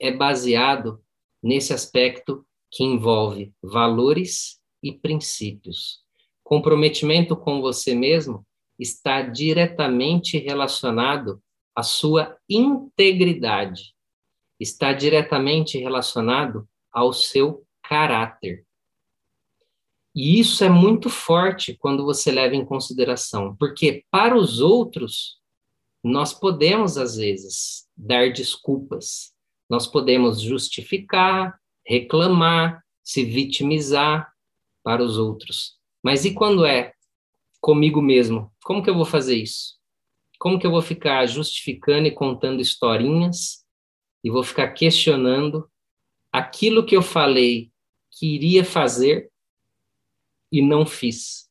é 0.00 0.10
baseado 0.10 1.02
nesse 1.42 1.74
aspecto 1.74 2.42
que 2.70 2.84
envolve 2.84 3.52
valores 3.62 4.58
e 4.82 4.90
princípios. 4.90 6.00
Comprometimento 6.42 7.36
com 7.36 7.60
você 7.60 7.94
mesmo 7.94 8.46
está 8.78 9.20
diretamente 9.20 10.38
relacionado 10.38 11.38
à 11.76 11.82
sua 11.82 12.34
integridade, 12.48 13.94
está 14.58 14.94
diretamente 14.94 15.76
relacionado 15.76 16.66
ao 16.92 17.12
seu 17.12 17.64
caráter. 17.82 18.64
E 20.14 20.38
isso 20.38 20.62
é 20.62 20.68
muito 20.68 21.08
forte 21.08 21.74
quando 21.74 22.04
você 22.04 22.30
leva 22.30 22.54
em 22.54 22.64
consideração, 22.64 23.56
porque 23.56 24.04
para 24.10 24.36
os 24.36 24.60
outros, 24.60 25.40
nós 26.04 26.34
podemos, 26.34 26.98
às 26.98 27.16
vezes, 27.16 27.88
dar 27.96 28.32
desculpas, 28.32 29.32
nós 29.70 29.86
podemos 29.86 30.40
justificar, 30.40 31.58
reclamar, 31.86 32.84
se 33.02 33.24
vitimizar 33.24 34.30
para 34.82 35.02
os 35.02 35.16
outros. 35.16 35.78
Mas 36.02 36.24
e 36.24 36.34
quando 36.34 36.66
é 36.66 36.92
comigo 37.60 38.02
mesmo? 38.02 38.52
Como 38.64 38.82
que 38.82 38.90
eu 38.90 38.94
vou 38.94 39.04
fazer 39.06 39.36
isso? 39.36 39.76
Como 40.38 40.58
que 40.58 40.66
eu 40.66 40.70
vou 40.70 40.82
ficar 40.82 41.24
justificando 41.26 42.08
e 42.08 42.10
contando 42.10 42.60
historinhas 42.60 43.64
e 44.24 44.30
vou 44.30 44.42
ficar 44.42 44.68
questionando 44.72 45.70
aquilo 46.32 46.84
que 46.86 46.96
eu 46.96 47.02
falei 47.02 47.70
que 48.10 48.34
iria 48.34 48.64
fazer 48.64 49.30
e 50.50 50.62
não 50.62 50.86
fiz. 50.86 51.50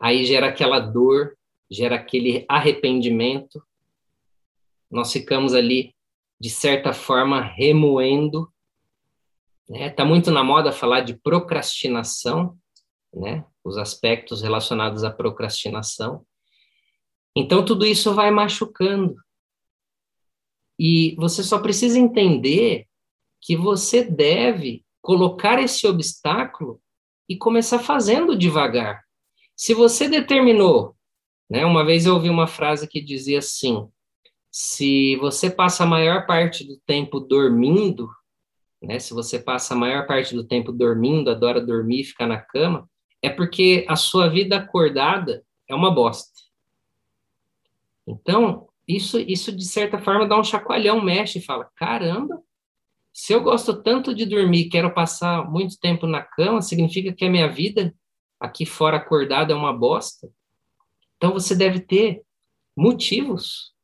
Aí 0.00 0.24
gera 0.24 0.48
aquela 0.48 0.80
dor, 0.80 1.36
gera 1.70 1.96
aquele 1.96 2.44
arrependimento. 2.48 3.62
Nós 4.90 5.12
ficamos 5.12 5.54
ali, 5.54 5.94
de 6.40 6.50
certa 6.50 6.92
forma, 6.92 7.40
remoendo. 7.40 8.52
Está 9.68 9.78
né? 9.78 9.90
Tá 9.90 10.04
muito 10.04 10.30
na 10.30 10.42
moda 10.42 10.72
falar 10.72 11.00
de 11.00 11.14
procrastinação, 11.14 12.56
né? 13.12 13.44
os 13.64 13.76
aspectos 13.76 14.40
relacionados 14.40 15.04
à 15.04 15.10
procrastinação. 15.10 16.24
Então, 17.36 17.64
tudo 17.64 17.84
isso 17.84 18.14
vai 18.14 18.30
machucando. 18.30 19.16
E 20.78 21.14
você 21.16 21.42
só 21.42 21.58
precisa 21.58 21.98
entender 21.98 22.87
que 23.40 23.56
você 23.56 24.04
deve 24.04 24.84
colocar 25.00 25.60
esse 25.60 25.86
obstáculo 25.86 26.80
e 27.28 27.36
começar 27.36 27.78
fazendo 27.78 28.36
devagar. 28.36 29.02
Se 29.56 29.74
você 29.74 30.08
determinou 30.08 30.96
Né? 31.48 31.64
Uma 31.64 31.84
vez 31.84 32.04
eu 32.04 32.14
ouvi 32.14 32.28
uma 32.28 32.46
frase 32.46 32.86
que 32.86 33.00
dizia 33.00 33.38
assim: 33.38 33.88
se 34.50 35.16
você 35.16 35.50
passa 35.50 35.84
a 35.84 35.86
maior 35.86 36.26
parte 36.26 36.64
do 36.64 36.78
tempo 36.86 37.20
dormindo, 37.20 38.10
né? 38.82 38.98
Se 38.98 39.14
você 39.14 39.38
passa 39.38 39.74
a 39.74 39.76
maior 39.76 40.06
parte 40.06 40.34
do 40.34 40.44
tempo 40.44 40.72
dormindo, 40.72 41.30
adora 41.30 41.60
dormir, 41.60 42.04
ficar 42.04 42.26
na 42.26 42.40
cama, 42.40 42.88
é 43.22 43.28
porque 43.28 43.84
a 43.88 43.96
sua 43.96 44.28
vida 44.28 44.56
acordada 44.56 45.44
é 45.68 45.74
uma 45.74 45.90
bosta. 45.90 46.38
Então, 48.06 48.68
isso, 48.86 49.18
isso 49.18 49.52
de 49.52 49.64
certa 49.64 49.98
forma 49.98 50.26
dá 50.26 50.38
um 50.38 50.44
chacoalhão, 50.44 51.02
mexe 51.02 51.38
e 51.38 51.42
fala: 51.42 51.70
caramba, 51.74 52.42
se 53.20 53.32
eu 53.32 53.42
gosto 53.42 53.82
tanto 53.82 54.14
de 54.14 54.24
dormir, 54.24 54.68
quero 54.68 54.94
passar 54.94 55.50
muito 55.50 55.76
tempo 55.80 56.06
na 56.06 56.22
cama, 56.22 56.62
significa 56.62 57.12
que 57.12 57.24
a 57.24 57.28
minha 57.28 57.50
vida 57.50 57.92
aqui 58.38 58.64
fora 58.64 58.96
acordada 58.96 59.52
é 59.52 59.56
uma 59.56 59.76
bosta? 59.76 60.30
Então 61.16 61.32
você 61.32 61.56
deve 61.56 61.80
ter 61.80 62.22
motivos 62.76 63.74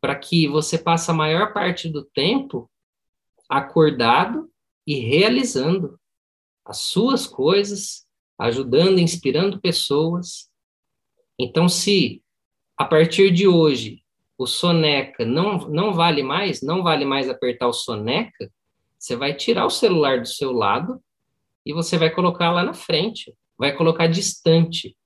para 0.00 0.16
que 0.16 0.48
você 0.48 0.78
passe 0.78 1.10
a 1.10 1.14
maior 1.14 1.52
parte 1.52 1.90
do 1.90 2.06
tempo 2.06 2.70
acordado 3.50 4.50
e 4.86 4.94
realizando 4.94 6.00
as 6.64 6.78
suas 6.78 7.26
coisas, 7.26 8.06
ajudando, 8.38 8.98
inspirando 8.98 9.60
pessoas. 9.60 10.50
Então, 11.38 11.68
se 11.68 12.24
a 12.78 12.86
partir 12.86 13.30
de 13.30 13.46
hoje 13.46 14.02
o 14.36 14.46
soneca 14.46 15.24
não, 15.24 15.58
não 15.68 15.92
vale 15.92 16.22
mais, 16.22 16.62
não 16.62 16.82
vale 16.82 17.04
mais 17.04 17.28
apertar 17.28 17.68
o 17.68 17.72
soneca, 17.72 18.50
você 18.98 19.16
vai 19.16 19.34
tirar 19.34 19.66
o 19.66 19.70
celular 19.70 20.20
do 20.20 20.28
seu 20.28 20.52
lado 20.52 21.00
e 21.64 21.72
você 21.72 21.96
vai 21.96 22.10
colocar 22.10 22.50
lá 22.50 22.64
na 22.64 22.74
frente, 22.74 23.34
vai 23.56 23.76
colocar 23.76 24.06
distante, 24.06 24.96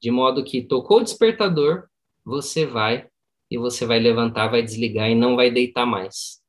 de 0.00 0.10
modo 0.10 0.44
que 0.44 0.62
tocou 0.62 0.98
o 0.98 1.02
despertador, 1.02 1.84
você 2.24 2.66
vai 2.66 3.06
e 3.50 3.58
você 3.58 3.86
vai 3.86 3.98
levantar, 3.98 4.48
vai 4.48 4.62
desligar 4.62 5.10
e 5.10 5.14
não 5.14 5.36
vai 5.36 5.50
deitar 5.50 5.86
mais. 5.86 6.40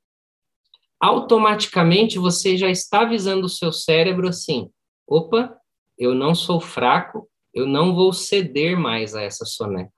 Automaticamente 1.00 2.17
você 2.17 2.58
já 2.58 2.69
está 2.69 3.02
avisando 3.02 3.46
o 3.46 3.50
seu 3.50 3.72
cérebro 3.72 4.30
assim: 4.30 4.69
opa, 5.06 5.56
eu 5.98 6.15
não 6.15 6.34
sou 6.34 6.62
fraco, 6.62 7.30
eu 7.54 7.67
não 7.67 7.93
vou 7.93 8.13
ceder 8.13 8.80
mais 8.80 9.13
a 9.13 9.22
essa 9.22 9.46
soneca. 9.46 9.91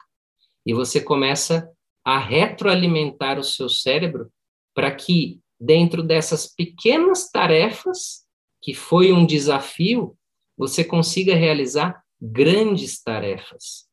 E 0.65 0.73
você 0.73 0.99
começa 0.99 1.69
a 2.05 2.19
retroalimentar 2.19 3.39
o 3.39 3.43
seu 3.43 3.67
cérebro 3.67 4.31
para 4.75 4.93
que, 4.93 5.41
dentro 5.59 6.03
dessas 6.03 6.45
pequenas 6.47 7.31
tarefas, 7.31 8.23
que 8.61 8.75
foi 8.75 9.11
um 9.11 9.25
desafio, 9.25 10.15
você 10.55 10.83
consiga 10.83 11.33
realizar 11.33 12.03
grandes 12.21 13.01
tarefas. 13.01 13.89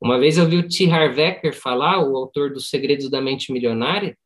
Uma 0.00 0.18
vez 0.18 0.38
eu 0.38 0.46
vi 0.46 0.58
o 0.58 0.68
T. 0.68 0.88
Harv 0.88 1.18
Eker 1.18 1.54
falar, 1.54 1.98
o 1.98 2.16
autor 2.16 2.52
dos 2.52 2.68
Segredos 2.70 3.10
da 3.10 3.20
Mente 3.20 3.52
Milionária, 3.52 4.16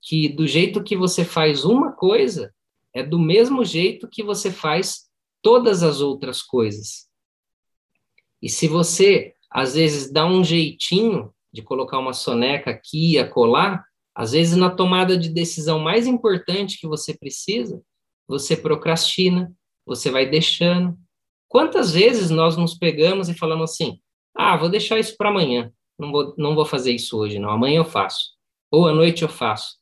que 0.00 0.28
do 0.28 0.46
jeito 0.46 0.82
que 0.82 0.96
você 0.96 1.24
faz 1.24 1.64
uma 1.64 1.92
coisa, 1.92 2.54
é 2.94 3.02
do 3.02 3.18
mesmo 3.18 3.64
jeito 3.64 4.08
que 4.08 4.22
você 4.22 4.50
faz 4.50 5.10
todas 5.42 5.82
as 5.82 6.00
outras 6.00 6.42
coisas. 6.42 7.06
E 8.40 8.48
se 8.48 8.66
você, 8.66 9.34
às 9.50 9.74
vezes, 9.74 10.10
dá 10.10 10.24
um 10.24 10.42
jeitinho 10.42 11.32
de 11.52 11.62
colocar 11.62 11.98
uma 11.98 12.12
soneca 12.12 12.70
aqui 12.70 13.12
e 13.12 13.18
acolá, 13.18 13.82
às 14.14 14.32
vezes 14.32 14.56
na 14.56 14.70
tomada 14.70 15.16
de 15.16 15.28
decisão 15.28 15.78
mais 15.78 16.06
importante 16.06 16.78
que 16.78 16.86
você 16.86 17.16
precisa, 17.16 17.80
você 18.28 18.56
procrastina, 18.56 19.52
você 19.84 20.10
vai 20.10 20.26
deixando. 20.26 20.96
Quantas 21.48 21.92
vezes 21.92 22.30
nós 22.30 22.56
nos 22.56 22.74
pegamos 22.74 23.28
e 23.28 23.34
falamos 23.34 23.70
assim: 23.70 23.98
ah, 24.36 24.56
vou 24.56 24.68
deixar 24.68 24.98
isso 24.98 25.16
para 25.16 25.30
amanhã, 25.30 25.72
não 25.98 26.12
vou, 26.12 26.34
não 26.38 26.54
vou 26.54 26.64
fazer 26.64 26.92
isso 26.92 27.18
hoje, 27.18 27.38
não, 27.38 27.50
amanhã 27.50 27.78
eu 27.78 27.84
faço, 27.84 28.30
ou 28.70 28.86
à 28.86 28.92
noite 28.92 29.22
eu 29.22 29.28
faço. 29.28 29.78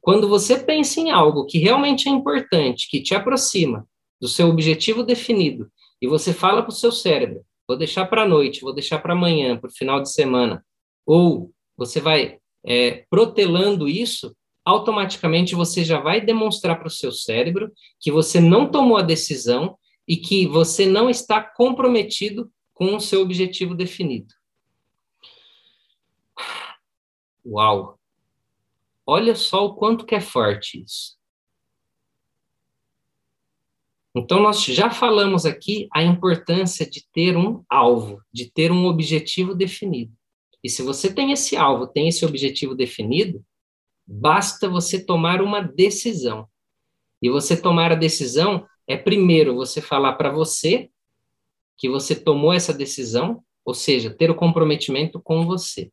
Quando 0.00 0.28
você 0.28 0.58
pensa 0.58 1.00
em 1.00 1.10
algo 1.10 1.46
que 1.46 1.58
realmente 1.58 2.08
é 2.08 2.12
importante, 2.12 2.88
que 2.90 3.00
te 3.00 3.14
aproxima 3.14 3.88
do 4.20 4.28
seu 4.28 4.48
objetivo 4.48 5.02
definido, 5.02 5.70
e 6.00 6.06
você 6.06 6.32
fala 6.34 6.62
para 6.62 6.70
o 6.70 6.74
seu 6.74 6.92
cérebro: 6.92 7.42
vou 7.66 7.78
deixar 7.78 8.06
para 8.06 8.22
a 8.22 8.28
noite, 8.28 8.60
vou 8.60 8.74
deixar 8.74 8.98
para 8.98 9.14
amanhã, 9.14 9.56
para 9.56 9.68
o 9.68 9.72
final 9.72 10.02
de 10.02 10.12
semana, 10.12 10.64
ou 11.06 11.52
você 11.76 12.00
vai 12.00 12.38
é, 12.64 13.04
protelando 13.10 13.88
isso, 13.88 14.34
automaticamente 14.64 15.54
você 15.54 15.84
já 15.84 16.00
vai 16.00 16.20
demonstrar 16.20 16.78
para 16.78 16.88
o 16.88 16.90
seu 16.90 17.12
cérebro 17.12 17.72
que 18.00 18.10
você 18.10 18.40
não 18.40 18.70
tomou 18.70 18.96
a 18.96 19.02
decisão 19.02 19.78
e 20.08 20.16
que 20.16 20.46
você 20.46 20.86
não 20.86 21.10
está 21.10 21.42
comprometido 21.42 22.50
com 22.72 22.96
o 22.96 23.00
seu 23.00 23.20
objetivo 23.20 23.74
definido. 23.74 24.34
Uau! 27.46 27.98
Olha 29.06 29.34
só 29.34 29.66
o 29.66 29.74
quanto 29.74 30.06
que 30.06 30.14
é 30.14 30.20
forte 30.20 30.82
isso. 30.82 31.16
Então, 34.16 34.40
nós 34.40 34.64
já 34.64 34.90
falamos 34.90 35.44
aqui 35.44 35.88
a 35.92 36.02
importância 36.02 36.88
de 36.88 37.04
ter 37.12 37.36
um 37.36 37.64
alvo, 37.68 38.22
de 38.32 38.50
ter 38.50 38.70
um 38.70 38.86
objetivo 38.86 39.54
definido. 39.54 40.12
E 40.64 40.70
se 40.70 40.82
você 40.82 41.12
tem 41.12 41.30
esse 41.30 41.56
alvo, 41.56 41.86
tem 41.86 42.08
esse 42.08 42.24
objetivo 42.24 42.74
definido, 42.74 43.44
basta 44.06 44.66
você 44.66 44.98
tomar 44.98 45.42
uma 45.42 45.60
decisão. 45.60 46.48
E 47.20 47.28
você 47.28 47.54
tomar 47.54 47.92
a 47.92 47.94
decisão 47.94 48.66
é 48.86 48.96
primeiro 48.96 49.54
você 49.54 49.82
falar 49.82 50.14
para 50.14 50.32
você 50.32 50.90
que 51.76 51.86
você 51.86 52.14
tomou 52.14 52.52
essa 52.52 52.72
decisão, 52.72 53.44
ou 53.62 53.74
seja, 53.74 54.10
ter 54.10 54.30
o 54.30 54.34
comprometimento 54.34 55.20
com 55.20 55.44
você. 55.44 55.92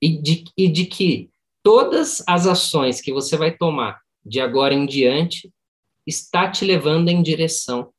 E 0.00 0.20
de, 0.20 0.44
e 0.56 0.68
de 0.68 0.84
que 0.84 1.30
todas 1.62 2.22
as 2.26 2.46
ações 2.46 3.00
que 3.00 3.12
você 3.12 3.36
vai 3.36 3.56
tomar 3.56 4.00
de 4.24 4.40
agora 4.40 4.74
em 4.74 4.84
diante 4.84 5.50
está 6.06 6.50
te 6.50 6.64
levando 6.64 7.08
em 7.08 7.22
direção 7.22 7.92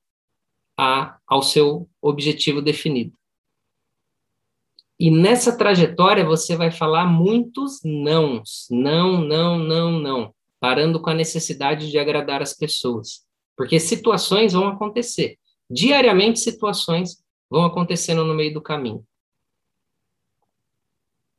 a, 0.77 1.17
ao 1.27 1.41
seu 1.41 1.89
objetivo 2.01 2.61
definido. 2.61 3.18
E 4.99 5.09
nessa 5.09 5.57
trajetória 5.57 6.25
você 6.25 6.57
vai 6.57 6.71
falar 6.71 7.05
muitos 7.05 7.79
nãos, 7.83 8.67
não, 8.69 9.21
não, 9.21 9.57
não, 9.57 9.91
não, 9.91 10.35
parando 10.59 11.01
com 11.01 11.09
a 11.09 11.13
necessidade 11.13 11.89
de 11.89 11.97
agradar 11.97 12.41
as 12.41 12.53
pessoas. 12.53 13.25
Porque 13.55 13.79
situações 13.79 14.51
vão 14.51 14.67
acontecer. 14.67 15.37
Diariamente 15.69 16.39
situações 16.39 17.23
vão 17.49 17.63
acontecendo 17.63 18.25
no 18.25 18.33
meio 18.33 18.53
do 18.53 18.61
caminho. 18.61 19.05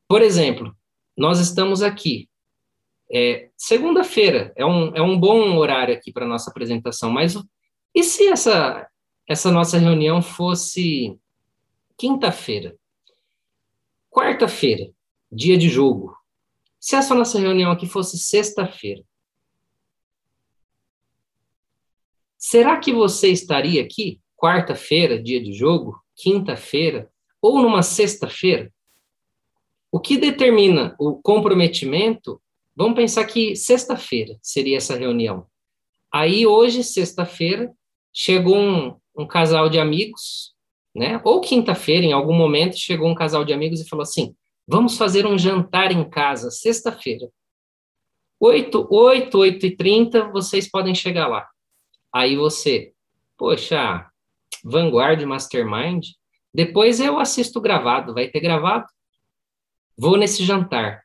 Por 0.08 0.22
exemplo, 0.22 0.74
nós 1.16 1.38
estamos 1.38 1.82
aqui. 1.82 2.28
É, 3.12 3.50
Segunda-feira 3.56 4.52
é 4.56 4.64
um, 4.64 4.94
é 4.94 5.02
um 5.02 5.18
bom 5.18 5.56
horário 5.56 5.94
aqui 5.94 6.10
para 6.12 6.26
nossa 6.26 6.50
apresentação, 6.50 7.10
mas 7.10 7.36
e 7.94 8.02
se 8.02 8.26
essa, 8.28 8.88
essa 9.28 9.50
nossa 9.50 9.76
reunião 9.76 10.22
fosse 10.22 11.18
quinta-feira? 11.98 12.79
Quarta-feira, 14.10 14.90
dia 15.30 15.56
de 15.56 15.68
jogo. 15.68 16.16
Se 16.80 16.96
essa 16.96 17.14
nossa 17.14 17.38
reunião 17.38 17.70
aqui 17.70 17.86
fosse 17.86 18.18
sexta-feira, 18.18 19.04
será 22.36 22.76
que 22.80 22.92
você 22.92 23.28
estaria 23.28 23.80
aqui 23.80 24.20
quarta-feira, 24.36 25.22
dia 25.22 25.40
de 25.40 25.52
jogo, 25.52 26.02
quinta-feira 26.16 27.08
ou 27.40 27.62
numa 27.62 27.84
sexta-feira? 27.84 28.72
O 29.92 30.00
que 30.00 30.18
determina 30.18 30.96
o 30.98 31.14
comprometimento? 31.14 32.42
Vamos 32.74 32.96
pensar 32.96 33.24
que 33.26 33.54
sexta-feira 33.54 34.36
seria 34.42 34.78
essa 34.78 34.96
reunião. 34.96 35.46
Aí 36.12 36.44
hoje, 36.44 36.82
sexta-feira, 36.82 37.72
chegou 38.12 38.56
um, 38.56 38.98
um 39.16 39.26
casal 39.26 39.68
de 39.68 39.78
amigos 39.78 40.49
né? 40.94 41.20
Ou 41.24 41.40
quinta-feira, 41.40 42.04
em 42.04 42.12
algum 42.12 42.34
momento, 42.34 42.76
chegou 42.76 43.08
um 43.08 43.14
casal 43.14 43.44
de 43.44 43.52
amigos 43.52 43.80
e 43.80 43.88
falou 43.88 44.02
assim: 44.02 44.34
vamos 44.66 44.96
fazer 44.96 45.26
um 45.26 45.38
jantar 45.38 45.92
em 45.92 46.08
casa, 46.08 46.50
sexta-feira. 46.50 47.28
8, 48.38 48.88
8, 48.90 49.38
8 49.38 49.66
e 49.66 49.76
30, 49.76 50.28
vocês 50.30 50.70
podem 50.70 50.94
chegar 50.94 51.28
lá. 51.28 51.46
Aí 52.12 52.36
você, 52.36 52.92
poxa, 53.36 54.06
Vanguard 54.64 55.22
Mastermind, 55.24 56.06
depois 56.52 57.00
eu 57.00 57.18
assisto 57.18 57.60
gravado, 57.60 58.14
vai 58.14 58.28
ter 58.28 58.40
gravado? 58.40 58.86
Vou 59.96 60.16
nesse 60.16 60.42
jantar. 60.42 61.02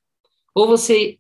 Ou 0.56 0.65
você, 0.65 1.19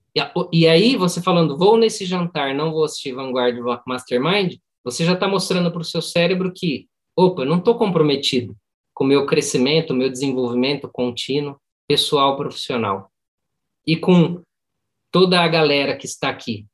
e 0.51 0.67
aí 0.67 0.95
você 0.95 1.21
falando, 1.21 1.57
vou 1.57 1.77
nesse 1.77 2.05
jantar, 2.05 2.55
não 2.55 2.71
vou 2.71 2.85
assistir 2.85 3.11
Vanguard 3.11 3.57
Mastermind, 3.85 4.55
você 4.83 5.03
já 5.03 5.13
está 5.13 5.27
mostrando 5.27 5.69
para 5.71 5.81
o 5.81 5.85
seu 5.85 6.01
cérebro 6.01 6.53
que 6.55 6.87
opa, 7.15 7.43
eu 7.43 7.45
não 7.45 7.59
estou 7.59 7.75
comprometido 7.75 8.55
com 8.93 9.03
o 9.03 9.07
meu 9.07 9.25
crescimento, 9.25 9.93
meu 9.93 10.09
desenvolvimento 10.09 10.89
contínuo, 10.89 11.59
pessoal, 11.87 12.37
profissional. 12.37 13.11
E 13.85 13.95
com 13.95 14.41
toda 15.11 15.41
a 15.41 15.47
galera 15.47 15.95
que 15.95 16.05
está 16.05 16.29
aqui. 16.29 16.65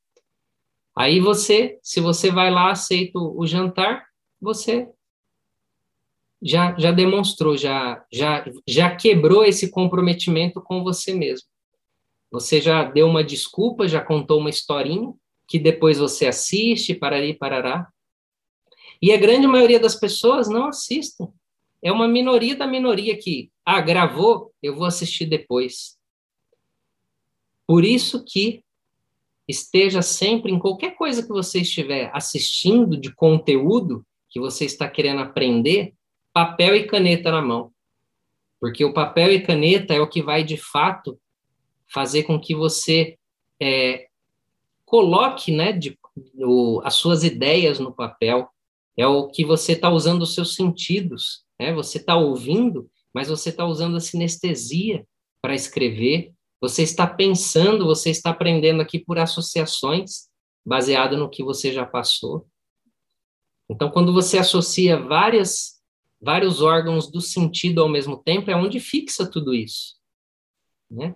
Aí 0.96 1.20
você, 1.20 1.80
se 1.82 2.00
você 2.00 2.32
vai 2.32 2.52
lá, 2.52 2.72
aceita 2.72 3.18
o 3.18 3.46
jantar, 3.46 4.06
você 4.40 4.90
já, 6.42 6.78
já 6.78 6.92
demonstrou, 6.92 7.56
já, 7.56 8.04
já, 8.12 8.46
já 8.68 8.96
quebrou 8.96 9.46
esse 9.46 9.70
comprometimento 9.70 10.62
com 10.62 10.84
você 10.84 11.14
mesmo. 11.14 11.48
Você 12.32 12.62
já 12.62 12.84
deu 12.84 13.08
uma 13.08 13.24
desculpa, 13.24 13.88
já 13.88 14.02
contou 14.02 14.40
uma 14.40 14.50
historinha, 14.50 15.14
que 15.48 15.60
depois 15.60 16.00
você 16.00 16.28
assiste, 16.28 16.96
parari, 16.96 17.34
parará. 17.34 17.88
E 19.02 19.12
a 19.12 19.18
grande 19.18 19.48
maioria 19.48 19.80
das 19.80 19.96
pessoas 19.96 20.48
não 20.48 20.68
assistem. 20.68 21.28
É 21.82 21.92
uma 21.92 22.08
minoria 22.08 22.56
da 22.56 22.68
minoria 22.68 23.18
que, 23.18 23.52
ah, 23.66 23.82
gravou, 23.82 24.54
eu 24.62 24.76
vou 24.76 24.86
assistir 24.86 25.26
depois. 25.26 25.98
Por 27.66 27.84
isso 27.84 28.24
que 28.24 28.64
esteja 29.48 30.02
sempre 30.02 30.52
em 30.52 30.60
qualquer 30.60 30.96
coisa 30.96 31.24
que 31.24 31.30
você 31.30 31.62
estiver 31.62 32.12
assistindo 32.14 32.96
de 32.98 33.14
conteúdo 33.14 34.06
que 34.30 34.40
você 34.40 34.66
está 34.66 34.90
querendo 34.90 35.22
aprender, 35.22 35.94
papel 36.32 36.76
e 36.76 36.88
caneta 36.88 37.32
na 37.32 37.42
mão. 37.42 37.72
Porque 38.60 38.86
o 38.86 38.94
papel 38.94 39.34
e 39.34 39.42
caneta 39.42 39.94
é 39.94 40.00
o 40.00 40.08
que 40.08 40.22
vai, 40.22 40.44
de 40.44 40.56
fato, 40.56 41.20
fazer 41.88 42.24
com 42.24 42.40
que 42.40 42.56
você 42.56 43.18
é, 43.60 44.08
coloque 44.86 45.52
né, 45.52 45.72
de, 45.74 45.98
o, 46.36 46.82
as 46.86 46.96
suas 46.96 47.24
ideias 47.24 47.80
no 47.80 47.92
papel. 47.92 48.50
É 48.98 49.08
o 49.08 49.28
que 49.28 49.46
você 49.46 49.74
está 49.74 49.90
usando 49.90 50.22
os 50.24 50.34
seus 50.34 50.56
sentidos. 50.56 51.44
Né? 51.60 51.74
Você 51.74 51.98
está 51.98 52.16
ouvindo, 52.16 52.90
mas 53.14 53.30
você 53.30 53.50
está 53.50 53.66
usando 53.66 53.98
a 53.98 54.02
sinestesia 54.02 55.06
para 55.42 55.56
escrever. 55.56 56.34
Você 56.60 56.84
está 56.84 57.08
pensando, 57.08 57.86
você 57.86 58.10
está 58.10 58.30
aprendendo 58.30 58.82
aqui 58.82 59.00
por 59.00 59.18
associações, 59.18 60.30
baseado 60.66 61.18
no 61.18 61.30
que 61.30 61.44
você 61.44 61.72
já 61.72 61.86
passou. 61.86 62.48
Então, 63.70 63.90
quando 63.90 64.14
você 64.14 64.38
associa 64.38 65.00
várias 65.00 65.82
vários 66.22 66.62
órgãos 66.62 67.10
do 67.12 67.20
sentido 67.20 67.82
ao 67.82 67.90
mesmo 67.90 68.16
tempo, 68.16 68.52
é 68.52 68.56
onde 68.56 68.80
fixa 68.80 69.30
tudo 69.30 69.56
isso. 69.56 69.96
Né? 70.90 71.16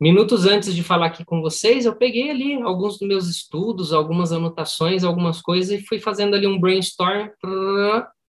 Minutos 0.00 0.46
antes 0.46 0.74
de 0.76 0.84
falar 0.84 1.06
aqui 1.06 1.24
com 1.24 1.40
vocês, 1.40 1.84
eu 1.84 1.96
peguei 1.96 2.30
ali 2.30 2.54
alguns 2.54 2.98
dos 2.98 3.08
meus 3.08 3.26
estudos, 3.28 3.92
algumas 3.92 4.32
anotações, 4.32 5.02
algumas 5.02 5.42
coisas 5.42 5.80
e 5.80 5.84
fui 5.84 5.98
fazendo 5.98 6.36
ali 6.36 6.46
um 6.46 6.58
brainstorm. 6.58 7.28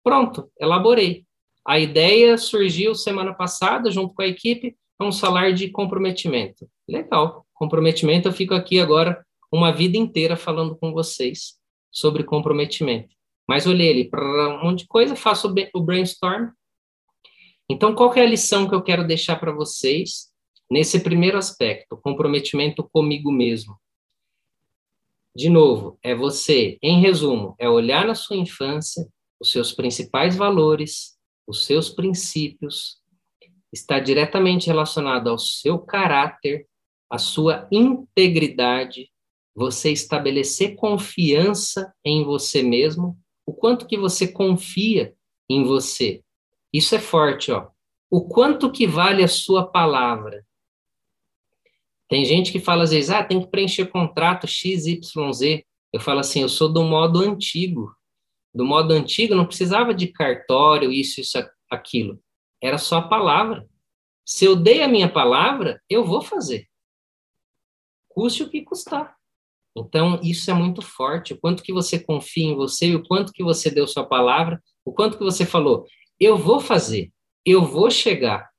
Pronto, 0.01 0.49
elaborei. 0.57 1.25
A 1.67 1.77
ideia 1.77 2.37
surgiu 2.37 2.95
semana 2.95 3.33
passada, 3.33 3.91
junto 3.91 4.13
com 4.13 4.21
a 4.21 4.27
equipe, 4.27 4.77
vamos 4.97 5.19
falar 5.19 5.51
de 5.51 5.69
comprometimento. 5.69 6.69
Legal, 6.87 7.45
comprometimento, 7.53 8.29
eu 8.29 8.33
fico 8.33 8.53
aqui 8.53 8.79
agora 8.79 9.21
uma 9.51 9.73
vida 9.73 9.97
inteira 9.97 10.37
falando 10.37 10.77
com 10.77 10.93
vocês 10.93 11.55
sobre 11.91 12.23
comprometimento. 12.23 13.13
Mas 13.45 13.67
olhei 13.67 13.91
ali 13.91 14.09
um 14.13 14.63
monte 14.63 14.79
de 14.79 14.87
coisa, 14.87 15.17
faço 15.17 15.53
o 15.73 15.81
brainstorm. 15.81 16.51
Então, 17.69 17.93
qual 17.93 18.13
é 18.13 18.21
a 18.21 18.25
lição 18.25 18.69
que 18.69 18.73
eu 18.73 18.81
quero 18.81 19.05
deixar 19.05 19.35
para 19.37 19.51
vocês 19.51 20.27
nesse 20.69 20.99
primeiro 20.99 21.37
aspecto, 21.37 21.97
comprometimento 21.97 22.87
comigo 22.91 23.31
mesmo? 23.31 23.79
De 25.35 25.49
novo, 25.49 25.99
é 26.01 26.15
você, 26.15 26.77
em 26.81 26.99
resumo, 26.99 27.55
é 27.59 27.69
olhar 27.69 28.05
na 28.07 28.15
sua 28.15 28.35
infância 28.35 29.07
os 29.39 29.51
seus 29.51 29.71
principais 29.71 30.35
valores, 30.35 31.17
os 31.47 31.65
seus 31.65 31.89
princípios, 31.89 32.97
está 33.71 33.99
diretamente 33.99 34.67
relacionado 34.67 35.29
ao 35.29 35.37
seu 35.37 35.77
caráter, 35.77 36.67
à 37.09 37.17
sua 37.17 37.67
integridade, 37.71 39.11
você 39.55 39.91
estabelecer 39.91 40.75
confiança 40.75 41.93
em 42.03 42.23
você 42.23 42.61
mesmo 42.61 43.17
o 43.45 43.53
quanto 43.53 43.87
que 43.87 43.97
você 43.97 44.27
confia 44.27 45.15
em 45.49 45.63
você. 45.63 46.21
Isso 46.71 46.93
é 46.95 46.99
forte, 46.99 47.51
ó. 47.51 47.69
O 48.09 48.27
quanto 48.27 48.71
que 48.71 48.85
vale 48.85 49.23
a 49.23 49.27
sua 49.27 49.65
palavra. 49.65 50.45
Tem 52.09 52.23
gente 52.23 52.51
que 52.51 52.59
fala 52.59 52.83
às 52.83 52.91
vezes, 52.91 53.09
ah, 53.09 53.23
tem 53.23 53.41
que 53.41 53.47
preencher 53.47 53.87
contrato 53.87 54.47
XYZ. 54.47 55.63
Eu 55.91 55.99
falo 55.99 56.19
assim, 56.19 56.41
eu 56.41 56.49
sou 56.49 56.71
do 56.71 56.83
modo 56.83 57.19
antigo. 57.19 57.93
Do 58.53 58.65
modo 58.65 58.93
antigo 58.93 59.35
não 59.35 59.45
precisava 59.45 59.93
de 59.93 60.07
cartório, 60.07 60.91
isso, 60.91 61.19
isso, 61.19 61.37
aquilo. 61.69 62.19
Era 62.61 62.77
só 62.77 62.97
a 62.97 63.07
palavra. 63.07 63.67
Se 64.25 64.45
eu 64.45 64.55
dei 64.55 64.81
a 64.81 64.87
minha 64.87 65.11
palavra, 65.11 65.81
eu 65.89 66.03
vou 66.03 66.21
fazer. 66.21 66.67
Custe 68.09 68.43
o 68.43 68.49
que 68.49 68.61
custar. 68.61 69.15
Então, 69.77 70.19
isso 70.23 70.49
é 70.49 70.53
muito 70.53 70.81
forte. 70.81 71.33
O 71.33 71.39
quanto 71.39 71.61
que 71.61 71.71
você 71.71 71.99
confia 71.99 72.45
em 72.45 72.55
você, 72.55 72.95
o 72.95 73.03
quanto 73.03 73.31
que 73.31 73.43
você 73.43 73.69
deu 73.69 73.87
sua 73.87 74.05
palavra, 74.05 74.61
o 74.83 74.91
quanto 74.91 75.17
que 75.17 75.23
você 75.23 75.45
falou, 75.45 75.85
eu 76.19 76.35
vou 76.35 76.59
fazer, 76.59 77.11
eu 77.45 77.63
vou 77.63 77.91
chegar. 77.91 78.49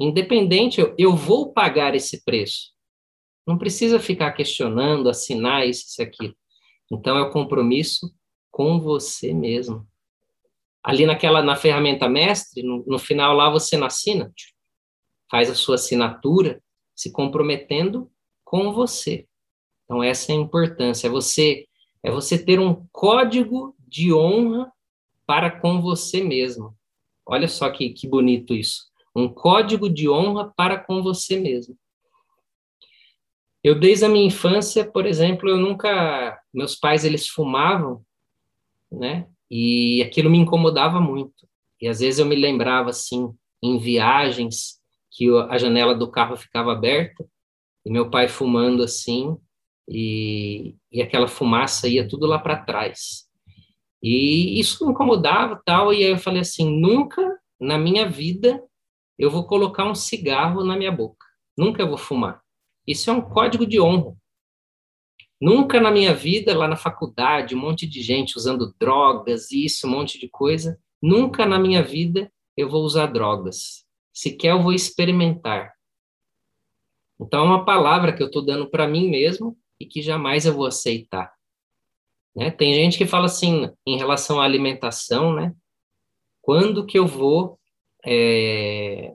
Independente, 0.00 0.80
eu, 0.80 0.94
eu 0.98 1.14
vou 1.14 1.52
pagar 1.52 1.94
esse 1.94 2.24
preço. 2.24 2.75
Não 3.46 3.56
precisa 3.56 4.00
ficar 4.00 4.32
questionando, 4.32 5.08
assinar 5.08 5.66
isso, 5.66 5.86
isso, 5.86 6.02
aquilo. 6.02 6.34
Então, 6.90 7.16
é 7.16 7.22
o 7.22 7.30
compromisso 7.30 8.12
com 8.50 8.80
você 8.80 9.32
mesmo. 9.32 9.86
Ali 10.82 11.04
naquela, 11.04 11.42
na 11.42 11.56
ferramenta 11.56 12.08
mestre, 12.08 12.62
no, 12.62 12.84
no 12.86 12.98
final 12.98 13.34
lá 13.34 13.50
você 13.50 13.76
não 13.76 13.86
assina, 13.86 14.32
faz 15.30 15.50
a 15.50 15.54
sua 15.54 15.74
assinatura, 15.74 16.62
se 16.94 17.12
comprometendo 17.12 18.10
com 18.44 18.72
você. 18.72 19.26
Então 19.84 20.02
essa 20.02 20.32
é 20.32 20.34
a 20.34 20.38
importância, 20.38 21.06
é 21.06 21.10
você 21.10 21.66
é 22.02 22.10
você 22.10 22.38
ter 22.38 22.60
um 22.60 22.86
código 22.92 23.74
de 23.80 24.14
honra 24.14 24.72
para 25.26 25.50
com 25.50 25.82
você 25.82 26.22
mesmo. 26.22 26.72
Olha 27.26 27.48
só 27.48 27.68
que, 27.68 27.90
que 27.90 28.06
bonito 28.06 28.54
isso. 28.54 28.84
Um 29.14 29.28
código 29.28 29.90
de 29.90 30.08
honra 30.08 30.52
para 30.56 30.78
com 30.78 31.02
você 31.02 31.36
mesmo. 31.36 31.76
Eu 33.66 33.74
desde 33.74 34.04
a 34.04 34.08
minha 34.08 34.24
infância, 34.24 34.88
por 34.88 35.06
exemplo, 35.06 35.48
eu 35.48 35.56
nunca 35.56 36.40
meus 36.54 36.76
pais 36.76 37.04
eles 37.04 37.26
fumavam, 37.26 38.00
né? 38.88 39.26
E 39.50 40.00
aquilo 40.04 40.30
me 40.30 40.38
incomodava 40.38 41.00
muito. 41.00 41.48
E 41.80 41.88
às 41.88 41.98
vezes 41.98 42.20
eu 42.20 42.26
me 42.26 42.36
lembrava 42.36 42.90
assim 42.90 43.28
em 43.60 43.76
viagens 43.76 44.80
que 45.10 45.28
a 45.50 45.58
janela 45.58 45.96
do 45.96 46.08
carro 46.08 46.36
ficava 46.36 46.70
aberta 46.70 47.26
e 47.84 47.90
meu 47.90 48.08
pai 48.08 48.28
fumando 48.28 48.84
assim, 48.84 49.36
e, 49.88 50.76
e 50.92 51.02
aquela 51.02 51.26
fumaça 51.26 51.88
ia 51.88 52.06
tudo 52.06 52.24
lá 52.24 52.38
para 52.38 52.62
trás. 52.64 53.28
E 54.00 54.60
isso 54.60 54.86
me 54.86 54.92
incomodava 54.92 55.60
tal, 55.66 55.92
e 55.92 56.04
aí 56.04 56.10
eu 56.12 56.18
falei 56.18 56.42
assim, 56.42 56.70
nunca 56.70 57.36
na 57.60 57.76
minha 57.76 58.08
vida 58.08 58.62
eu 59.18 59.28
vou 59.28 59.44
colocar 59.44 59.86
um 59.86 59.94
cigarro 59.96 60.62
na 60.62 60.76
minha 60.76 60.92
boca, 60.92 61.26
nunca 61.58 61.84
vou 61.84 61.98
fumar. 61.98 62.45
Isso 62.86 63.10
é 63.10 63.12
um 63.12 63.20
código 63.20 63.66
de 63.66 63.80
honra. 63.80 64.16
Nunca 65.40 65.80
na 65.80 65.90
minha 65.90 66.14
vida, 66.14 66.56
lá 66.56 66.66
na 66.66 66.76
faculdade, 66.76 67.54
um 67.54 67.60
monte 67.60 67.86
de 67.86 68.00
gente 68.00 68.36
usando 68.36 68.74
drogas, 68.78 69.50
isso, 69.50 69.86
um 69.86 69.90
monte 69.90 70.18
de 70.18 70.28
coisa. 70.28 70.78
Nunca 71.02 71.44
na 71.44 71.58
minha 71.58 71.82
vida 71.82 72.32
eu 72.56 72.68
vou 72.68 72.82
usar 72.82 73.06
drogas. 73.06 73.84
Sequer 74.12 74.52
eu 74.52 74.62
vou 74.62 74.72
experimentar. 74.72 75.74
Então, 77.20 77.40
é 77.40 77.44
uma 77.44 77.64
palavra 77.64 78.14
que 78.14 78.22
eu 78.22 78.28
estou 78.28 78.44
dando 78.44 78.70
para 78.70 78.88
mim 78.88 79.10
mesmo 79.10 79.58
e 79.78 79.86
que 79.86 80.00
jamais 80.00 80.46
eu 80.46 80.54
vou 80.54 80.66
aceitar. 80.66 81.34
Né? 82.34 82.50
Tem 82.50 82.74
gente 82.74 82.96
que 82.96 83.06
fala 83.06 83.26
assim, 83.26 83.70
em 83.86 83.96
relação 83.96 84.40
à 84.40 84.44
alimentação, 84.44 85.34
né? 85.34 85.54
Quando 86.40 86.86
que 86.86 86.98
eu 86.98 87.06
vou... 87.06 87.58
É, 88.04 89.14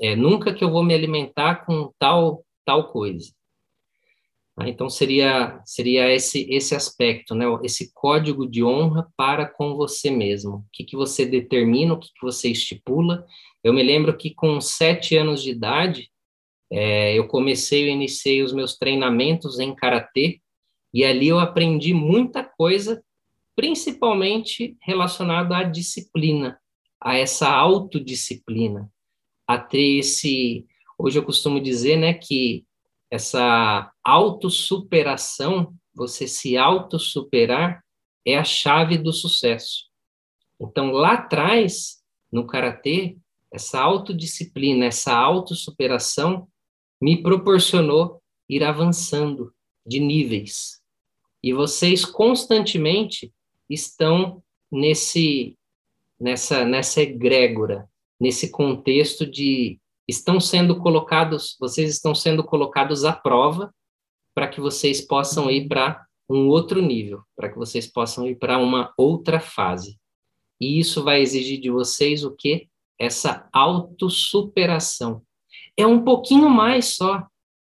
é, 0.00 0.14
nunca 0.14 0.54
que 0.54 0.62
eu 0.62 0.70
vou 0.70 0.84
me 0.84 0.94
alimentar 0.94 1.66
com 1.66 1.92
tal, 1.98 2.44
tal 2.68 2.92
coisa. 2.92 3.32
Ah, 4.54 4.68
então, 4.68 4.90
seria, 4.90 5.62
seria 5.64 6.12
esse, 6.12 6.46
esse 6.50 6.74
aspecto, 6.74 7.34
né? 7.34 7.46
esse 7.64 7.94
código 7.94 8.46
de 8.46 8.62
honra 8.62 9.08
para 9.16 9.46
com 9.46 9.74
você 9.74 10.10
mesmo. 10.10 10.56
O 10.56 10.64
que, 10.70 10.84
que 10.84 10.94
você 10.94 11.24
determina, 11.24 11.94
o 11.94 11.98
que, 11.98 12.08
que 12.08 12.20
você 12.20 12.50
estipula. 12.50 13.24
Eu 13.64 13.72
me 13.72 13.82
lembro 13.82 14.14
que 14.14 14.34
com 14.34 14.60
sete 14.60 15.16
anos 15.16 15.42
de 15.42 15.50
idade, 15.50 16.10
é, 16.70 17.16
eu 17.16 17.26
comecei, 17.26 17.84
eu 17.84 17.88
iniciei 17.88 18.42
os 18.42 18.52
meus 18.52 18.76
treinamentos 18.76 19.58
em 19.58 19.74
karatê 19.74 20.42
e 20.92 21.04
ali 21.04 21.28
eu 21.28 21.38
aprendi 21.38 21.94
muita 21.94 22.44
coisa, 22.44 23.02
principalmente 23.56 24.76
relacionada 24.82 25.56
à 25.56 25.62
disciplina, 25.62 26.60
a 27.00 27.16
essa 27.16 27.48
autodisciplina, 27.48 28.92
a 29.46 29.56
ter 29.56 30.00
esse, 30.00 30.66
hoje 30.98 31.18
eu 31.18 31.24
costumo 31.24 31.60
dizer, 31.60 31.96
né, 31.96 32.12
que 32.12 32.66
essa 33.10 33.90
autossuperação, 34.04 35.74
você 35.94 36.26
se 36.28 36.56
autossuperar 36.56 37.82
é 38.26 38.36
a 38.36 38.44
chave 38.44 38.98
do 38.98 39.12
sucesso. 39.12 39.86
Então 40.60 40.90
lá 40.90 41.14
atrás, 41.14 42.02
no 42.30 42.46
karatê, 42.46 43.16
essa 43.50 43.80
autodisciplina, 43.80 44.86
essa 44.86 45.14
autossuperação 45.14 46.46
me 47.00 47.22
proporcionou 47.22 48.20
ir 48.48 48.62
avançando 48.64 49.54
de 49.86 50.00
níveis. 50.00 50.82
E 51.42 51.52
vocês 51.52 52.04
constantemente 52.04 53.32
estão 53.70 54.42
nesse 54.70 55.56
nessa, 56.20 56.64
nessa 56.64 57.00
egrégora, 57.00 57.88
nesse 58.18 58.50
contexto 58.50 59.24
de 59.24 59.78
estão 60.08 60.40
sendo 60.40 60.78
colocados, 60.78 61.56
vocês 61.60 61.90
estão 61.90 62.14
sendo 62.14 62.42
colocados 62.42 63.04
à 63.04 63.12
prova 63.12 63.72
para 64.34 64.48
que 64.48 64.60
vocês 64.60 65.00
possam 65.00 65.50
ir 65.50 65.68
para 65.68 66.04
um 66.30 66.48
outro 66.48 66.80
nível, 66.80 67.22
para 67.36 67.48
que 67.48 67.58
vocês 67.58 67.86
possam 67.86 68.26
ir 68.26 68.36
para 68.36 68.58
uma 68.58 68.92
outra 68.96 69.38
fase. 69.38 69.98
E 70.60 70.78
isso 70.78 71.04
vai 71.04 71.20
exigir 71.20 71.60
de 71.60 71.70
vocês 71.70 72.24
o 72.24 72.34
quê? 72.34 72.68
Essa 72.98 73.48
autossuperação. 73.52 75.22
É 75.76 75.86
um 75.86 76.02
pouquinho 76.02 76.50
mais 76.50 76.96
só. 76.96 77.26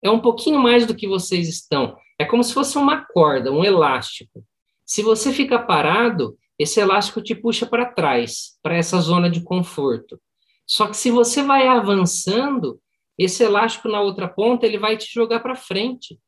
É 0.03 0.09
um 0.09 0.19
pouquinho 0.19 0.59
mais 0.59 0.85
do 0.85 0.95
que 0.95 1.07
vocês 1.07 1.49
estão. 1.49 1.97
É 2.19 2.25
como 2.25 2.43
se 2.43 2.53
fosse 2.53 2.77
uma 2.77 3.05
corda, 3.05 3.51
um 3.51 3.63
elástico. 3.63 4.43
Se 4.85 5.01
você 5.01 5.33
fica 5.33 5.57
parado, 5.57 6.37
esse 6.57 6.79
elástico 6.79 7.21
te 7.21 7.33
puxa 7.33 7.65
para 7.65 7.91
trás, 7.91 8.57
para 8.61 8.75
essa 8.75 8.99
zona 9.01 9.29
de 9.29 9.41
conforto. 9.41 10.19
Só 10.65 10.87
que 10.87 10.97
se 10.97 11.11
você 11.11 11.43
vai 11.43 11.67
avançando, 11.67 12.79
esse 13.17 13.43
elástico 13.43 13.87
na 13.87 14.01
outra 14.01 14.27
ponta, 14.27 14.65
ele 14.65 14.77
vai 14.77 14.97
te 14.97 15.11
jogar 15.13 15.39
para 15.39 15.55
frente. 15.55 16.19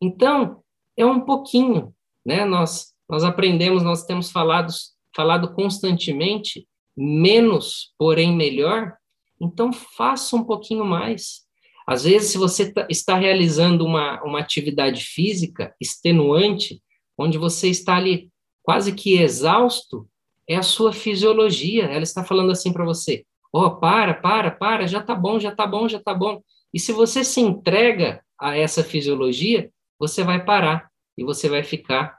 Então, 0.00 0.62
é 0.96 1.04
um 1.04 1.20
pouquinho, 1.20 1.94
né? 2.24 2.44
Nós 2.44 2.90
nós 3.10 3.24
aprendemos, 3.24 3.82
nós 3.82 4.04
temos 4.04 4.30
falado 4.30 4.72
falado 5.14 5.52
constantemente 5.52 6.68
menos, 6.96 7.92
porém 7.98 8.36
melhor. 8.36 8.94
Então, 9.40 9.72
faça 9.72 10.36
um 10.36 10.44
pouquinho 10.44 10.84
mais. 10.84 11.40
Às 11.84 12.04
vezes, 12.04 12.30
se 12.30 12.38
você 12.38 12.72
tá, 12.72 12.86
está 12.88 13.16
realizando 13.16 13.84
uma, 13.84 14.22
uma 14.22 14.38
atividade 14.38 15.02
física 15.02 15.74
extenuante, 15.80 16.80
onde 17.18 17.36
você 17.36 17.68
está 17.68 17.96
ali 17.96 18.30
quase 18.62 18.94
que 18.94 19.18
exausto, 19.18 20.08
é 20.48 20.54
a 20.54 20.62
sua 20.62 20.92
fisiologia. 20.92 21.86
Ela 21.86 22.04
está 22.04 22.22
falando 22.22 22.52
assim 22.52 22.72
para 22.72 22.84
você: 22.84 23.24
oh, 23.52 23.76
para, 23.76 24.14
para, 24.14 24.50
para, 24.50 24.86
já 24.86 25.02
tá 25.02 25.14
bom, 25.14 25.38
já 25.38 25.54
tá 25.54 25.66
bom, 25.66 25.86
já 25.88 26.00
tá 26.00 26.14
bom. 26.14 26.42
E 26.72 26.78
se 26.78 26.92
você 26.92 27.24
se 27.24 27.40
entrega 27.40 28.22
a 28.38 28.56
essa 28.56 28.84
fisiologia, 28.84 29.70
você 29.98 30.22
vai 30.22 30.44
parar 30.44 30.88
e 31.16 31.24
você 31.24 31.48
vai 31.48 31.62
ficar 31.62 32.18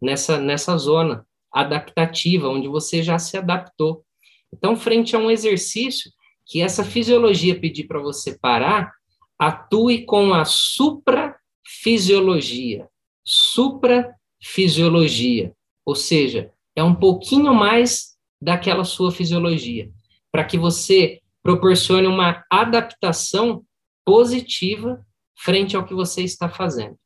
nessa, 0.00 0.38
nessa 0.38 0.76
zona 0.78 1.26
adaptativa, 1.52 2.48
onde 2.48 2.68
você 2.68 3.02
já 3.02 3.18
se 3.18 3.36
adaptou. 3.36 4.04
Então, 4.52 4.76
frente 4.76 5.16
a 5.16 5.18
um 5.18 5.30
exercício 5.30 6.10
que 6.46 6.62
essa 6.62 6.84
fisiologia 6.84 7.60
pedir 7.60 7.84
para 7.84 8.00
você 8.00 8.38
parar, 8.38 8.90
atue 9.38 10.06
com 10.06 10.32
a 10.32 10.46
suprafisiologia. 10.46 12.88
Suprafisiologia. 13.22 15.52
Ou 15.84 15.94
seja, 15.94 16.50
é 16.74 16.82
um 16.82 16.94
pouquinho 16.94 17.54
mais 17.54 18.16
daquela 18.40 18.84
sua 18.84 19.12
fisiologia, 19.12 19.90
para 20.32 20.44
que 20.44 20.58
você 20.58 21.20
proporcione 21.42 22.06
uma 22.06 22.44
adaptação 22.50 23.64
positiva 24.04 25.04
frente 25.36 25.76
ao 25.76 25.84
que 25.84 25.94
você 25.94 26.22
está 26.22 26.48
fazendo. 26.48 26.96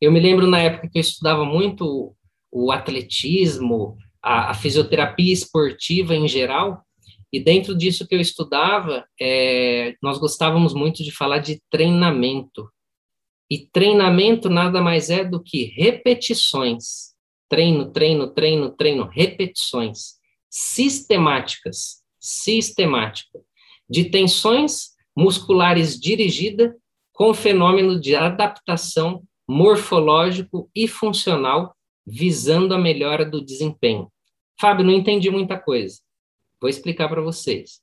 Eu 0.00 0.12
me 0.12 0.20
lembro 0.20 0.46
na 0.46 0.58
época 0.58 0.88
que 0.88 0.98
eu 0.98 1.00
estudava 1.00 1.44
muito 1.44 2.14
o 2.52 2.70
atletismo, 2.70 3.96
a, 4.22 4.50
a 4.50 4.54
fisioterapia 4.54 5.32
esportiva 5.32 6.14
em 6.14 6.28
geral, 6.28 6.84
e 7.32 7.40
dentro 7.40 7.76
disso 7.76 8.06
que 8.06 8.14
eu 8.14 8.20
estudava, 8.20 9.04
é, 9.20 9.96
nós 10.00 10.18
gostávamos 10.18 10.72
muito 10.72 11.02
de 11.02 11.10
falar 11.10 11.38
de 11.38 11.60
treinamento. 11.68 12.70
E 13.50 13.66
treinamento 13.66 14.48
nada 14.48 14.80
mais 14.80 15.10
é 15.10 15.24
do 15.24 15.42
que 15.42 15.64
repetições. 15.64 17.12
Treino, 17.48 17.90
treino, 17.90 18.32
treino, 18.32 18.70
treino, 18.70 19.08
repetições 19.08 20.14
sistemáticas, 20.48 22.03
sistemática, 22.24 23.38
de 23.88 24.06
tensões 24.06 24.94
musculares 25.14 26.00
dirigida 26.00 26.74
com 27.12 27.34
fenômeno 27.34 28.00
de 28.00 28.16
adaptação 28.16 29.22
morfológico 29.46 30.70
e 30.74 30.88
funcional 30.88 31.76
visando 32.06 32.74
a 32.74 32.78
melhora 32.78 33.26
do 33.26 33.44
desempenho. 33.44 34.10
Fábio, 34.58 34.86
não 34.86 34.92
entendi 34.92 35.30
muita 35.30 35.58
coisa. 35.58 36.00
Vou 36.58 36.70
explicar 36.70 37.10
para 37.10 37.20
vocês. 37.20 37.82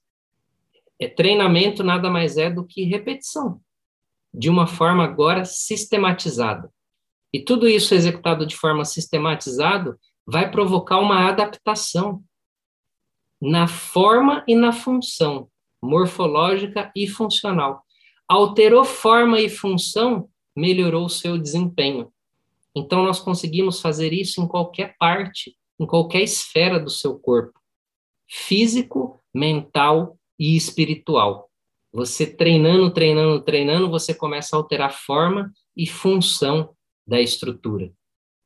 É, 0.99 1.07
treinamento 1.07 1.83
nada 1.83 2.09
mais 2.09 2.35
é 2.35 2.49
do 2.49 2.65
que 2.65 2.83
repetição, 2.83 3.61
de 4.33 4.49
uma 4.49 4.65
forma 4.65 5.03
agora 5.03 5.45
sistematizada. 5.45 6.71
E 7.31 7.39
tudo 7.39 7.69
isso 7.69 7.93
executado 7.93 8.45
de 8.45 8.55
forma 8.55 8.83
sistematizada 8.85 9.97
vai 10.25 10.49
provocar 10.49 10.99
uma 10.99 11.29
adaptação 11.29 12.23
na 13.41 13.67
forma 13.67 14.43
e 14.47 14.55
na 14.55 14.71
função 14.71 15.49
morfológica 15.81 16.91
e 16.95 17.07
funcional. 17.07 17.83
Alterou 18.27 18.85
forma 18.85 19.39
e 19.39 19.49
função, 19.49 20.29
melhorou 20.55 21.05
o 21.05 21.09
seu 21.09 21.37
desempenho. 21.37 22.13
Então, 22.75 23.03
nós 23.03 23.19
conseguimos 23.19 23.81
fazer 23.81 24.13
isso 24.13 24.41
em 24.41 24.47
qualquer 24.47 24.95
parte, 24.97 25.57
em 25.79 25.85
qualquer 25.85 26.21
esfera 26.21 26.79
do 26.79 26.89
seu 26.89 27.19
corpo, 27.19 27.59
físico, 28.29 29.19
mental 29.33 30.17
e 30.39 30.55
espiritual. 30.55 31.49
Você 31.91 32.25
treinando, 32.25 32.89
treinando, 32.91 33.41
treinando, 33.41 33.89
você 33.89 34.13
começa 34.13 34.55
a 34.55 34.59
alterar 34.59 34.93
forma 34.93 35.51
e 35.75 35.85
função 35.85 36.73
da 37.05 37.19
estrutura. 37.19 37.91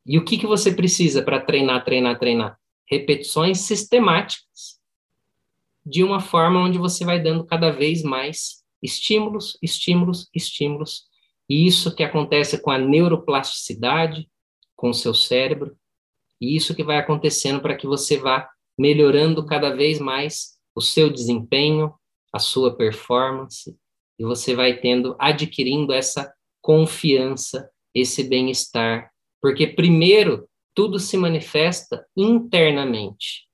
E 0.06 0.18
o 0.18 0.26
que, 0.26 0.38
que 0.38 0.48
você 0.48 0.72
precisa 0.72 1.22
para 1.22 1.40
treinar, 1.40 1.84
treinar, 1.84 2.18
treinar? 2.18 2.58
Repetições 2.90 3.60
sistemáticas, 3.60 4.75
de 5.86 6.04
uma 6.04 6.20
forma 6.20 6.60
onde 6.60 6.78
você 6.78 7.06
vai 7.06 7.22
dando 7.22 7.46
cada 7.46 7.70
vez 7.72 8.02
mais 8.02 8.64
estímulos, 8.82 9.58
estímulos, 9.62 10.30
estímulos, 10.34 11.04
e 11.50 11.68
isso 11.68 11.96
que 11.96 12.04
acontece 12.04 12.62
com 12.62 12.72
a 12.72 12.78
neuroplasticidade, 12.78 14.28
com 14.76 14.90
o 14.90 14.94
seu 14.94 15.14
cérebro, 15.14 15.78
e 16.42 16.56
isso 16.56 16.76
que 16.76 16.84
vai 16.84 16.98
acontecendo 16.98 17.62
para 17.62 17.76
que 17.76 17.88
você 17.88 18.18
vá 18.18 18.50
melhorando 18.78 19.46
cada 19.46 19.74
vez 19.74 20.00
mais 20.00 20.58
o 20.76 20.82
seu 20.82 21.10
desempenho, 21.10 21.94
a 22.34 22.40
sua 22.40 22.76
performance, 22.76 23.78
e 24.20 24.24
você 24.24 24.56
vai 24.56 24.78
tendo, 24.78 25.16
adquirindo 25.20 25.94
essa 25.94 26.34
confiança, 26.62 27.70
esse 27.94 28.24
bem-estar, 28.24 29.12
porque 29.42 29.68
primeiro 29.68 30.48
tudo 30.74 31.00
se 31.00 31.16
manifesta 31.16 32.06
internamente. 32.18 33.45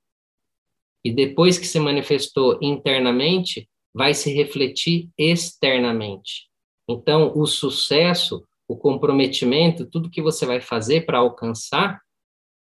E 1.04 1.12
depois 1.12 1.58
que 1.58 1.66
se 1.66 1.80
manifestou 1.80 2.60
internamente, 2.62 3.70
vai 3.93 4.14
se 4.14 4.32
refletir 4.34 5.10
externamente. 5.18 6.49
Então, 6.88 7.32
o 7.36 7.45
sucesso, 7.45 8.45
o 8.68 8.78
comprometimento, 8.78 9.86
tudo 9.86 10.10
que 10.10 10.22
você 10.22 10.45
vai 10.45 10.62
fazer 10.62 11.06
para 11.06 11.20
alcançar, 11.20 11.99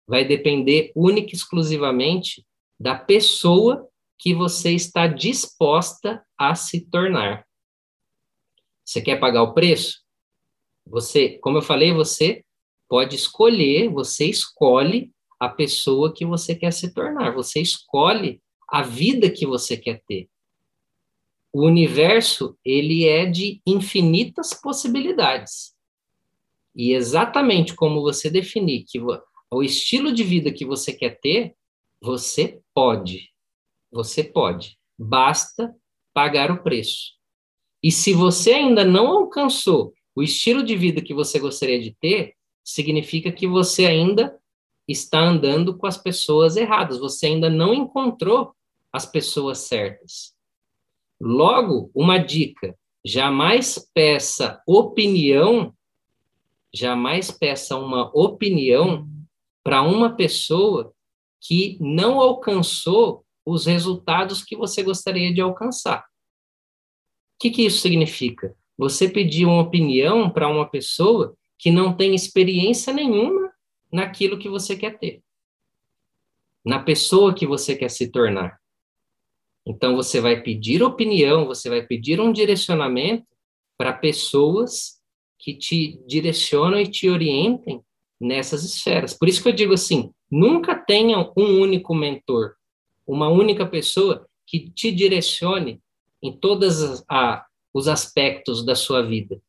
vai 0.08 0.24
depender 0.24 0.92
única 0.96 1.32
e 1.32 1.36
exclusivamente 1.36 2.46
da 2.80 2.96
pessoa 2.96 3.88
que 4.18 4.34
você 4.34 4.72
está 4.72 5.08
disposta 5.08 6.24
a 6.38 6.56
se 6.56 6.82
tornar. 6.90 7.46
Você 8.84 9.02
quer 9.02 9.20
pagar 9.20 9.44
o 9.44 9.54
preço? 9.54 10.04
Você, 10.86 11.40
como 11.40 11.58
eu 11.58 11.62
falei, 11.62 11.92
você 11.92 12.44
pode 12.88 13.16
escolher, 13.16 13.90
você 13.90 14.26
escolhe 14.26 15.12
a 15.40 15.50
pessoa 15.50 16.14
que 16.14 16.26
você 16.26 16.56
quer 16.56 16.72
se 16.72 16.94
tornar, 16.94 17.32
você 17.34 17.62
escolhe 17.62 18.42
a 18.68 18.82
vida 18.82 19.30
que 19.30 19.46
você 19.46 19.78
quer 19.78 20.02
ter 20.08 20.30
o 21.56 21.66
universo 21.66 22.58
ele 22.66 23.08
é 23.08 23.26
de 23.26 23.62
infinitas 23.66 24.54
possibilidades. 24.54 25.74
E 26.76 26.92
exatamente 26.92 27.74
como 27.74 28.02
você 28.02 28.30
definir 28.30 28.84
que 28.84 29.00
o 29.00 29.64
estilo 29.64 30.12
de 30.12 30.22
vida 30.22 30.52
que 30.52 30.66
você 30.66 30.92
quer 30.92 31.18
ter, 31.22 31.56
você 32.02 32.60
pode. 32.74 33.32
Você 33.90 34.22
pode. 34.22 34.78
Basta 35.00 35.74
pagar 36.14 36.52
o 36.52 36.62
preço. 36.62 37.14
E 37.82 37.90
se 37.90 38.12
você 38.12 38.52
ainda 38.52 38.84
não 38.84 39.08
alcançou 39.08 39.94
o 40.14 40.22
estilo 40.22 40.62
de 40.62 40.76
vida 40.76 41.02
que 41.02 41.14
você 41.14 41.40
gostaria 41.40 41.80
de 41.80 41.96
ter, 42.02 42.34
significa 42.66 43.32
que 43.32 43.48
você 43.48 43.86
ainda 43.86 44.38
está 44.88 45.20
andando 45.20 45.78
com 45.78 45.88
as 45.88 45.98
pessoas 45.98 46.56
erradas, 46.56 47.00
você 47.00 47.28
ainda 47.28 47.50
não 47.50 47.74
encontrou 47.74 48.54
as 48.92 49.06
pessoas 49.06 49.60
certas. 49.60 50.34
Logo, 51.20 51.90
uma 51.94 52.18
dica: 52.18 52.78
jamais 53.04 53.80
peça 53.94 54.62
opinião, 54.68 55.74
jamais 56.74 57.32
peça 57.32 57.78
uma 57.78 58.12
opinião 58.14 59.08
para 59.64 59.82
uma 59.82 60.16
pessoa 60.16 60.94
que 61.42 61.78
não 61.80 62.20
alcançou 62.20 63.26
os 63.46 63.66
resultados 63.66 64.44
que 64.44 64.56
você 64.56 64.82
gostaria 64.82 65.34
de 65.34 65.42
alcançar. 65.42 66.00
O 67.36 67.40
que, 67.40 67.52
que 67.52 67.66
isso 67.66 67.80
significa? 67.80 68.56
Você 68.78 69.08
pedir 69.08 69.46
uma 69.46 69.62
opinião 69.62 70.30
para 70.30 70.48
uma 70.48 70.68
pessoa 70.70 71.36
que 71.58 71.72
não 71.72 71.96
tem 71.96 72.16
experiência 72.16 72.92
nenhuma 72.92 73.45
naquilo 73.96 74.38
que 74.38 74.50
você 74.50 74.76
quer 74.76 75.00
ter. 75.00 75.22
na 76.66 76.80
pessoa 76.80 77.34
que 77.34 77.46
você 77.46 77.76
quer 77.76 77.90
se 77.90 78.12
tornar. 78.12 78.60
Então, 79.68 79.96
você 79.96 80.20
vai 80.20 80.42
pedir 80.42 80.82
opinião, 80.82 81.46
você 81.46 81.70
vai 81.70 81.84
pedir 81.86 82.20
um 82.20 82.34
direcionamento 82.34 83.28
para 83.78 83.94
pessoas 83.94 85.00
que 85.38 85.54
te 85.54 86.02
direcionam 86.08 86.80
e 86.80 86.88
te 86.88 87.08
orientem 87.08 87.82
nessas 88.20 88.64
esferas. 88.64 89.14
Por 89.14 89.28
isso 89.28 89.44
que 89.44 89.50
eu 89.50 89.54
digo 89.54 89.74
assim: 89.74 90.12
nunca 90.30 90.76
tenha 90.76 91.20
um 91.38 91.62
único 91.62 91.94
mentor, 91.94 92.56
uma 93.06 93.30
única 93.30 93.66
pessoa 93.66 94.28
que 94.48 94.72
te 94.72 94.92
direcione 94.92 95.80
em 96.20 96.36
todos 96.36 97.04
os 97.74 97.88
aspectos 97.88 98.66
da 98.66 98.74
sua 98.74 99.04
vida. 99.04 99.40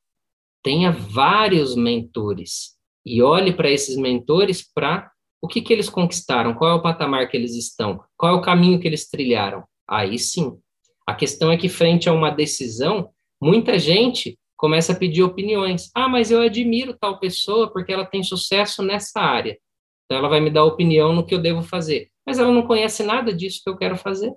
Tenha 0.63 0.93
vários 0.93 1.75
mentores 1.75 2.76
e 3.07 3.23
olhe 3.23 3.53
para 3.53 3.71
esses 3.71 3.97
mentores 3.97 4.69
para 4.75 5.13
o 5.41 5.47
que, 5.47 5.63
que 5.63 5.73
eles 5.73 5.89
conquistaram, 5.89 6.55
qual 6.55 6.73
é 6.73 6.75
o 6.75 6.83
patamar 6.83 7.29
que 7.29 7.37
eles 7.37 7.55
estão, 7.55 8.03
qual 8.17 8.35
é 8.35 8.37
o 8.37 8.43
caminho 8.43 8.81
que 8.81 8.89
eles 8.89 9.09
trilharam. 9.09 9.63
Aí 9.89 10.19
sim. 10.19 10.59
A 11.07 11.15
questão 11.15 11.53
é 11.53 11.57
que, 11.57 11.69
frente 11.69 12.09
a 12.09 12.13
uma 12.13 12.31
decisão, 12.31 13.11
muita 13.41 13.79
gente 13.79 14.37
começa 14.57 14.93
a 14.93 14.97
pedir 14.97 15.23
opiniões. 15.23 15.89
Ah, 15.95 16.09
mas 16.09 16.33
eu 16.33 16.41
admiro 16.41 16.97
tal 16.99 17.21
pessoa 17.21 17.73
porque 17.73 17.93
ela 17.93 18.05
tem 18.05 18.25
sucesso 18.25 18.83
nessa 18.83 19.21
área. 19.21 19.57
Então, 20.05 20.19
ela 20.19 20.29
vai 20.29 20.41
me 20.41 20.51
dar 20.51 20.65
opinião 20.65 21.13
no 21.13 21.25
que 21.25 21.35
eu 21.35 21.41
devo 21.41 21.63
fazer. 21.63 22.11
Mas 22.27 22.41
ela 22.41 22.51
não 22.51 22.67
conhece 22.67 23.05
nada 23.05 23.33
disso 23.33 23.61
que 23.63 23.71
eu 23.71 23.77
quero 23.77 23.97
fazer. 23.97 24.33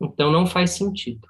Então, 0.00 0.30
não 0.30 0.46
faz 0.46 0.70
sentido. 0.70 1.26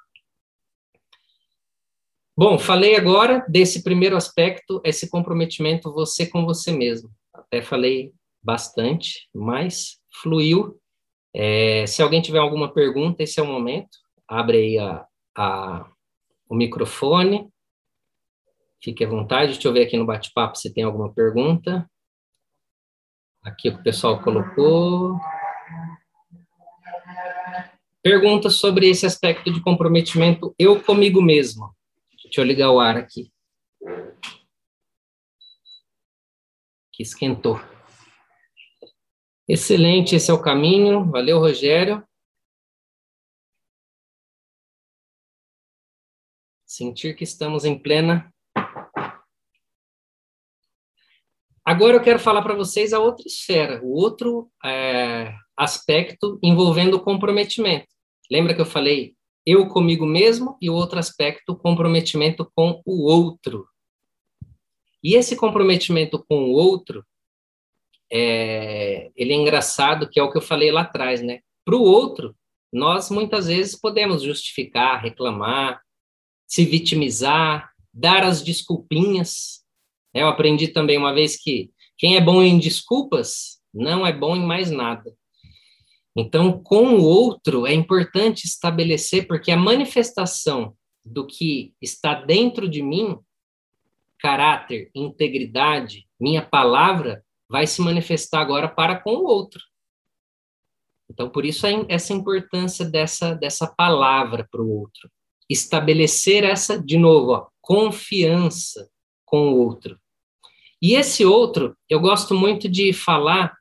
Bom, 2.35 2.59
falei 2.59 2.97
agora 2.97 3.45
desse 3.47 3.83
primeiro 3.83 4.16
aspecto, 4.16 4.80
esse 4.85 5.11
comprometimento 5.11 5.93
você 5.93 6.26
com 6.26 6.47
você 6.47 6.72
mesmo. 6.72 7.11
Até 7.33 7.61
falei 7.61 8.11
bastante, 8.43 9.28
mas 9.35 10.01
fluiu. 10.22 10.80
É, 11.35 11.87
se 11.87 12.03
alguém 12.03 12.22
tiver 12.22 12.39
alguma 12.39 12.72
pergunta, 12.72 13.22
esse 13.22 13.39
é 13.39 13.43
o 13.43 13.47
momento. 13.47 13.99
Abre 14.26 14.57
aí 14.57 14.78
a, 14.78 15.07
a, 15.37 15.91
o 16.49 16.55
microfone. 16.55 17.51
Fique 18.83 19.05
à 19.05 19.09
vontade. 19.09 19.53
Deixa 19.53 19.68
eu 19.68 19.72
ver 19.74 19.87
aqui 19.87 19.99
no 19.99 20.07
bate-papo 20.07 20.57
se 20.57 20.72
tem 20.72 20.85
alguma 20.85 21.12
pergunta. 21.12 21.87
Aqui 23.43 23.68
o 23.68 23.83
pessoal 23.83 24.22
colocou. 24.22 25.18
Pergunta 28.03 28.49
sobre 28.49 28.89
esse 28.89 29.05
aspecto 29.05 29.53
de 29.53 29.61
comprometimento 29.61 30.55
eu 30.59 30.83
comigo 30.83 31.20
mesmo. 31.20 31.74
Deixa 32.33 32.41
eu 32.41 32.47
ligar 32.47 32.70
o 32.70 32.80
ar 32.80 32.97
aqui. 32.97 33.30
Que 36.91 37.03
esquentou. 37.03 37.61
Excelente, 39.47 40.16
esse 40.16 40.30
é 40.30 40.35
o 40.35 40.41
caminho. 40.41 41.11
Valeu, 41.11 41.39
Rogério. 41.39 42.03
Sentir 46.64 47.14
que 47.14 47.22
estamos 47.22 47.66
em 47.66 47.78
plena 47.78 48.33
Agora 51.62 51.97
eu 51.97 52.03
quero 52.03 52.18
falar 52.18 52.41
para 52.41 52.57
vocês 52.57 52.95
a 52.95 52.99
outra 52.99 53.24
esfera, 53.26 53.80
o 53.85 53.93
outro 53.93 54.51
é, 54.64 55.33
aspecto 55.57 56.37
envolvendo 56.43 56.95
o 56.95 57.05
comprometimento. 57.05 57.87
Lembra 58.30 58.53
que 58.53 58.61
eu 58.61 58.66
falei 58.66 59.14
eu 59.45 59.68
comigo 59.68 60.07
mesmo 60.07 60.57
e 60.61 60.70
o 60.70 60.74
outro 60.74 60.99
aspecto, 60.99 61.57
comprometimento 61.57 62.51
com 62.55 62.80
o 62.86 63.03
outro. 63.03 63.66
E 65.03 65.14
esse 65.14 65.36
comprometimento 65.36 66.24
com 66.28 66.45
o 66.45 66.53
outro, 66.53 67.05
é, 68.11 69.11
ele 69.16 69.32
é 69.32 69.36
engraçado, 69.36 70.09
que 70.09 70.20
é 70.20 70.22
o 70.22 70.30
que 70.30 70.38
eu 70.38 70.43
falei 70.43 70.70
lá 70.70 70.82
atrás, 70.82 71.22
né? 71.22 71.40
Para 71.64 71.76
o 71.76 71.82
outro, 71.82 72.36
nós 72.72 73.11
muitas 73.11 73.47
vezes 73.47 73.78
podemos 73.78 74.22
justificar, 74.22 75.03
reclamar, 75.03 75.80
se 76.47 76.64
vitimizar, 76.64 77.72
dar 77.93 78.22
as 78.22 78.43
desculpinhas, 78.43 79.62
eu 80.14 80.28
aprendi 80.28 80.68
também 80.68 80.99
uma 80.99 81.14
vez 81.14 81.36
que 81.36 81.70
quem 81.97 82.16
é 82.16 82.20
bom 82.20 82.43
em 82.43 82.59
desculpas 82.59 83.61
não 83.72 84.07
é 84.07 84.12
bom 84.12 84.36
em 84.36 84.45
mais 84.45 84.70
nada. 84.70 85.14
Então, 86.17 86.63
com 86.63 86.97
o 86.97 87.03
outro 87.03 87.67
é 87.67 87.73
importante 87.73 88.45
estabelecer, 88.45 89.27
porque 89.27 89.51
a 89.51 89.57
manifestação 89.57 90.77
do 91.05 91.27
que 91.27 91.75
está 91.81 92.15
dentro 92.15 92.69
de 92.69 92.83
mim, 92.83 93.19
caráter, 94.19 94.91
integridade, 94.95 96.07
minha 96.21 96.43
palavra, 96.43 97.25
vai 97.49 97.67
se 97.67 97.81
manifestar 97.81 98.41
agora 98.41 98.69
para 98.69 98.99
com 99.01 99.15
o 99.17 99.25
outro. 99.25 99.61
Então, 101.11 101.29
por 101.29 101.45
isso 101.45 101.67
essa 101.89 102.13
importância 102.13 102.85
dessa, 102.85 103.35
dessa 103.35 103.67
palavra 103.67 104.49
para 104.51 104.63
o 104.63 104.71
outro. 104.71 105.11
Estabelecer 105.49 106.45
essa, 106.45 106.83
de 106.83 106.97
novo, 106.97 107.33
ó, 107.33 107.49
confiança 107.61 108.89
com 109.25 109.53
o 109.53 109.59
outro. 109.59 109.99
E 110.81 110.95
esse 110.95 111.25
outro, 111.25 111.77
eu 111.89 112.01
gosto 112.01 112.35
muito 112.35 112.69
de 112.69 112.93
falar 112.93 113.55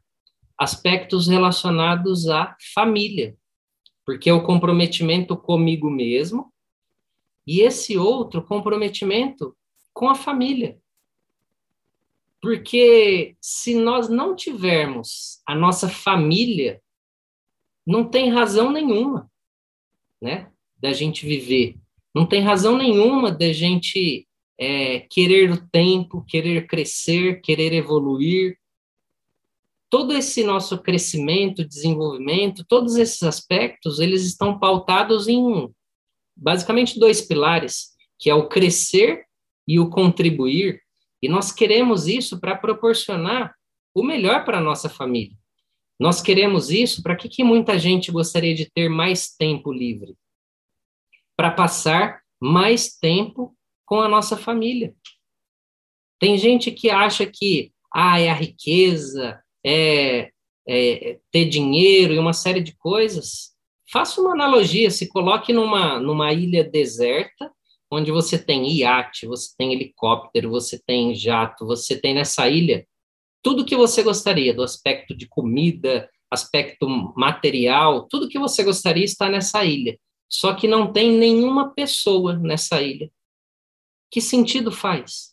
aspectos 0.61 1.27
relacionados 1.27 2.29
à 2.29 2.55
família, 2.75 3.35
porque 4.05 4.29
é 4.29 4.33
o 4.33 4.43
comprometimento 4.43 5.35
comigo 5.35 5.89
mesmo, 5.89 6.53
e 7.47 7.61
esse 7.61 7.97
outro 7.97 8.43
comprometimento 8.43 9.57
com 9.91 10.07
a 10.07 10.13
família. 10.13 10.77
Porque 12.39 13.35
se 13.41 13.73
nós 13.73 14.07
não 14.07 14.35
tivermos 14.35 15.41
a 15.47 15.55
nossa 15.55 15.89
família, 15.89 16.79
não 17.83 18.07
tem 18.07 18.29
razão 18.29 18.71
nenhuma, 18.71 19.31
né, 20.21 20.51
da 20.79 20.93
gente 20.93 21.25
viver. 21.25 21.75
Não 22.13 22.27
tem 22.27 22.39
razão 22.39 22.77
nenhuma 22.77 23.31
da 23.31 23.51
gente 23.51 24.27
é, 24.59 24.99
querer 25.09 25.49
o 25.49 25.67
tempo, 25.69 26.23
querer 26.27 26.67
crescer, 26.67 27.41
querer 27.41 27.73
evoluir. 27.73 28.60
Todo 29.91 30.13
esse 30.13 30.41
nosso 30.43 30.81
crescimento, 30.81 31.65
desenvolvimento, 31.65 32.63
todos 32.63 32.95
esses 32.95 33.21
aspectos, 33.23 33.99
eles 33.99 34.23
estão 34.23 34.57
pautados 34.57 35.27
em 35.27 35.69
basicamente 36.35 36.97
dois 36.97 37.21
pilares, 37.21 37.89
que 38.17 38.29
é 38.29 38.33
o 38.33 38.47
crescer 38.47 39.25
e 39.67 39.81
o 39.81 39.89
contribuir. 39.89 40.81
E 41.21 41.27
nós 41.27 41.51
queremos 41.51 42.07
isso 42.07 42.39
para 42.39 42.57
proporcionar 42.57 43.53
o 43.93 44.01
melhor 44.01 44.45
para 44.45 44.59
a 44.59 44.61
nossa 44.61 44.87
família. 44.87 45.37
Nós 45.99 46.21
queremos 46.21 46.71
isso 46.71 47.03
para 47.03 47.15
que, 47.15 47.27
que 47.27 47.43
muita 47.43 47.77
gente 47.77 48.13
gostaria 48.13 48.55
de 48.55 48.71
ter 48.71 48.87
mais 48.87 49.35
tempo 49.35 49.73
livre? 49.73 50.15
Para 51.35 51.51
passar 51.51 52.21
mais 52.41 52.97
tempo 52.97 53.55
com 53.85 53.99
a 53.99 54.07
nossa 54.07 54.37
família. 54.37 54.95
Tem 56.17 56.37
gente 56.37 56.71
que 56.71 56.89
acha 56.89 57.25
que 57.25 57.73
ah, 57.93 58.17
é 58.19 58.29
a 58.29 58.33
riqueza, 58.33 59.43
é, 59.65 60.31
é 60.67 61.19
ter 61.31 61.45
dinheiro 61.45 62.13
e 62.13 62.19
uma 62.19 62.33
série 62.33 62.61
de 62.61 62.75
coisas. 62.77 63.51
Faça 63.91 64.21
uma 64.21 64.33
analogia, 64.33 64.89
se 64.89 65.09
coloque 65.09 65.51
numa, 65.51 65.99
numa 65.99 66.31
ilha 66.31 66.63
deserta, 66.63 67.51
onde 67.91 68.11
você 68.11 68.37
tem 68.37 68.71
iate, 68.71 69.27
você 69.27 69.49
tem 69.57 69.73
helicóptero, 69.73 70.49
você 70.49 70.81
tem 70.85 71.13
jato, 71.13 71.65
você 71.65 71.99
tem 71.99 72.13
nessa 72.13 72.47
ilha 72.49 72.85
tudo 73.43 73.65
que 73.65 73.75
você 73.75 74.03
gostaria, 74.03 74.53
do 74.53 74.63
aspecto 74.63 75.15
de 75.15 75.27
comida, 75.27 76.09
aspecto 76.29 76.87
material, 77.15 78.07
tudo 78.07 78.29
que 78.29 78.39
você 78.39 78.63
gostaria 78.63 79.03
está 79.03 79.29
nessa 79.29 79.65
ilha. 79.65 79.99
Só 80.29 80.53
que 80.53 80.67
não 80.67 80.93
tem 80.93 81.11
nenhuma 81.11 81.73
pessoa 81.73 82.37
nessa 82.37 82.81
ilha. 82.81 83.11
Que 84.09 84.21
sentido 84.21 84.71
faz? 84.71 85.30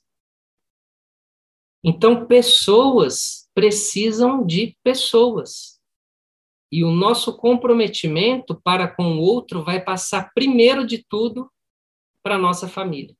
Então, 1.83 2.26
pessoas 2.26 3.49
precisam 3.55 4.45
de 4.45 4.76
pessoas. 4.83 5.81
E 6.70 6.85
o 6.85 6.91
nosso 6.91 7.37
comprometimento 7.37 8.61
para 8.62 8.89
com 8.89 9.16
o 9.16 9.20
outro 9.20 9.64
vai 9.64 9.83
passar, 9.83 10.31
primeiro 10.35 10.87
de 10.87 11.05
tudo, 11.09 11.51
para 12.22 12.35
a 12.35 12.39
nossa 12.39 12.68
família. 12.68 13.16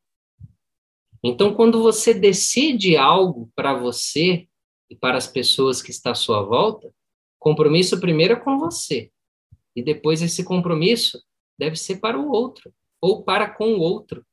Então, 1.22 1.54
quando 1.54 1.82
você 1.82 2.12
decide 2.12 2.96
algo 2.96 3.50
para 3.54 3.74
você 3.74 4.46
e 4.90 4.94
para 4.94 5.16
as 5.16 5.26
pessoas 5.26 5.82
que 5.82 5.90
estão 5.90 6.12
à 6.12 6.14
sua 6.14 6.42
volta, 6.42 6.92
compromisso 7.38 8.00
primeiro 8.00 8.34
é 8.34 8.36
com 8.36 8.59
você. 8.59 9.11
E 9.74 9.82
depois 9.82 10.22
esse 10.22 10.44
compromisso 10.44 11.22
deve 11.59 11.76
ser 11.76 12.00
para 12.00 12.18
o 12.18 12.30
outro, 12.30 12.72
ou 13.00 13.22
para 13.22 13.48
com 13.48 13.74
o 13.74 13.80
outro. 13.80 14.24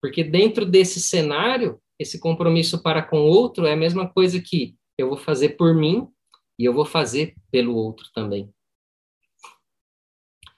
Porque 0.00 0.24
dentro 0.24 0.66
desse 0.66 1.00
cenário, 1.00 1.80
esse 1.98 2.18
compromisso 2.18 2.82
para 2.82 3.02
com 3.02 3.20
o 3.20 3.28
outro 3.28 3.66
é 3.66 3.72
a 3.72 3.76
mesma 3.76 4.08
coisa 4.08 4.40
que 4.40 4.76
eu 4.98 5.08
vou 5.08 5.16
fazer 5.16 5.50
por 5.50 5.74
mim 5.74 6.08
e 6.58 6.64
eu 6.64 6.72
vou 6.72 6.84
fazer 6.84 7.34
pelo 7.50 7.74
outro 7.74 8.08
também. 8.12 8.52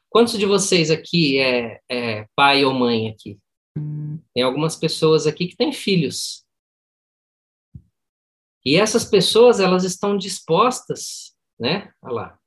Quantos 0.09 0.39
de 0.39 0.47
vocês 0.47 0.91
aqui 0.91 1.39
é, 1.39 1.81
é 1.91 2.27
pai 2.35 2.65
ou 2.65 2.73
mãe 2.73 3.09
aqui? 3.09 3.39
Tem 4.35 4.43
algumas 4.43 4.77
pessoas 4.77 5.27
aqui 5.27 5.47
que 5.49 5.57
têm 5.57 5.73
filhos. 5.73 6.45
E 8.65 8.77
essas 8.77 9.05
pessoas, 9.05 9.61
elas 9.61 9.85
estão 9.85 10.17
dispostas, 10.17 11.37
né? 11.59 11.93
Olha 12.03 12.15
lá. 12.15 12.39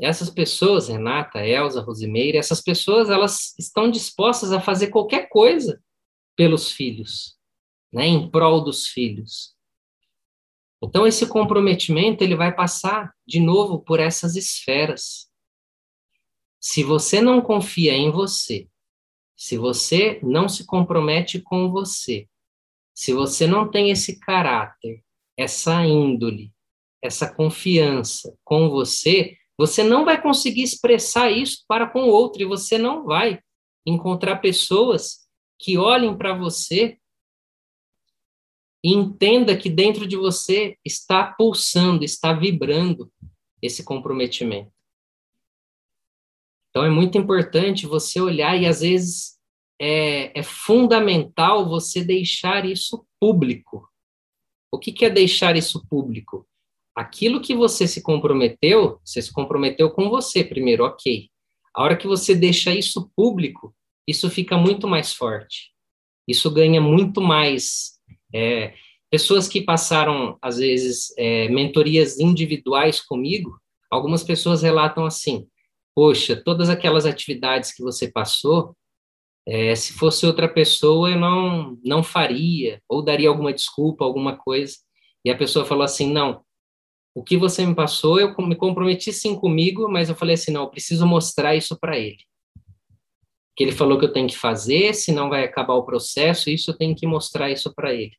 essas 0.00 0.30
pessoas, 0.30 0.88
Renata, 0.88 1.46
Elza, 1.46 1.82
Rosimeire, 1.82 2.38
essas 2.38 2.62
pessoas, 2.62 3.10
elas 3.10 3.54
estão 3.58 3.90
dispostas 3.90 4.50
a 4.50 4.60
fazer 4.60 4.88
qualquer 4.88 5.28
coisa 5.28 5.80
pelos 6.38 6.70
filhos, 6.70 7.36
né, 7.92 8.06
em 8.06 8.30
prol 8.30 8.62
dos 8.62 8.86
filhos. 8.86 9.56
Então 10.80 11.04
esse 11.04 11.26
comprometimento 11.26 12.22
ele 12.22 12.36
vai 12.36 12.54
passar 12.54 13.12
de 13.26 13.40
novo 13.40 13.80
por 13.80 13.98
essas 13.98 14.36
esferas. 14.36 15.28
Se 16.60 16.84
você 16.84 17.20
não 17.20 17.40
confia 17.40 17.92
em 17.92 18.12
você, 18.12 18.68
se 19.36 19.58
você 19.58 20.20
não 20.22 20.48
se 20.48 20.64
compromete 20.64 21.40
com 21.40 21.72
você, 21.72 22.28
se 22.94 23.12
você 23.12 23.44
não 23.44 23.68
tem 23.68 23.90
esse 23.90 24.20
caráter, 24.20 25.02
essa 25.36 25.84
índole, 25.84 26.52
essa 27.02 27.32
confiança 27.32 28.32
com 28.44 28.70
você, 28.70 29.36
você 29.56 29.82
não 29.82 30.04
vai 30.04 30.22
conseguir 30.22 30.62
expressar 30.62 31.32
isso 31.32 31.64
para 31.66 31.88
com 31.88 32.02
o 32.02 32.10
outro 32.12 32.42
e 32.42 32.46
você 32.46 32.78
não 32.78 33.04
vai 33.04 33.40
encontrar 33.84 34.36
pessoas 34.36 35.27
que 35.58 35.76
olhem 35.76 36.16
para 36.16 36.32
você 36.32 36.98
e 38.82 38.92
entenda 38.92 39.56
que 39.56 39.68
dentro 39.68 40.06
de 40.06 40.16
você 40.16 40.78
está 40.84 41.24
pulsando, 41.24 42.04
está 42.04 42.32
vibrando 42.32 43.10
esse 43.60 43.82
comprometimento. 43.84 44.72
Então 46.70 46.84
é 46.84 46.90
muito 46.90 47.18
importante 47.18 47.86
você 47.86 48.20
olhar 48.20 48.56
e 48.56 48.66
às 48.66 48.80
vezes 48.80 49.38
é, 49.80 50.38
é 50.38 50.42
fundamental 50.42 51.68
você 51.68 52.04
deixar 52.04 52.64
isso 52.64 53.04
público. 53.18 53.88
O 54.70 54.78
que, 54.78 54.92
que 54.92 55.04
é 55.04 55.10
deixar 55.10 55.56
isso 55.56 55.86
público? 55.88 56.46
Aquilo 56.94 57.40
que 57.40 57.54
você 57.54 57.86
se 57.86 58.02
comprometeu, 58.02 59.00
você 59.04 59.22
se 59.22 59.32
comprometeu 59.32 59.90
com 59.90 60.08
você 60.08 60.44
primeiro, 60.44 60.84
ok. 60.84 61.30
A 61.74 61.82
hora 61.82 61.96
que 61.96 62.06
você 62.06 62.34
deixa 62.34 62.74
isso 62.74 63.10
público, 63.14 63.74
isso 64.08 64.30
fica 64.30 64.56
muito 64.56 64.88
mais 64.88 65.12
forte. 65.12 65.70
Isso 66.26 66.50
ganha 66.50 66.80
muito 66.80 67.20
mais. 67.20 67.98
É, 68.34 68.72
pessoas 69.10 69.46
que 69.46 69.60
passaram, 69.60 70.38
às 70.40 70.56
vezes, 70.56 71.12
é, 71.18 71.48
mentorias 71.50 72.18
individuais 72.18 73.02
comigo, 73.02 73.60
algumas 73.90 74.22
pessoas 74.22 74.62
relatam 74.62 75.04
assim: 75.04 75.46
Poxa, 75.94 76.34
todas 76.34 76.70
aquelas 76.70 77.04
atividades 77.04 77.70
que 77.70 77.82
você 77.82 78.10
passou, 78.10 78.74
é, 79.46 79.74
se 79.74 79.92
fosse 79.92 80.24
outra 80.26 80.48
pessoa, 80.48 81.10
eu 81.10 81.18
não, 81.18 81.78
não 81.84 82.02
faria, 82.02 82.80
ou 82.88 83.02
daria 83.02 83.28
alguma 83.28 83.52
desculpa, 83.52 84.04
alguma 84.04 84.36
coisa. 84.36 84.76
E 85.24 85.30
a 85.30 85.36
pessoa 85.36 85.66
falou 85.66 85.84
assim: 85.84 86.10
não, 86.10 86.42
o 87.14 87.22
que 87.22 87.36
você 87.36 87.66
me 87.66 87.74
passou, 87.74 88.18
eu 88.18 88.34
me 88.38 88.56
comprometi 88.56 89.12
sim 89.12 89.34
comigo, 89.34 89.86
mas 89.90 90.08
eu 90.08 90.14
falei 90.14 90.34
assim: 90.34 90.50
não, 90.50 90.62
eu 90.62 90.70
preciso 90.70 91.06
mostrar 91.06 91.54
isso 91.54 91.78
para 91.78 91.98
ele. 91.98 92.24
Que 93.58 93.64
ele 93.64 93.72
falou 93.72 93.98
que 93.98 94.04
eu 94.04 94.12
tenho 94.12 94.28
que 94.28 94.38
fazer, 94.38 94.94
senão 94.94 95.28
vai 95.28 95.42
acabar 95.42 95.74
o 95.74 95.84
processo, 95.84 96.48
isso 96.48 96.70
eu 96.70 96.76
tenho 96.76 96.94
que 96.94 97.08
mostrar 97.08 97.50
isso 97.50 97.74
para 97.74 97.92
ele. 97.92 98.14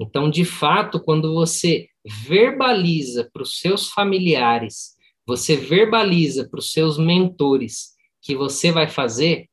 Então, 0.00 0.28
de 0.28 0.44
fato, 0.44 0.98
quando 1.00 1.32
você 1.32 1.88
verbaliza 2.04 3.30
para 3.32 3.42
os 3.42 3.60
seus 3.60 3.88
familiares, 3.88 4.96
você 5.24 5.56
verbaliza 5.56 6.48
para 6.48 6.58
os 6.58 6.72
seus 6.72 6.98
mentores 6.98 7.94
que 8.20 8.34
você 8.34 8.72
vai 8.72 8.88
fazer, 8.88 9.48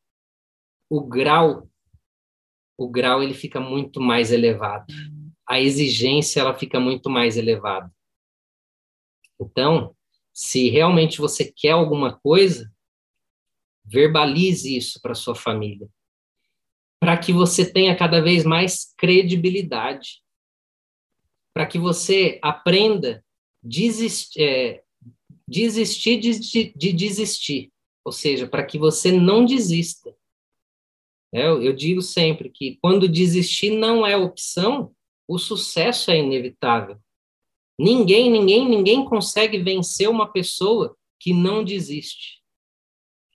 o 0.89 1.05
grau 1.05 1.69
o 2.75 2.89
grau 2.89 3.21
ele 3.21 3.35
fica 3.35 3.59
muito 3.59 4.01
mais 4.01 4.31
elevado. 4.31 4.91
A 5.47 5.61
exigência 5.61 6.39
ela 6.39 6.57
fica 6.57 6.79
muito 6.79 7.07
mais 7.09 7.37
elevada. 7.37 7.91
Então, 9.39 9.95
se 10.33 10.69
realmente 10.69 11.19
você 11.19 11.45
quer 11.45 11.71
alguma 11.71 12.17
coisa, 12.19 12.71
verbalize 13.83 14.75
isso 14.75 15.01
para 15.01 15.15
sua 15.15 15.35
família, 15.35 15.89
para 16.99 17.17
que 17.17 17.33
você 17.33 17.69
tenha 17.69 17.95
cada 17.95 18.21
vez 18.21 18.43
mais 18.43 18.93
credibilidade, 18.97 20.21
para 21.53 21.65
que 21.65 21.77
você 21.77 22.39
aprenda 22.41 23.23
desistir, 23.61 24.41
é, 24.41 24.83
desistir 25.47 26.19
de, 26.19 26.73
de 26.73 26.93
desistir, 26.93 27.71
ou 28.05 28.11
seja, 28.11 28.47
para 28.47 28.65
que 28.65 28.77
você 28.77 29.11
não 29.11 29.45
desista. 29.45 30.15
É, 31.33 31.47
eu 31.47 31.73
digo 31.73 32.01
sempre 32.01 32.49
que 32.49 32.77
quando 32.81 33.07
desistir 33.07 33.71
não 33.71 34.05
é 34.05 34.15
opção, 34.15 34.93
o 35.27 35.39
sucesso 35.39 36.11
é 36.11 36.17
inevitável. 36.17 36.97
Ninguém, 37.79 38.29
ninguém, 38.29 38.69
ninguém 38.69 39.03
consegue 39.03 39.57
vencer 39.57 40.09
uma 40.09 40.31
pessoa 40.31 40.95
que 41.19 41.33
não 41.33 41.63
desiste. 41.63 42.42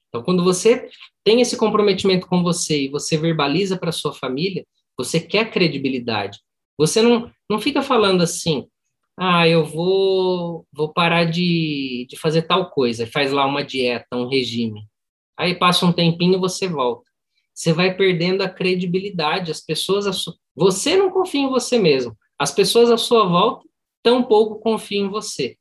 Então, 0.09 0.23
quando 0.23 0.43
você 0.43 0.89
tem 1.25 1.41
esse 1.41 1.57
comprometimento 1.57 2.27
com 2.27 2.43
você 2.43 2.85
e 2.85 2.89
você 2.89 3.17
verbaliza 3.17 3.77
para 3.77 3.93
sua 3.93 4.13
família, 4.13 4.67
você 4.97 5.21
quer 5.21 5.51
credibilidade. 5.51 6.41
Você 6.79 7.03
não, 7.03 7.31
não 7.49 7.61
fica 7.61 7.83
falando 7.83 8.23
assim, 8.23 8.67
ah, 9.17 9.47
eu 9.49 9.65
vou, 9.65 10.67
vou 10.73 10.93
parar 10.93 11.25
de, 11.25 12.07
de 12.09 12.17
fazer 12.17 12.43
tal 12.43 12.71
coisa, 12.71 13.07
faz 13.07 13.33
lá 13.33 13.45
uma 13.45 13.65
dieta, 13.65 14.17
um 14.17 14.29
regime. 14.29 14.87
Aí 15.37 15.55
passa 15.55 15.85
um 15.85 15.93
tempinho 15.93 16.35
e 16.35 16.41
você 16.41 16.67
volta 16.67 17.09
você 17.59 17.73
vai 17.73 17.93
perdendo 17.93 18.43
a 18.43 18.49
credibilidade. 18.49 19.51
As 19.51 19.61
pessoas, 19.61 20.07
você 20.55 20.97
não 20.97 21.11
confia 21.11 21.41
em 21.41 21.49
você 21.49 21.77
mesmo. 21.77 22.17
As 22.39 22.53
pessoas 22.53 22.89
à 22.89 22.97
sua 22.97 23.27
volta 23.27 23.67
tampouco 24.01 24.61
confiam 24.61 25.07
em 25.07 25.11
você. 25.11 25.57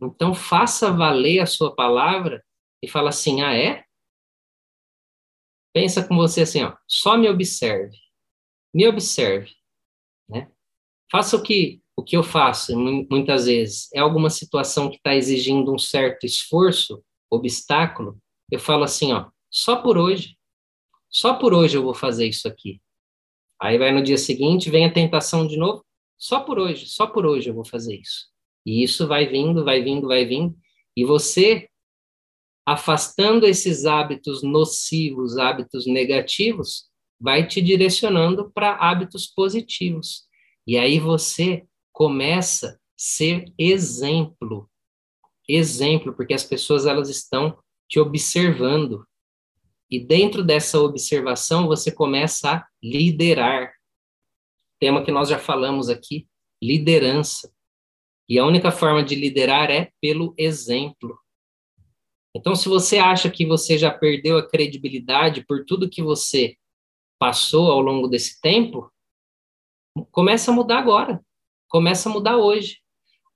Então 0.00 0.32
faça 0.32 0.92
valer 0.92 1.40
a 1.40 1.46
sua 1.46 1.74
palavra 1.74 2.44
e 2.82 2.88
fala 2.88 3.10
assim: 3.10 3.42
"Ah, 3.42 3.54
é?" 3.54 3.84
Pensa 5.72 6.06
com 6.06 6.16
você 6.16 6.42
assim, 6.42 6.62
ó, 6.62 6.76
só 6.86 7.16
me 7.16 7.28
observe. 7.28 7.96
Me 8.74 8.88
observe, 8.88 9.52
né? 10.28 10.50
Faça 11.10 11.36
o 11.36 11.42
que 11.42 11.80
o 12.00 12.02
que 12.02 12.16
eu 12.16 12.22
faço 12.22 12.74
muitas 12.78 13.44
vezes 13.44 13.92
é 13.92 13.98
alguma 13.98 14.30
situação 14.30 14.88
que 14.88 14.96
está 14.96 15.14
exigindo 15.14 15.70
um 15.70 15.78
certo 15.78 16.24
esforço, 16.24 17.04
obstáculo. 17.30 18.18
Eu 18.50 18.58
falo 18.58 18.84
assim, 18.84 19.12
ó, 19.12 19.28
só 19.50 19.76
por 19.76 19.98
hoje. 19.98 20.34
Só 21.10 21.34
por 21.34 21.52
hoje 21.52 21.76
eu 21.76 21.82
vou 21.82 21.92
fazer 21.92 22.26
isso 22.26 22.48
aqui. 22.48 22.80
Aí 23.60 23.76
vai 23.76 23.92
no 23.92 24.02
dia 24.02 24.16
seguinte, 24.16 24.70
vem 24.70 24.86
a 24.86 24.92
tentação 24.92 25.46
de 25.46 25.58
novo. 25.58 25.84
Só 26.16 26.40
por 26.40 26.58
hoje, 26.58 26.86
só 26.86 27.06
por 27.06 27.26
hoje 27.26 27.50
eu 27.50 27.54
vou 27.54 27.66
fazer 27.66 27.96
isso. 28.00 28.28
E 28.64 28.82
isso 28.82 29.06
vai 29.06 29.26
vindo, 29.26 29.62
vai 29.62 29.82
vindo, 29.82 30.08
vai 30.08 30.24
vindo. 30.24 30.56
E 30.96 31.04
você, 31.04 31.68
afastando 32.66 33.46
esses 33.46 33.84
hábitos 33.84 34.42
nocivos, 34.42 35.36
hábitos 35.36 35.86
negativos, 35.86 36.88
vai 37.20 37.46
te 37.46 37.60
direcionando 37.60 38.50
para 38.50 38.76
hábitos 38.76 39.26
positivos. 39.26 40.24
E 40.66 40.78
aí 40.78 40.98
você 40.98 41.66
começa 41.92 42.68
a 42.68 42.78
ser 42.96 43.44
exemplo. 43.58 44.70
Exemplo, 45.48 46.14
porque 46.14 46.32
as 46.32 46.44
pessoas 46.44 46.86
elas 46.86 47.08
estão 47.08 47.58
te 47.88 47.98
observando. 47.98 49.04
E 49.90 49.98
dentro 49.98 50.44
dessa 50.44 50.80
observação, 50.80 51.66
você 51.66 51.90
começa 51.90 52.52
a 52.52 52.66
liderar. 52.82 53.72
Tema 54.78 55.04
que 55.04 55.10
nós 55.10 55.28
já 55.28 55.38
falamos 55.38 55.88
aqui, 55.88 56.28
liderança. 56.62 57.52
E 58.28 58.38
a 58.38 58.46
única 58.46 58.70
forma 58.70 59.02
de 59.02 59.16
liderar 59.16 59.70
é 59.70 59.90
pelo 60.00 60.32
exemplo. 60.38 61.18
Então, 62.34 62.54
se 62.54 62.68
você 62.68 62.98
acha 62.98 63.30
que 63.30 63.44
você 63.44 63.76
já 63.76 63.90
perdeu 63.90 64.38
a 64.38 64.48
credibilidade 64.48 65.44
por 65.44 65.64
tudo 65.64 65.90
que 65.90 66.02
você 66.02 66.56
passou 67.18 67.70
ao 67.70 67.80
longo 67.80 68.08
desse 68.08 68.40
tempo, 68.40 68.90
começa 70.10 70.50
a 70.50 70.54
mudar 70.54 70.78
agora. 70.78 71.24
Começa 71.68 72.08
a 72.08 72.12
mudar 72.12 72.36
hoje. 72.36 72.80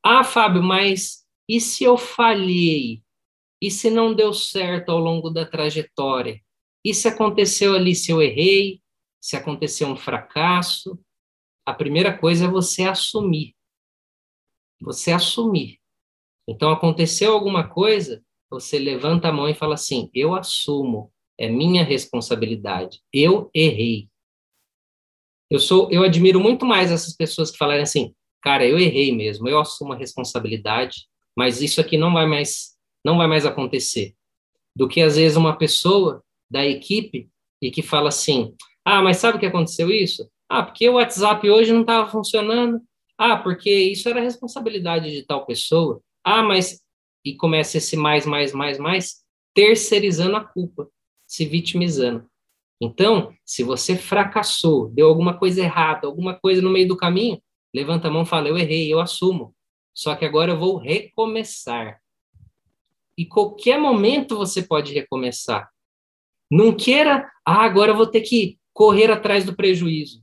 Ah, 0.03 0.25
Fábio, 0.25 0.63
mas 0.63 1.25
e 1.49 1.61
se 1.61 1.85
eu 1.85 1.97
falhei? 1.97 3.03
E 3.61 3.71
se 3.71 3.91
não 3.91 4.15
deu 4.15 4.33
certo 4.33 4.91
ao 4.91 4.99
longo 4.99 5.31
da 5.31 5.47
trajetória? 5.47 6.41
E 6.85 6.93
se 6.93 7.09
aconteceu 7.09 7.75
ali, 7.75 7.95
se 7.95 8.11
eu 8.11 8.21
errei, 8.21 8.83
se 9.21 9.37
aconteceu 9.37 9.89
um 9.89 9.97
fracasso, 9.97 10.99
a 11.67 11.73
primeira 11.73 12.17
coisa 12.17 12.45
é 12.45 12.49
você 12.49 12.83
assumir. 12.83 13.55
Você 14.83 15.13
assumir. 15.13 15.81
Então, 16.47 16.71
aconteceu 16.71 17.33
alguma 17.33 17.67
coisa, 17.67 18.23
você 18.55 18.79
levanta 18.79 19.29
a 19.29 19.33
mão 19.33 19.49
e 19.49 19.55
fala 19.55 19.75
assim: 19.75 20.09
eu 20.15 20.35
assumo, 20.35 21.13
é 21.39 21.49
minha 21.49 21.85
responsabilidade, 21.85 23.01
eu 23.13 23.51
errei. 23.53 24.09
Eu 25.51 25.59
sou, 25.59 25.91
eu 25.91 26.03
admiro 26.03 26.41
muito 26.41 26.65
mais 26.65 26.91
essas 26.91 27.15
pessoas 27.15 27.51
que 27.51 27.59
falarem 27.59 27.83
assim, 27.83 28.15
cara, 28.41 28.67
eu 28.67 28.79
errei 28.79 29.15
mesmo, 29.15 29.49
eu 29.49 29.59
assumo 29.61 29.93
a 29.93 29.97
responsabilidade, 29.97 31.07
mas 31.37 31.61
isso 31.61 31.81
aqui 31.81 31.99
não 31.99 32.13
vai 32.13 32.27
mais, 32.27 32.77
não 33.05 33.19
vai 33.19 33.27
mais 33.27 33.45
acontecer. 33.45 34.15
Do 34.75 34.89
que 34.89 35.01
às 35.01 35.17
vezes 35.17 35.37
uma 35.37 35.57
pessoa 35.57 36.23
da 36.51 36.65
equipe 36.65 37.29
e 37.61 37.71
que 37.71 37.83
fala 37.83 38.09
assim: 38.09 38.55
ah, 38.85 39.03
mas 39.03 39.17
sabe 39.17 39.37
o 39.37 39.41
que 39.41 39.47
aconteceu 39.47 39.91
isso? 39.91 40.29
Ah, 40.49 40.63
porque 40.63 40.89
o 40.89 40.95
WhatsApp 40.95 41.49
hoje 41.51 41.73
não 41.73 41.81
estava 41.81 42.09
funcionando. 42.11 42.81
Ah, 43.19 43.37
porque 43.37 43.71
isso 43.71 44.09
era 44.09 44.21
responsabilidade 44.21 45.11
de 45.11 45.23
tal 45.25 45.47
pessoa. 45.47 46.01
Ah, 46.25 46.43
mas 46.43 46.84
e 47.25 47.35
começa 47.35 47.79
esse 47.79 47.97
mais, 47.97 48.27
mais, 48.27 48.53
mais, 48.53 48.79
mais, 48.79 49.25
terceirizando 49.55 50.37
a 50.37 50.45
culpa, 50.45 50.89
se 51.27 51.45
vitimizando. 51.45 52.27
Então, 52.81 53.33
se 53.45 53.63
você 53.63 53.97
fracassou, 53.97 54.91
deu 54.91 55.09
alguma 55.09 55.39
coisa 55.39 55.63
errada, 55.63 56.07
alguma 56.07 56.35
coisa 56.35 56.61
no 56.61 56.71
meio 56.71 56.89
do 56.89 56.97
caminho, 56.97 57.41
levanta 57.75 58.09
a 58.09 58.11
mão 58.11 58.23
e 58.23 58.27
fala: 58.27 58.49
Eu 58.49 58.59
errei, 58.59 58.93
eu 58.93 59.01
assumo. 59.01 59.55
Só 59.95 60.15
que 60.17 60.25
agora 60.25 60.53
eu 60.53 60.59
vou 60.59 60.77
recomeçar. 60.77 62.01
E 63.17 63.25
qualquer 63.25 63.79
momento 63.79 64.37
você 64.37 64.61
pode 64.61 64.93
recomeçar. 64.93 65.71
Não 66.51 66.75
queira, 66.75 67.31
ah, 67.47 67.63
agora 67.63 67.93
eu 67.93 67.97
vou 67.97 68.07
ter 68.07 68.21
que 68.23 68.59
correr 68.73 69.11
atrás 69.11 69.45
do 69.45 69.55
prejuízo. 69.55 70.23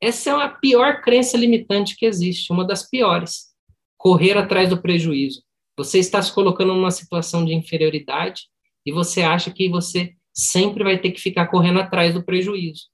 Essa 0.00 0.30
é 0.30 0.32
a 0.32 0.48
pior 0.48 1.02
crença 1.02 1.36
limitante 1.36 1.96
que 1.96 2.06
existe, 2.06 2.52
uma 2.52 2.64
das 2.64 2.88
piores. 2.88 3.50
Correr 3.98 4.38
atrás 4.38 4.70
do 4.70 4.80
prejuízo. 4.80 5.42
Você 5.80 5.98
está 5.98 6.20
se 6.20 6.30
colocando 6.30 6.74
numa 6.74 6.90
situação 6.90 7.42
de 7.42 7.54
inferioridade 7.54 8.50
e 8.84 8.92
você 8.92 9.22
acha 9.22 9.50
que 9.50 9.66
você 9.66 10.14
sempre 10.30 10.84
vai 10.84 10.98
ter 10.98 11.10
que 11.10 11.18
ficar 11.18 11.46
correndo 11.46 11.80
atrás 11.80 12.12
do 12.12 12.22
prejuízo. 12.22 12.88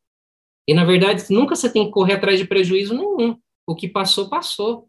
E, 0.69 0.73
na 0.73 0.85
verdade, 0.85 1.25
nunca 1.29 1.57
você 1.57 1.69
tem 1.69 1.87
que 1.87 1.91
correr 1.91 2.13
atrás 2.13 2.39
de 2.39 2.47
prejuízo 2.47 2.95
nenhum. 2.95 3.37
O 3.67 3.75
que 3.75 3.89
passou, 3.89 4.29
passou. 4.29 4.89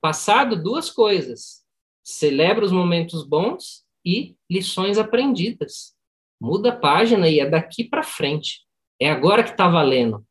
Passado, 0.00 0.60
duas 0.60 0.90
coisas. 0.90 1.64
Celebra 2.02 2.64
os 2.64 2.72
momentos 2.72 3.24
bons 3.24 3.84
e 4.04 4.34
lições 4.50 4.98
aprendidas. 4.98 5.94
Muda 6.40 6.70
a 6.70 6.76
página 6.76 7.28
e 7.28 7.38
é 7.38 7.48
daqui 7.48 7.84
para 7.84 8.02
frente. 8.02 8.62
É 9.00 9.08
agora 9.08 9.44
que 9.44 9.50
está 9.50 9.68
valendo. 9.68 10.26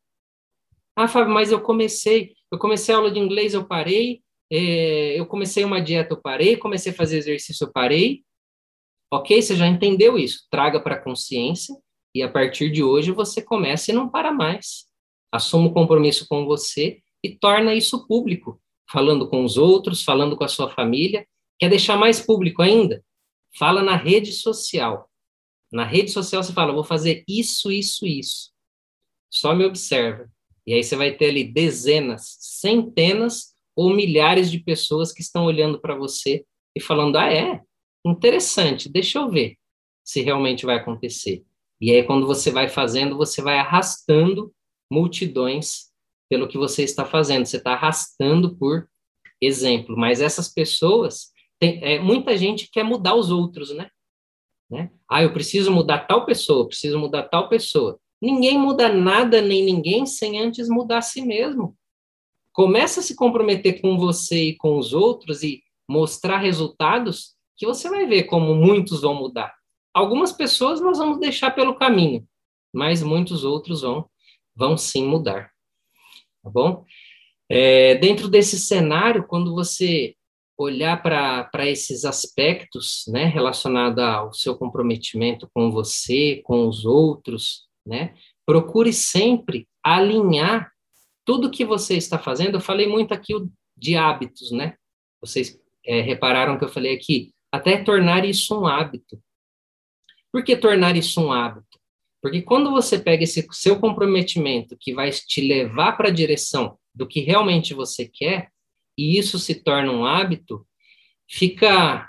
Ah, 0.94 1.08
Fábio, 1.08 1.32
mas 1.32 1.50
eu 1.50 1.62
comecei, 1.62 2.34
eu 2.52 2.58
comecei 2.58 2.94
a 2.94 2.98
aula 2.98 3.10
de 3.10 3.18
inglês, 3.18 3.54
eu 3.54 3.64
parei, 3.64 4.22
é, 4.50 5.18
eu 5.18 5.26
comecei 5.26 5.64
uma 5.64 5.80
dieta, 5.80 6.14
eu 6.14 6.20
parei, 6.20 6.56
comecei 6.56 6.92
a 6.92 6.94
fazer 6.94 7.18
exercício, 7.18 7.64
eu 7.64 7.72
parei. 7.72 8.22
Ok? 9.12 9.40
Você 9.40 9.56
já 9.56 9.66
entendeu 9.66 10.18
isso. 10.18 10.46
Traga 10.50 10.80
para 10.80 10.96
a 10.96 11.02
consciência 11.02 11.74
e 12.14 12.22
a 12.22 12.28
partir 12.28 12.70
de 12.70 12.82
hoje 12.82 13.10
você 13.10 13.42
começa 13.42 13.90
e 13.90 13.94
não 13.94 14.08
para 14.08 14.32
mais. 14.32 14.86
Assuma 15.32 15.68
o 15.68 15.74
compromisso 15.74 16.26
com 16.28 16.44
você 16.44 17.00
e 17.22 17.36
torna 17.36 17.74
isso 17.74 18.06
público, 18.06 18.60
falando 18.90 19.28
com 19.28 19.44
os 19.44 19.56
outros, 19.56 20.02
falando 20.02 20.36
com 20.36 20.44
a 20.44 20.48
sua 20.48 20.70
família. 20.70 21.26
Quer 21.58 21.70
deixar 21.70 21.96
mais 21.96 22.20
público 22.20 22.62
ainda? 22.62 23.04
Fala 23.58 23.82
na 23.82 23.96
rede 23.96 24.32
social. 24.32 25.08
Na 25.72 25.84
rede 25.84 26.10
social 26.10 26.42
você 26.42 26.52
fala, 26.52 26.72
vou 26.72 26.84
fazer 26.84 27.24
isso, 27.26 27.72
isso, 27.72 28.06
isso. 28.06 28.52
Só 29.30 29.54
me 29.54 29.64
observa. 29.64 30.30
E 30.66 30.72
aí 30.72 30.82
você 30.82 30.96
vai 30.96 31.12
ter 31.12 31.30
ali 31.30 31.44
dezenas, 31.44 32.36
centenas 32.40 33.53
ou 33.76 33.94
milhares 33.94 34.50
de 34.50 34.58
pessoas 34.58 35.12
que 35.12 35.20
estão 35.20 35.44
olhando 35.44 35.80
para 35.80 35.94
você 35.94 36.44
e 36.76 36.80
falando: 36.80 37.16
ah, 37.16 37.32
é? 37.32 37.60
Interessante, 38.06 38.88
deixa 38.88 39.18
eu 39.18 39.30
ver 39.30 39.56
se 40.04 40.20
realmente 40.20 40.66
vai 40.66 40.76
acontecer. 40.76 41.42
E 41.80 41.90
aí, 41.90 42.02
quando 42.04 42.26
você 42.26 42.50
vai 42.50 42.68
fazendo, 42.68 43.16
você 43.16 43.42
vai 43.42 43.58
arrastando 43.58 44.52
multidões 44.90 45.92
pelo 46.28 46.48
que 46.48 46.58
você 46.58 46.82
está 46.82 47.04
fazendo. 47.04 47.46
Você 47.46 47.56
está 47.56 47.72
arrastando 47.72 48.56
por 48.56 48.86
exemplo. 49.40 49.96
Mas 49.96 50.20
essas 50.20 50.48
pessoas, 50.48 51.30
tem, 51.58 51.82
é, 51.82 51.98
muita 51.98 52.36
gente 52.36 52.70
quer 52.70 52.84
mudar 52.84 53.14
os 53.14 53.30
outros, 53.30 53.74
né? 53.74 53.88
né? 54.70 54.90
Ah, 55.10 55.22
eu 55.22 55.32
preciso 55.32 55.70
mudar 55.70 56.06
tal 56.06 56.24
pessoa, 56.24 56.66
preciso 56.66 56.98
mudar 56.98 57.24
tal 57.24 57.48
pessoa. 57.48 57.98
Ninguém 58.20 58.58
muda 58.58 58.88
nada 58.88 59.40
nem 59.40 59.64
ninguém 59.64 60.06
sem 60.06 60.40
antes 60.40 60.68
mudar 60.68 60.98
a 60.98 61.02
si 61.02 61.22
mesmo. 61.22 61.76
Começa 62.54 63.00
a 63.00 63.02
se 63.02 63.16
comprometer 63.16 63.80
com 63.80 63.98
você 63.98 64.50
e 64.50 64.56
com 64.56 64.78
os 64.78 64.92
outros 64.92 65.42
e 65.42 65.60
mostrar 65.90 66.38
resultados 66.38 67.34
que 67.56 67.66
você 67.66 67.90
vai 67.90 68.06
ver 68.06 68.24
como 68.24 68.54
muitos 68.54 69.02
vão 69.02 69.12
mudar. 69.12 69.52
Algumas 69.92 70.32
pessoas 70.32 70.80
nós 70.80 70.98
vamos 70.98 71.18
deixar 71.18 71.50
pelo 71.50 71.74
caminho, 71.74 72.24
mas 72.72 73.02
muitos 73.02 73.42
outros 73.42 73.82
vão, 73.82 74.08
vão 74.54 74.78
sim 74.78 75.04
mudar. 75.04 75.50
Tá 76.44 76.50
bom? 76.50 76.84
É, 77.50 77.96
dentro 77.96 78.28
desse 78.28 78.58
cenário, 78.58 79.26
quando 79.26 79.52
você 79.52 80.14
olhar 80.56 81.02
para 81.02 81.68
esses 81.68 82.04
aspectos 82.04 83.02
né, 83.08 83.24
relacionados 83.24 84.02
ao 84.02 84.32
seu 84.32 84.56
comprometimento 84.56 85.50
com 85.52 85.72
você, 85.72 86.40
com 86.44 86.68
os 86.68 86.84
outros, 86.84 87.66
né? 87.84 88.14
Procure 88.46 88.92
sempre 88.92 89.66
alinhar 89.82 90.73
tudo 91.24 91.50
que 91.50 91.64
você 91.64 91.96
está 91.96 92.18
fazendo. 92.18 92.56
Eu 92.56 92.60
falei 92.60 92.86
muito 92.86 93.12
aqui 93.12 93.34
de 93.76 93.96
hábitos, 93.96 94.50
né? 94.50 94.76
Vocês 95.20 95.58
é, 95.84 96.00
repararam 96.00 96.58
que 96.58 96.64
eu 96.64 96.68
falei 96.68 96.94
aqui, 96.94 97.32
até 97.50 97.82
tornar 97.82 98.24
isso 98.24 98.58
um 98.58 98.66
hábito. 98.66 99.20
Por 100.30 100.42
que 100.42 100.56
tornar 100.56 100.96
isso 100.96 101.20
um 101.20 101.32
hábito? 101.32 101.78
Porque 102.20 102.42
quando 102.42 102.70
você 102.70 102.98
pega 102.98 103.24
esse 103.24 103.46
seu 103.52 103.78
comprometimento 103.78 104.76
que 104.78 104.94
vai 104.94 105.10
te 105.10 105.40
levar 105.40 105.92
para 105.92 106.08
a 106.08 106.12
direção 106.12 106.78
do 106.94 107.06
que 107.06 107.20
realmente 107.20 107.74
você 107.74 108.08
quer, 108.08 108.50
e 108.96 109.18
isso 109.18 109.38
se 109.38 109.54
torna 109.56 109.92
um 109.92 110.04
hábito, 110.04 110.66
fica 111.28 112.08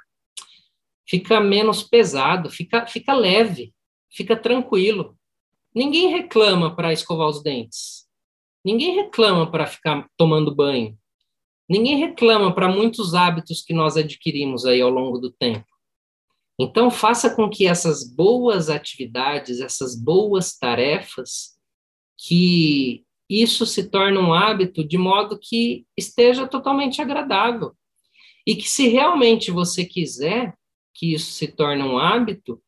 fica 1.07 1.39
menos 1.39 1.84
pesado, 1.84 2.49
fica, 2.49 2.88
fica 2.88 3.13
leve, 3.13 3.74
fica 4.09 4.36
tranquilo. 4.36 5.18
Ninguém 5.74 6.09
reclama 6.09 6.76
para 6.76 6.93
escovar 6.93 7.28
os 7.28 7.43
dentes. 7.43 8.05
Ninguém 8.66 8.95
reclama 8.95 9.51
para 9.51 9.68
ficar 9.68 10.09
tomando 10.18 10.53
banho. 10.53 10.97
Ninguém 11.70 11.97
reclama 11.97 12.53
para 12.53 12.68
muitos 12.68 13.13
hábitos 13.13 13.61
que 13.61 13.76
nós 13.76 13.95
adquirimos 13.95 14.66
aí 14.66 14.82
ao 14.82 14.89
longo 14.89 15.20
do 15.20 15.32
tempo. 15.32 15.68
Então, 16.59 16.89
faça 16.89 17.36
com 17.36 17.47
que 17.47 17.68
essas 17.68 18.03
boas 18.03 18.70
atividades, 18.70 19.59
essas 19.59 19.95
boas 19.95 20.57
tarefas, 20.57 21.59
que 22.18 23.05
isso 23.30 23.68
se 23.68 23.88
torne 23.89 24.18
um 24.18 24.34
hábito 24.34 24.84
de 24.84 24.97
modo 24.97 25.38
que 25.39 25.86
esteja 25.95 26.47
totalmente 26.47 27.01
agradável. 27.01 27.76
E 28.47 28.55
que 28.55 28.68
se 28.70 28.88
realmente 28.88 29.51
você 29.51 29.86
quiser 29.86 30.55
que 30.93 31.13
isso 31.13 31.32
se 31.34 31.47
torne 31.47 31.84
um 31.84 31.97
hábito, 31.97 32.61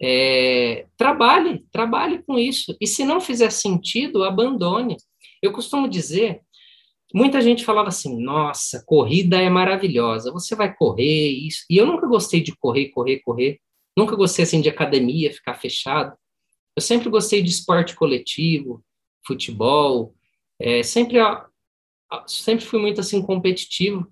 é, 0.00 0.86
trabalhe, 0.96 1.64
trabalhe 1.72 2.22
com 2.22 2.38
isso. 2.38 2.76
E 2.80 2.86
se 2.86 3.04
não 3.04 3.20
fizer 3.20 3.50
sentido, 3.50 4.24
abandone. 4.24 4.96
Eu 5.42 5.52
costumo 5.52 5.88
dizer, 5.88 6.40
muita 7.12 7.40
gente 7.40 7.64
falava 7.64 7.88
assim, 7.88 8.20
nossa, 8.22 8.82
corrida 8.86 9.40
é 9.40 9.48
maravilhosa, 9.48 10.32
você 10.32 10.54
vai 10.54 10.74
correr, 10.74 11.28
isso. 11.30 11.64
E 11.68 11.76
eu 11.76 11.86
nunca 11.86 12.06
gostei 12.06 12.40
de 12.40 12.54
correr, 12.56 12.88
correr, 12.90 13.20
correr. 13.20 13.60
Nunca 13.96 14.14
gostei 14.14 14.44
assim 14.44 14.60
de 14.60 14.68
academia, 14.68 15.32
ficar 15.32 15.54
fechado. 15.54 16.16
Eu 16.76 16.82
sempre 16.82 17.10
gostei 17.10 17.42
de 17.42 17.50
esporte 17.50 17.96
coletivo, 17.96 18.84
futebol, 19.26 20.14
é, 20.60 20.82
sempre, 20.82 21.18
sempre 22.26 22.64
fui 22.64 22.78
muito 22.80 23.00
assim 23.00 23.20
competitivo. 23.20 24.06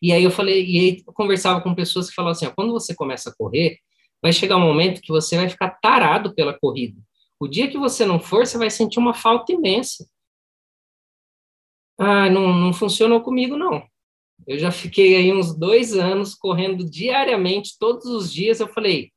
E 0.00 0.12
aí 0.12 0.24
eu 0.24 0.30
falei, 0.30 0.64
e 0.64 0.78
aí 0.78 1.02
eu 1.06 1.12
conversava 1.12 1.60
com 1.60 1.74
pessoas 1.74 2.08
que 2.08 2.14
falavam 2.14 2.32
assim, 2.32 2.46
ó, 2.46 2.50
quando 2.50 2.72
você 2.72 2.94
começa 2.94 3.30
a 3.30 3.34
correr, 3.34 3.78
vai 4.24 4.32
chegar 4.32 4.56
um 4.56 4.60
momento 4.60 5.02
que 5.02 5.12
você 5.12 5.36
vai 5.36 5.50
ficar 5.50 5.68
tarado 5.68 6.34
pela 6.34 6.58
corrida. 6.58 6.98
O 7.38 7.46
dia 7.46 7.68
que 7.68 7.76
você 7.76 8.06
não 8.06 8.18
for, 8.18 8.46
você 8.46 8.56
vai 8.56 8.70
sentir 8.70 8.98
uma 8.98 9.12
falta 9.12 9.52
imensa. 9.52 10.08
Ah, 11.98 12.30
não, 12.30 12.50
não 12.50 12.72
funcionou 12.72 13.20
comigo, 13.20 13.54
não. 13.54 13.86
Eu 14.46 14.58
já 14.58 14.72
fiquei 14.72 15.14
aí 15.14 15.30
uns 15.30 15.54
dois 15.54 15.92
anos 15.92 16.34
correndo 16.34 16.88
diariamente, 16.88 17.76
todos 17.78 18.06
os 18.06 18.32
dias. 18.32 18.60
Eu 18.60 18.68
falei, 18.68 19.12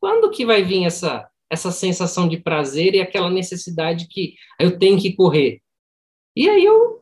quando 0.00 0.32
que 0.32 0.44
vai 0.44 0.64
vir 0.64 0.84
essa, 0.84 1.30
essa 1.48 1.70
sensação 1.70 2.28
de 2.28 2.36
prazer 2.36 2.96
e 2.96 3.00
aquela 3.00 3.30
necessidade 3.30 4.08
que 4.08 4.34
eu 4.58 4.76
tenho 4.80 5.00
que 5.00 5.12
correr? 5.12 5.62
E 6.34 6.50
aí 6.50 6.64
eu 6.64 7.00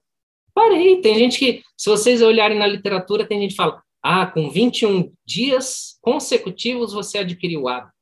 parei. 0.52 1.00
Tem 1.00 1.14
gente 1.14 1.38
que, 1.38 1.62
se 1.78 1.88
vocês 1.88 2.20
olharem 2.20 2.58
na 2.58 2.66
literatura, 2.66 3.26
tem 3.26 3.40
gente 3.40 3.52
que 3.52 3.56
fala, 3.56 3.82
ah, 4.02 4.26
com 4.26 4.48
21 4.48 5.12
dias 5.26 5.98
consecutivos 6.00 6.92
você 6.92 7.18
adquiriu 7.18 7.62
o 7.62 7.68
hábito. 7.68 7.92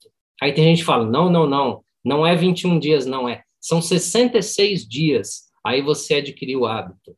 Aí 0.40 0.52
tem 0.52 0.64
gente 0.64 0.78
que 0.78 0.84
fala: 0.84 1.04
não, 1.06 1.30
não, 1.30 1.46
não, 1.46 1.84
não 2.04 2.26
é 2.26 2.34
21 2.34 2.78
dias, 2.78 3.06
não 3.06 3.28
é. 3.28 3.42
São 3.60 3.80
66 3.80 4.86
dias. 4.86 5.46
Aí 5.64 5.82
você 5.82 6.16
adquiriu 6.16 6.60
o 6.60 6.66
hábito. 6.66 7.16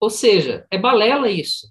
Ou 0.00 0.08
seja, 0.08 0.66
é 0.70 0.78
balela 0.78 1.30
isso. 1.30 1.68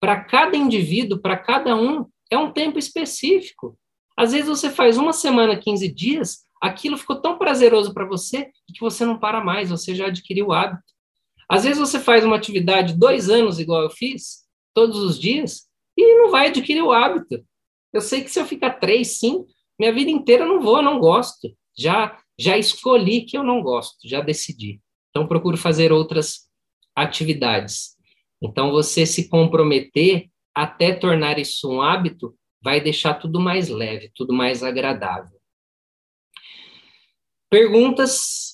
Para 0.00 0.22
cada 0.22 0.56
indivíduo, 0.56 1.20
para 1.20 1.36
cada 1.36 1.74
um, 1.74 2.06
é 2.30 2.36
um 2.36 2.52
tempo 2.52 2.78
específico. 2.78 3.78
Às 4.16 4.32
vezes 4.32 4.48
você 4.48 4.70
faz 4.70 4.98
uma 4.98 5.12
semana, 5.12 5.56
15 5.56 5.88
dias, 5.92 6.40
aquilo 6.60 6.98
ficou 6.98 7.20
tão 7.20 7.38
prazeroso 7.38 7.94
para 7.94 8.04
você 8.04 8.50
que 8.66 8.80
você 8.80 9.04
não 9.04 9.18
para 9.18 9.42
mais, 9.42 9.70
você 9.70 9.94
já 9.94 10.06
adquiriu 10.06 10.48
o 10.48 10.52
hábito. 10.52 10.82
Às 11.48 11.64
vezes 11.64 11.78
você 11.78 11.98
faz 11.98 12.24
uma 12.24 12.36
atividade 12.36 12.98
dois 12.98 13.30
anos, 13.30 13.58
igual 13.58 13.82
eu 13.82 13.90
fiz, 13.90 14.44
todos 14.74 14.98
os 14.98 15.18
dias, 15.18 15.67
e 15.98 16.14
não 16.16 16.30
vai 16.30 16.48
adquirir 16.48 16.82
o 16.82 16.92
hábito. 16.92 17.44
Eu 17.92 18.00
sei 18.00 18.22
que 18.22 18.30
se 18.30 18.38
eu 18.38 18.46
ficar 18.46 18.74
três, 18.74 19.18
sim, 19.18 19.44
minha 19.78 19.92
vida 19.92 20.10
inteira 20.10 20.44
eu 20.44 20.48
não 20.48 20.60
vou, 20.60 20.76
eu 20.76 20.82
não 20.82 21.00
gosto. 21.00 21.52
Já, 21.76 22.18
já 22.38 22.56
escolhi 22.56 23.22
que 23.22 23.36
eu 23.36 23.42
não 23.42 23.62
gosto, 23.62 23.96
já 24.08 24.20
decidi. 24.20 24.80
Então, 25.10 25.26
procuro 25.26 25.56
fazer 25.56 25.92
outras 25.92 26.48
atividades. 26.94 27.96
Então, 28.40 28.70
você 28.70 29.04
se 29.04 29.28
comprometer 29.28 30.28
até 30.54 30.94
tornar 30.94 31.38
isso 31.38 31.70
um 31.70 31.82
hábito, 31.82 32.36
vai 32.62 32.80
deixar 32.80 33.14
tudo 33.14 33.40
mais 33.40 33.68
leve, 33.68 34.10
tudo 34.14 34.32
mais 34.32 34.62
agradável. 34.62 35.38
Perguntas? 37.50 38.47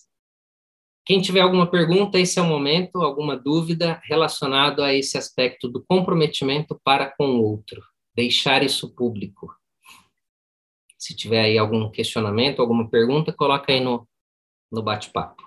Quem 1.07 1.21
tiver 1.21 1.41
alguma 1.41 1.71
pergunta, 1.71 2.19
esse 2.19 2.39
é 2.39 2.43
o 2.43 2.47
momento, 2.47 3.03
alguma 3.03 3.37
dúvida 3.37 4.01
relacionado 4.05 4.83
a 4.83 4.95
esse 4.95 5.19
aspecto 5.19 5.69
do 5.69 5.85
comprometimento 5.85 6.81
para 6.83 7.15
com 7.15 7.27
o 7.27 7.43
outro, 7.43 7.83
deixar 8.15 8.63
isso 8.63 8.95
público. 8.95 9.55
Se 10.99 11.15
tiver 11.15 11.45
aí 11.45 11.59
algum 11.59 11.91
questionamento, 11.91 12.63
alguma 12.63 12.89
pergunta, 12.89 13.35
coloca 13.35 13.71
aí 13.71 13.81
no, 13.81 14.09
no 14.73 14.83
bate-papo. 14.83 15.43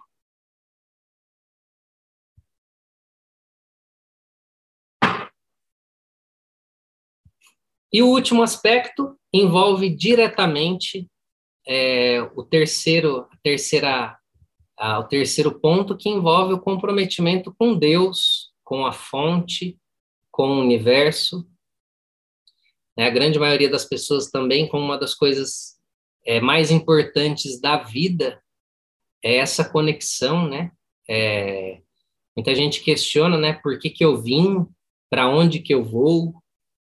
E 7.91 8.01
o 8.03 8.07
último 8.09 8.43
aspecto 8.43 9.17
envolve 9.33 9.89
diretamente 9.89 11.09
é, 11.67 12.21
o 12.35 12.43
terceiro, 12.43 13.27
a 13.31 13.37
terceira, 13.41 14.17
a, 14.77 14.99
o 14.99 15.03
terceiro 15.03 15.59
ponto 15.59 15.97
que 15.97 16.09
envolve 16.09 16.53
o 16.53 16.59
comprometimento 16.59 17.53
com 17.57 17.77
Deus, 17.77 18.51
com 18.63 18.85
a 18.85 18.91
fonte, 18.91 19.77
com 20.31 20.49
o 20.49 20.59
universo. 20.61 21.47
É, 22.97 23.05
a 23.05 23.09
grande 23.09 23.39
maioria 23.39 23.69
das 23.69 23.85
pessoas 23.85 24.29
também, 24.29 24.67
como 24.67 24.83
uma 24.83 24.97
das 24.97 25.15
coisas 25.15 25.77
é, 26.25 26.39
mais 26.39 26.69
importantes 26.71 27.59
da 27.59 27.77
vida, 27.77 28.41
é 29.23 29.37
essa 29.37 29.67
conexão, 29.67 30.47
né? 30.47 30.71
É, 31.09 31.81
muita 32.35 32.53
gente 32.53 32.83
questiona, 32.83 33.37
né? 33.37 33.53
Por 33.53 33.79
que, 33.79 33.89
que 33.89 34.05
eu 34.05 34.21
vim? 34.21 34.65
Para 35.09 35.27
onde 35.27 35.59
que 35.59 35.73
eu 35.73 35.83
vou? 35.83 36.35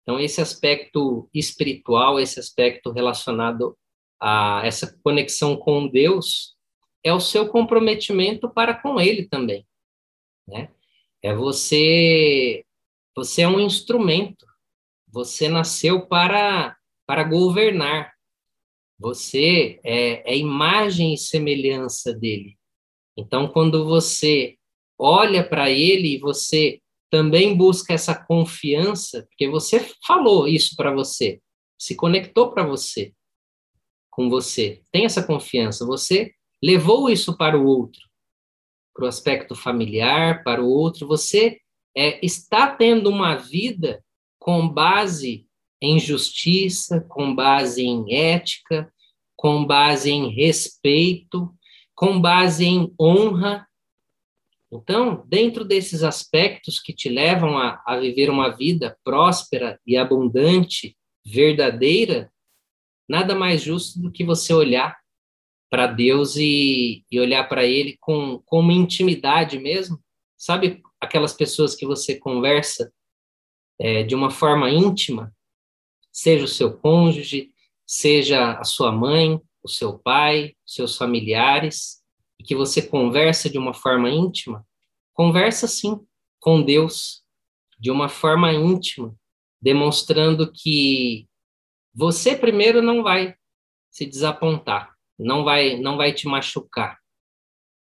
Então, 0.02 0.20
esse 0.20 0.42
aspecto 0.42 1.30
espiritual, 1.34 2.20
esse 2.20 2.40
aspecto 2.40 2.92
relacionado 2.92 3.78
a 4.20 4.62
essa 4.66 4.98
conexão 5.04 5.56
com 5.56 5.88
Deus, 5.88 6.58
é 7.04 7.14
o 7.14 7.20
seu 7.20 7.48
comprometimento 7.48 8.50
para 8.50 8.74
com 8.74 9.00
Ele 9.00 9.28
também, 9.28 9.66
né? 10.48 10.70
É 11.22 11.34
você, 11.34 12.64
você 13.16 13.42
é 13.42 13.48
um 13.48 13.60
instrumento. 13.60 14.46
Você 15.12 15.50
nasceu 15.50 16.08
para 16.08 16.78
para 17.06 17.24
governar. 17.24 18.14
Você 19.00 19.80
é, 19.84 20.32
é 20.32 20.38
imagem 20.38 21.16
e 21.16 21.18
semelhança 21.18 22.14
dele. 22.14 22.56
Então, 23.18 23.48
quando 23.48 23.84
você 23.86 24.56
olha 24.96 25.44
para 25.44 25.72
ele 25.72 26.16
e 26.16 26.20
você 26.20 26.80
também 27.10 27.58
busca 27.58 27.94
essa 27.94 28.14
confiança, 28.14 29.24
porque 29.24 29.50
você 29.50 29.80
falou 30.06 30.48
isso 30.48 30.76
para 30.76 30.94
você, 30.94 31.42
se 31.80 31.96
conectou 31.96 32.52
para 32.52 32.64
você, 32.64 33.12
com 34.12 34.30
você, 34.30 34.84
tem 34.92 35.06
essa 35.06 35.24
confiança, 35.24 35.88
você 35.88 36.32
levou 36.62 37.10
isso 37.10 37.36
para 37.38 37.58
o 37.58 37.66
outro, 37.66 38.02
para 38.94 39.06
o 39.06 39.08
aspecto 39.08 39.56
familiar, 39.56 40.44
para 40.44 40.64
o 40.64 40.70
outro, 40.70 41.08
você 41.08 41.60
é, 41.96 42.24
está 42.26 42.68
tendo 42.68 43.10
uma 43.10 43.36
vida 43.36 44.04
com 44.38 44.68
base 44.68 45.48
em 45.82 46.00
justiça, 46.00 47.02
com 47.02 47.34
base 47.34 47.84
em 47.84 48.14
ética, 48.14 48.92
com 49.36 49.66
base 49.66 50.12
em 50.12 50.30
respeito, 50.30 51.54
com 51.96 52.20
base 52.20 52.66
em 52.66 52.94
honra, 53.00 53.66
então, 54.72 55.24
dentro 55.28 55.66
desses 55.66 56.04
aspectos 56.04 56.80
que 56.80 56.94
te 56.94 57.10
levam 57.10 57.58
a, 57.58 57.82
a 57.86 57.98
viver 57.98 58.30
uma 58.30 58.50
vida 58.50 58.96
próspera 59.04 59.80
e 59.86 59.98
abundante, 59.98 60.96
verdadeira, 61.26 62.32
nada 63.08 63.34
mais 63.34 63.62
justo 63.62 64.00
do 64.00 64.12
que 64.12 64.24
você 64.24 64.54
olhar 64.54 64.99
para 65.70 65.88
Deus 65.88 66.36
e, 66.36 67.04
e 67.12 67.20
olhar 67.20 67.48
para 67.48 67.66
Ele 67.66 67.98
com, 68.00 68.40
com 68.46 68.60
uma 68.60 68.74
intimidade 68.74 69.60
mesmo. 69.60 70.02
Sabe 70.38 70.82
aquelas 71.00 71.34
pessoas 71.34 71.76
que 71.76 71.86
você 71.86 72.16
conversa 72.16 72.92
é, 73.80 74.04
de 74.04 74.16
uma 74.16 74.30
forma 74.30 74.70
íntima, 74.70 75.34
seja 76.12 76.46
o 76.46 76.48
seu 76.48 76.78
cônjuge, 76.78 77.52
seja 77.86 78.54
a 78.54 78.64
sua 78.64 78.92
mãe, 78.92 79.40
o 79.64 79.70
seu 79.70 79.98
pai, 79.98 80.56
seus 80.66 80.98
familiares, 80.98 82.02
e 82.40 82.44
que 82.44 82.56
você 82.56 82.82
conversa 82.82 83.50
de 83.50 83.58
uma 83.58 83.74
forma 83.74 84.10
íntima, 84.10 84.66
conversa 85.14 85.68
sim 85.68 86.00
com 86.40 86.62
Deus 86.62 87.24
de 87.78 87.92
uma 87.92 88.10
forma 88.10 88.52
íntima, 88.52 89.16
demonstrando 89.62 90.52
que 90.52 91.28
você 91.94 92.36
primeiro 92.36 92.82
não 92.82 93.04
vai 93.04 93.36
se 93.90 94.06
desapontar, 94.06 94.96
não 95.24 95.44
vai 95.44 95.78
não 95.78 95.98
vai 95.98 96.14
te 96.14 96.28
machucar. 96.28 96.98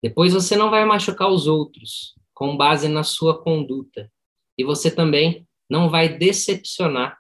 Depois 0.02 0.34
você 0.34 0.56
não 0.56 0.70
vai 0.70 0.86
machucar 0.86 1.30
os 1.30 1.48
outros 1.48 2.14
com 2.34 2.58
base 2.58 2.88
na 2.88 3.04
sua 3.04 3.42
conduta. 3.42 4.12
E 4.58 4.64
você 4.64 4.92
também 4.92 5.48
não 5.70 5.90
vai 5.90 6.10
decepcionar 6.10 7.18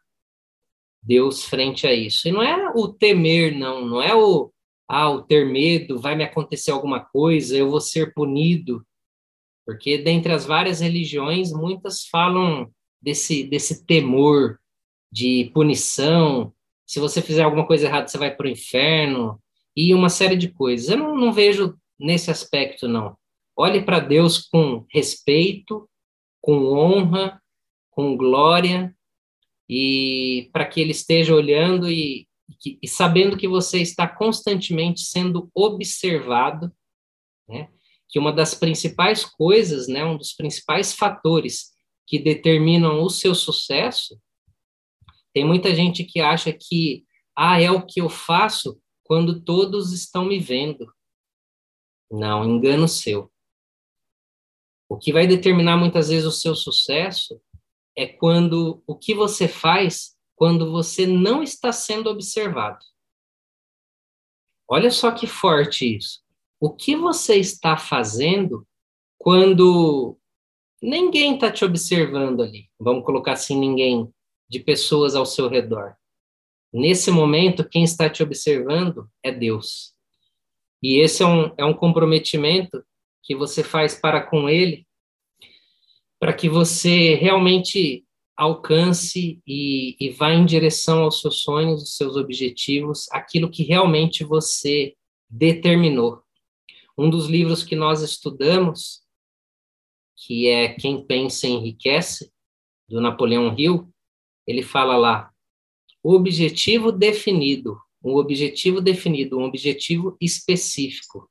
Deus 1.01 1.43
frente 1.43 1.87
a 1.87 1.93
isso. 1.93 2.27
E 2.27 2.31
não 2.31 2.41
é 2.41 2.71
o 2.75 2.87
temer, 2.87 3.57
não, 3.57 3.85
não 3.85 4.01
é 4.01 4.15
o 4.15 4.51
ah, 4.87 5.09
o 5.09 5.23
ter 5.23 5.45
medo, 5.45 5.97
vai 5.97 6.15
me 6.15 6.23
acontecer 6.23 6.69
alguma 6.71 6.99
coisa, 6.99 7.57
eu 7.57 7.69
vou 7.69 7.81
ser 7.81 8.13
punido. 8.13 8.85
Porque 9.65 9.97
dentre 9.97 10.31
as 10.33 10.45
várias 10.45 10.81
religiões, 10.81 11.51
muitas 11.51 12.05
falam 12.05 12.71
desse, 13.01 13.43
desse 13.43 13.85
temor 13.85 14.59
de 15.11 15.49
punição. 15.53 16.53
Se 16.85 16.99
você 16.99 17.21
fizer 17.21 17.43
alguma 17.43 17.65
coisa 17.65 17.87
errada, 17.87 18.07
você 18.07 18.17
vai 18.17 18.35
para 18.35 18.45
o 18.45 18.49
inferno. 18.49 19.41
E 19.75 19.93
uma 19.93 20.09
série 20.09 20.35
de 20.35 20.49
coisas. 20.49 20.89
Eu 20.89 20.97
não, 20.97 21.15
não 21.15 21.33
vejo 21.33 21.77
nesse 21.99 22.29
aspecto, 22.29 22.87
não. 22.87 23.17
Olhe 23.55 23.83
para 23.83 23.99
Deus 23.99 24.39
com 24.39 24.85
respeito, 24.91 25.89
com 26.41 26.73
honra, 26.73 27.41
com 27.91 28.17
glória, 28.17 28.95
e 29.69 30.49
para 30.51 30.65
que 30.65 30.81
Ele 30.81 30.91
esteja 30.91 31.33
olhando 31.33 31.89
e 31.89 32.27
que, 32.59 32.77
e 32.81 32.87
sabendo 32.87 33.37
que 33.37 33.47
você 33.47 33.81
está 33.81 34.07
constantemente 34.07 35.01
sendo 35.01 35.49
observado, 35.53 36.71
né, 37.47 37.69
que 38.09 38.19
uma 38.19 38.31
das 38.31 38.53
principais 38.53 39.25
coisas, 39.25 39.87
né, 39.87 40.03
um 40.03 40.17
dos 40.17 40.33
principais 40.33 40.93
fatores 40.93 41.71
que 42.05 42.19
determinam 42.19 43.01
o 43.01 43.09
seu 43.09 43.33
sucesso, 43.33 44.19
tem 45.33 45.45
muita 45.45 45.73
gente 45.73 46.03
que 46.03 46.19
acha 46.19 46.53
que 46.53 47.05
ah, 47.35 47.59
é 47.59 47.71
o 47.71 47.85
que 47.85 48.01
eu 48.01 48.09
faço 48.09 48.79
quando 49.03 49.41
todos 49.41 49.91
estão 49.91 50.25
me 50.25 50.39
vendo. 50.39 50.91
Não, 52.11 52.45
engano 52.45 52.87
seu. 52.87 53.31
O 54.89 54.97
que 54.97 55.11
vai 55.11 55.25
determinar 55.25 55.77
muitas 55.77 56.09
vezes 56.09 56.25
o 56.25 56.31
seu 56.31 56.55
sucesso 56.55 57.41
é 57.95 58.07
quando 58.07 58.83
o 58.85 58.95
que 58.95 59.13
você 59.13 59.47
faz 59.47 60.13
quando 60.35 60.71
você 60.71 61.05
não 61.05 61.43
está 61.43 61.71
sendo 61.71 62.09
observado. 62.09 62.83
Olha 64.67 64.91
só 64.91 65.11
que 65.11 65.27
forte 65.27 65.95
isso. 65.95 66.21
O 66.59 66.73
que 66.73 66.95
você 66.95 67.35
está 67.35 67.77
fazendo 67.77 68.67
quando 69.17 70.17
ninguém 70.81 71.35
está 71.35 71.51
te 71.51 71.63
observando 71.63 72.41
ali? 72.41 72.69
Vamos 72.79 73.05
colocar 73.05 73.33
assim: 73.33 73.57
ninguém, 73.57 74.11
de 74.49 74.59
pessoas 74.59 75.15
ao 75.15 75.25
seu 75.25 75.47
redor. 75.47 75.95
Nesse 76.73 77.11
momento, 77.11 77.67
quem 77.67 77.83
está 77.83 78.09
te 78.09 78.23
observando 78.23 79.07
é 79.21 79.31
Deus. 79.31 79.93
E 80.81 80.99
esse 80.99 81.21
é 81.21 81.25
um, 81.27 81.53
é 81.57 81.63
um 81.63 81.73
comprometimento 81.73 82.83
que 83.21 83.35
você 83.35 83.63
faz 83.63 83.93
para 83.93 84.21
com 84.21 84.49
Ele, 84.49 84.85
para 86.19 86.33
que 86.33 86.49
você 86.49 87.15
realmente 87.15 88.03
alcance 88.35 89.39
e, 89.45 89.95
e 89.99 90.09
vá 90.09 90.33
em 90.33 90.45
direção 90.45 91.03
aos 91.03 91.21
seus 91.21 91.41
sonhos, 91.41 91.81
aos 91.81 91.95
seus 91.95 92.15
objetivos, 92.15 93.07
aquilo 93.11 93.51
que 93.51 93.63
realmente 93.63 94.23
você 94.23 94.95
determinou. 95.29 96.23
Um 96.97 97.09
dos 97.09 97.27
livros 97.27 97.63
que 97.63 97.75
nós 97.75 98.01
estudamos, 98.01 99.01
que 100.17 100.47
é 100.47 100.73
Quem 100.73 101.05
Pensa 101.05 101.47
Enriquece, 101.47 102.31
do 102.89 102.99
Napoleão 102.99 103.55
Hill, 103.57 103.89
ele 104.45 104.61
fala 104.61 104.97
lá, 104.97 105.32
o 106.03 106.13
objetivo 106.13 106.91
definido, 106.91 107.79
um 108.03 108.15
objetivo 108.15 108.81
definido, 108.81 109.39
um 109.39 109.43
objetivo 109.43 110.17
específico. 110.19 111.29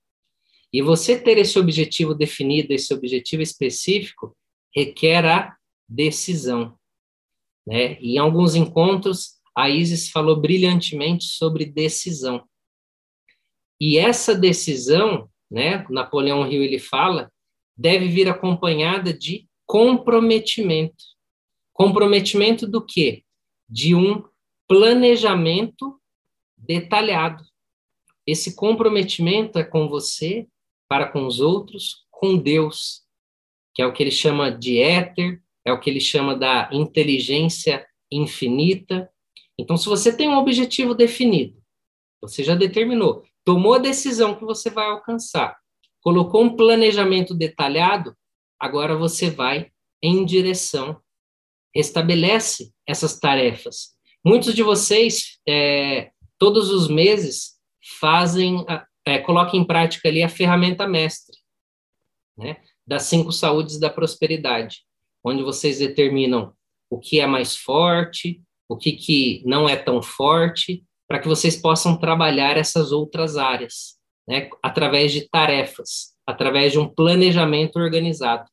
E 0.73 0.81
você 0.81 1.21
ter 1.21 1.37
esse 1.37 1.59
objetivo 1.59 2.15
definido, 2.15 2.73
esse 2.73 2.95
objetivo 2.95 3.43
específico, 3.43 4.35
requer 4.75 5.27
a 5.27 5.55
decisão. 5.87 6.75
Né? 7.67 7.99
Em 8.01 8.17
alguns 8.17 8.55
encontros, 8.55 9.35
a 9.55 9.69
Isis 9.69 10.09
falou 10.09 10.41
brilhantemente 10.41 11.25
sobre 11.25 11.67
decisão. 11.67 12.43
E 13.79 13.99
essa 13.99 14.35
decisão, 14.35 15.29
né, 15.51 15.85
Napoleão 15.91 16.51
Hill 16.51 16.63
ele 16.63 16.79
fala, 16.79 17.31
deve 17.77 18.09
vir 18.09 18.29
acompanhada 18.29 19.13
de 19.13 19.47
comprometimento. 19.67 21.05
Comprometimento 21.75 22.67
do 22.67 22.85
quê? 22.85 23.23
De 23.69 23.95
um 23.95 24.25
planejamento 24.69 26.01
detalhado. 26.57 27.45
Esse 28.27 28.55
comprometimento 28.55 29.59
é 29.59 29.65
com 29.65 29.89
você, 29.89 30.47
para 30.89 31.09
com 31.09 31.27
os 31.27 31.41
outros, 31.41 32.07
com 32.11 32.37
Deus, 32.37 33.03
que 33.75 33.83
é 33.83 33.87
o 33.87 33.93
que 33.93 34.03
ele 34.03 34.11
chama 34.11 34.51
de 34.51 34.81
éter, 34.81 35.43
é 35.65 35.73
o 35.73 35.81
que 35.81 35.91
ele 35.91 36.01
chama 36.01 36.37
da 36.37 36.69
inteligência 36.73 37.87
infinita. 38.11 39.11
Então, 39.59 39.77
se 39.77 39.89
você 39.89 40.15
tem 40.15 40.29
um 40.29 40.37
objetivo 40.37 40.95
definido, 40.95 41.61
você 42.21 42.45
já 42.45 42.55
determinou, 42.55 43.25
tomou 43.45 43.75
a 43.75 43.79
decisão 43.79 44.35
que 44.35 44.45
você 44.45 44.71
vai 44.71 44.87
alcançar, 44.87 45.57
colocou 46.01 46.43
um 46.45 46.57
planejamento 46.57 47.35
detalhado, 47.35 48.17
agora 48.59 48.97
você 48.97 49.31
vai 49.31 49.71
em 50.03 50.25
direção, 50.25 51.01
estabelece 51.75 52.73
essas 52.87 53.19
tarefas. 53.19 53.97
Muitos 54.25 54.55
de 54.55 54.63
vocês, 54.63 55.39
é, 55.49 56.11
todos 56.39 56.71
os 56.71 56.89
meses, 56.89 57.53
fazem, 57.99 58.65
é, 59.05 59.19
colocam 59.19 59.59
em 59.59 59.65
prática 59.65 60.09
ali 60.09 60.23
a 60.23 60.29
ferramenta 60.29 60.87
mestre, 60.87 61.37
né, 62.37 62.57
das 62.87 63.03
cinco 63.05 63.33
saúdes 63.33 63.81
da 63.81 63.91
prosperidade, 63.91 64.85
onde 65.25 65.43
vocês 65.43 65.79
determinam 65.79 66.53
o 66.89 66.99
que 66.99 67.19
é 67.19 67.27
mais 67.27 67.57
forte, 67.57 68.41
o 68.69 68.77
que, 68.77 68.93
que 68.93 69.43
não 69.45 69.69
é 69.69 69.77
tão 69.77 70.01
forte, 70.01 70.85
para 71.09 71.19
que 71.19 71.29
vocês 71.29 71.57
possam 71.57 71.97
trabalhar 71.97 72.57
essas 72.57 72.93
outras 72.93 73.37
áreas, 73.37 73.99
né, 74.27 74.49
através 74.63 75.13
de 75.13 75.29
tarefas, 75.29 76.15
através 76.25 76.73
de 76.73 76.79
um 76.79 76.89
planejamento 76.89 77.77
organizado. 77.77 78.49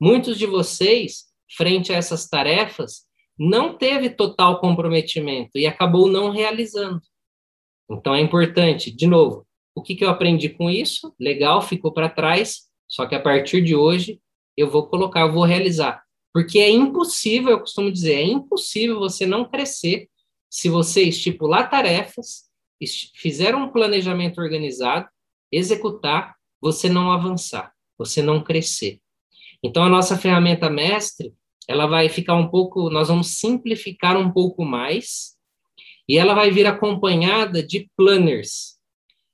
Muitos 0.00 0.36
de 0.36 0.46
vocês, 0.46 1.26
frente 1.56 1.92
a 1.92 1.96
essas 1.96 2.28
tarefas, 2.28 3.05
não 3.38 3.76
teve 3.76 4.10
total 4.10 4.60
comprometimento 4.60 5.58
e 5.58 5.66
acabou 5.66 6.08
não 6.08 6.30
realizando. 6.30 7.00
Então 7.90 8.14
é 8.14 8.20
importante, 8.20 8.90
de 8.90 9.06
novo, 9.06 9.46
o 9.74 9.82
que, 9.82 9.94
que 9.94 10.04
eu 10.04 10.10
aprendi 10.10 10.48
com 10.48 10.70
isso? 10.70 11.14
Legal, 11.20 11.60
ficou 11.60 11.92
para 11.92 12.08
trás, 12.08 12.62
só 12.88 13.06
que 13.06 13.14
a 13.14 13.20
partir 13.20 13.62
de 13.62 13.76
hoje 13.76 14.20
eu 14.56 14.70
vou 14.70 14.86
colocar, 14.88 15.20
eu 15.20 15.32
vou 15.32 15.44
realizar. 15.44 16.02
Porque 16.32 16.58
é 16.58 16.70
impossível, 16.70 17.50
eu 17.50 17.60
costumo 17.60 17.92
dizer, 17.92 18.14
é 18.14 18.24
impossível 18.24 18.98
você 18.98 19.26
não 19.26 19.44
crescer 19.44 20.08
se 20.50 20.68
você 20.68 21.02
estipular 21.02 21.68
tarefas, 21.68 22.44
fizer 23.14 23.54
um 23.54 23.68
planejamento 23.68 24.40
organizado, 24.40 25.08
executar, 25.50 26.34
você 26.60 26.88
não 26.88 27.10
avançar, 27.10 27.72
você 27.98 28.22
não 28.22 28.42
crescer. 28.42 29.00
Então, 29.62 29.82
a 29.82 29.88
nossa 29.88 30.16
ferramenta 30.16 30.70
mestre, 30.70 31.34
ela 31.68 31.86
vai 31.86 32.08
ficar 32.08 32.34
um 32.36 32.48
pouco, 32.48 32.90
nós 32.90 33.08
vamos 33.08 33.38
simplificar 33.38 34.16
um 34.16 34.30
pouco 34.30 34.64
mais, 34.64 35.36
e 36.08 36.18
ela 36.18 36.34
vai 36.34 36.50
vir 36.50 36.66
acompanhada 36.66 37.62
de 37.62 37.90
planners. 37.96 38.76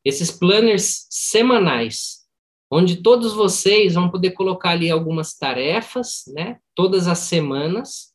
Esses 0.05 0.31
planners 0.31 1.07
semanais, 1.11 2.23
onde 2.71 3.03
todos 3.03 3.35
vocês 3.35 3.95
vão 3.95 4.11
poder 4.11 4.31
colocar 4.31 4.71
ali 4.71 4.91
algumas 4.91 5.37
tarefas, 5.37 6.25
né, 6.35 6.59
todas 6.75 7.07
as 7.07 7.19
semanas, 7.19 8.13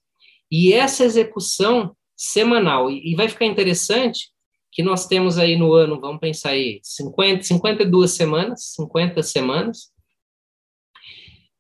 e 0.51 0.73
essa 0.73 1.03
execução 1.03 1.95
semanal. 2.15 2.89
E, 2.89 3.11
e 3.11 3.15
vai 3.15 3.29
ficar 3.29 3.45
interessante 3.45 4.31
que 4.71 4.81
nós 4.81 5.07
temos 5.07 5.37
aí 5.37 5.55
no 5.55 5.73
ano, 5.73 5.99
vamos 5.99 6.19
pensar 6.19 6.49
aí, 6.49 6.79
50, 6.83 7.43
52 7.43 8.11
semanas, 8.11 8.73
50 8.75 9.23
semanas, 9.23 9.91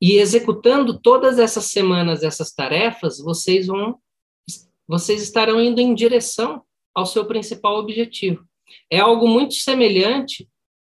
e 0.01 0.17
executando 0.17 0.99
todas 0.99 1.39
essas 1.39 1.65
semanas 1.65 2.23
essas 2.23 2.53
tarefas, 2.53 3.19
vocês 3.19 3.67
vão 3.67 3.99
vocês 4.87 5.21
estarão 5.21 5.59
indo 5.59 5.81
em 5.81 5.93
direção 5.93 6.63
ao 6.95 7.05
seu 7.05 7.25
principal 7.25 7.77
objetivo. 7.77 8.45
É 8.89 8.99
algo 8.99 9.27
muito 9.27 9.55
semelhante 9.55 10.47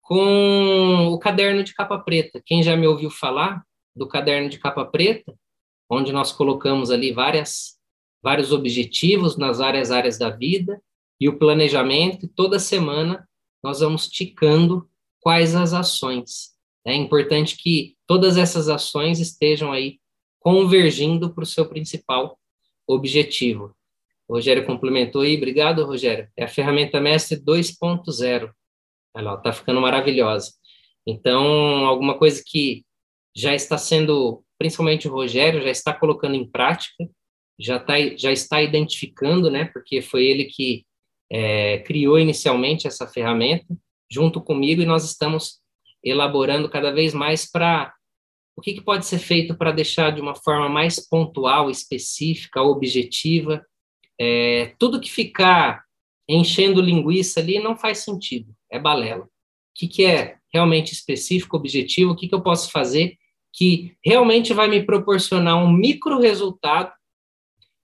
com 0.03 1.09
o 1.09 1.19
caderno 1.19 1.65
de 1.65 1.73
capa 1.73 1.99
preta. 1.99 2.43
Quem 2.45 2.63
já 2.63 2.77
me 2.77 2.87
ouviu 2.87 3.11
falar 3.11 3.63
do 3.97 4.07
caderno 4.07 4.49
de 4.49 4.59
capa 4.59 4.85
preta, 4.85 5.35
onde 5.89 6.13
nós 6.13 6.33
colocamos 6.33 6.91
ali 6.91 7.13
várias 7.13 7.79
vários 8.23 8.53
objetivos 8.53 9.37
nas 9.37 9.59
várias 9.59 9.91
áreas 9.91 10.19
da 10.19 10.29
vida 10.29 10.83
e 11.21 11.29
o 11.29 11.39
planejamento, 11.39 12.29
toda 12.29 12.59
semana 12.59 13.27
nós 13.63 13.81
vamos 13.81 14.09
ticando 14.09 14.89
quais 15.21 15.55
as 15.55 15.73
ações. 15.73 16.53
É 16.85 16.95
importante 16.95 17.57
que 17.57 17.97
todas 18.09 18.39
essas 18.39 18.71
ações 18.71 19.21
estejam 19.21 19.71
aí 19.71 20.01
convergindo 20.41 21.33
para 21.33 21.45
o 21.45 21.47
seu 21.47 21.69
principal 21.69 22.39
objetivo. 22.87 23.77
O 24.27 24.35
Rogério 24.35 24.65
complementou 24.65 25.21
aí, 25.23 25.37
obrigado, 25.37 25.85
Rogério. 25.85 26.27
É 26.35 26.45
a 26.45 26.49
ferramenta 26.49 27.01
mestre 27.01 27.39
2.0. 27.39 28.51
Olha 29.15 29.25
lá, 29.25 29.35
está 29.35 29.53
ficando 29.53 29.81
maravilhosa. 29.81 30.53
Então, 31.07 31.87
alguma 31.87 32.19
coisa 32.19 32.43
que 32.45 32.83
já 33.37 33.55
está 33.55 33.77
sendo, 33.77 34.43
principalmente 34.59 35.07
o 35.07 35.13
Rogério, 35.13 35.63
já 35.63 35.71
está 35.71 35.93
colocando 35.93 36.35
em 36.35 36.49
prática, 36.51 37.09
já, 37.59 37.79
tá, 37.79 37.95
já 38.17 38.33
está 38.33 38.63
identificando, 38.63 39.51
né, 39.51 39.67
porque 39.67 40.01
foi 40.01 40.25
ele 40.25 40.45
que 40.45 40.87
é, 41.31 41.79
criou 41.81 42.19
inicialmente 42.19 42.87
essa 42.87 43.07
ferramenta, 43.07 43.67
junto 44.11 44.41
comigo, 44.41 44.81
e 44.81 44.87
nós 44.87 45.05
estamos 45.05 45.61
elaborando 46.03 46.71
cada 46.71 46.91
vez 46.91 47.13
mais 47.13 47.51
para 47.51 47.93
o 48.59 48.61
que, 48.61 48.75
que 48.75 48.81
pode 48.81 49.07
ser 49.07 49.21
feito 49.21 49.57
para 49.57 49.71
deixar 49.71 50.11
de 50.11 50.21
uma 50.21 50.35
forma 50.35 50.69
mais 50.69 50.99
pontual, 51.09 51.71
específica, 51.71 52.61
objetiva. 52.61 53.65
É, 54.21 54.75
tudo 54.81 55.01
que 55.01 55.09
ficar 55.09 55.85
enchendo 56.29 56.81
linguiça 56.81 57.39
ali 57.39 57.61
não 57.61 57.77
faz 57.77 57.99
sentido, 57.99 58.53
é 58.69 58.77
balela. 58.77 59.27
O 59.27 59.29
que, 59.77 59.87
que 59.87 60.05
é 60.05 60.39
realmente 60.53 60.93
específico, 60.93 61.57
objetivo, 61.57 62.11
o 62.11 62.17
que, 62.17 62.27
que 62.27 62.35
eu 62.35 62.43
posso 62.43 62.73
fazer 62.73 63.17
que 63.53 63.97
realmente 64.05 64.53
vai 64.53 64.67
me 64.67 64.85
proporcionar 64.85 65.57
um 65.57 65.73
micro 65.73 66.19
resultado 66.19 66.91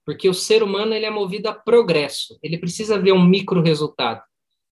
porque 0.05 0.27
o 0.27 0.33
ser 0.33 0.61
humano 0.61 0.93
ele 0.93 1.05
é 1.05 1.09
movido 1.09 1.47
a 1.47 1.53
progresso, 1.53 2.37
ele 2.43 2.57
precisa 2.57 2.99
ver 2.99 3.13
um 3.13 3.23
micro 3.23 3.61
resultado. 3.61 4.21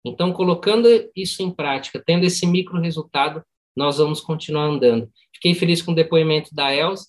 Então, 0.04 0.32
colocando 0.32 0.88
isso 1.14 1.42
em 1.42 1.50
prática, 1.50 2.00
tendo 2.06 2.24
esse 2.24 2.46
micro 2.46 2.80
resultado, 2.80 3.42
nós 3.78 3.98
vamos 3.98 4.20
continuar 4.20 4.64
andando. 4.64 5.08
Fiquei 5.38 5.54
feliz 5.54 5.80
com 5.80 5.92
o 5.92 5.94
depoimento 5.94 6.52
da 6.52 6.74
Elsa, 6.74 7.06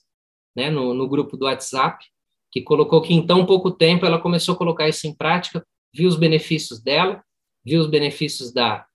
né, 0.55 0.69
no, 0.69 0.93
no 0.93 1.09
grupo 1.09 1.35
do 1.35 1.45
WhatsApp, 1.45 2.05
que 2.51 2.61
colocou 2.61 3.01
que 3.01 3.11
em 3.11 3.25
tão 3.25 3.43
pouco 3.43 3.71
tempo 3.71 4.05
ela 4.05 4.21
começou 4.21 4.53
a 4.53 4.57
colocar 4.57 4.87
isso 4.87 5.07
em 5.07 5.15
prática, 5.15 5.65
viu 5.91 6.07
os 6.07 6.15
benefícios 6.15 6.79
dela, 6.79 7.23
viu 7.65 7.81
os 7.81 7.89
benefícios 7.89 8.53
da, 8.53 8.85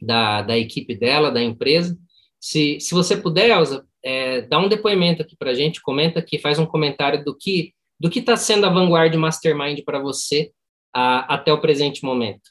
da, 0.00 0.40
da 0.42 0.56
equipe 0.56 0.94
dela, 0.94 1.30
da 1.30 1.42
empresa. 1.42 1.98
Se, 2.40 2.80
se 2.80 2.94
você 2.94 3.16
puder, 3.16 3.50
Elsa, 3.50 3.86
é, 4.02 4.42
dá 4.42 4.58
um 4.58 4.68
depoimento 4.68 5.20
aqui 5.20 5.36
para 5.36 5.50
a 5.50 5.54
gente, 5.54 5.82
comenta 5.82 6.20
aqui, 6.20 6.38
faz 6.38 6.58
um 6.58 6.66
comentário 6.66 7.22
do 7.22 7.36
que 7.36 7.74
do 8.00 8.08
que 8.08 8.20
está 8.20 8.36
sendo 8.36 8.64
a 8.64 8.70
Vanguard 8.70 9.12
Mastermind 9.16 9.82
para 9.84 9.98
você 9.98 10.52
a, 10.94 11.34
até 11.34 11.52
o 11.52 11.60
presente 11.60 12.04
momento? 12.04 12.50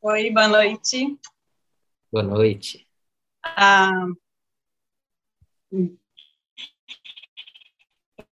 Oi, 0.00 0.30
boa 0.30 0.48
noite. 0.48 1.18
Boa 2.12 2.24
noite. 2.24 2.88
Ah, 3.44 3.92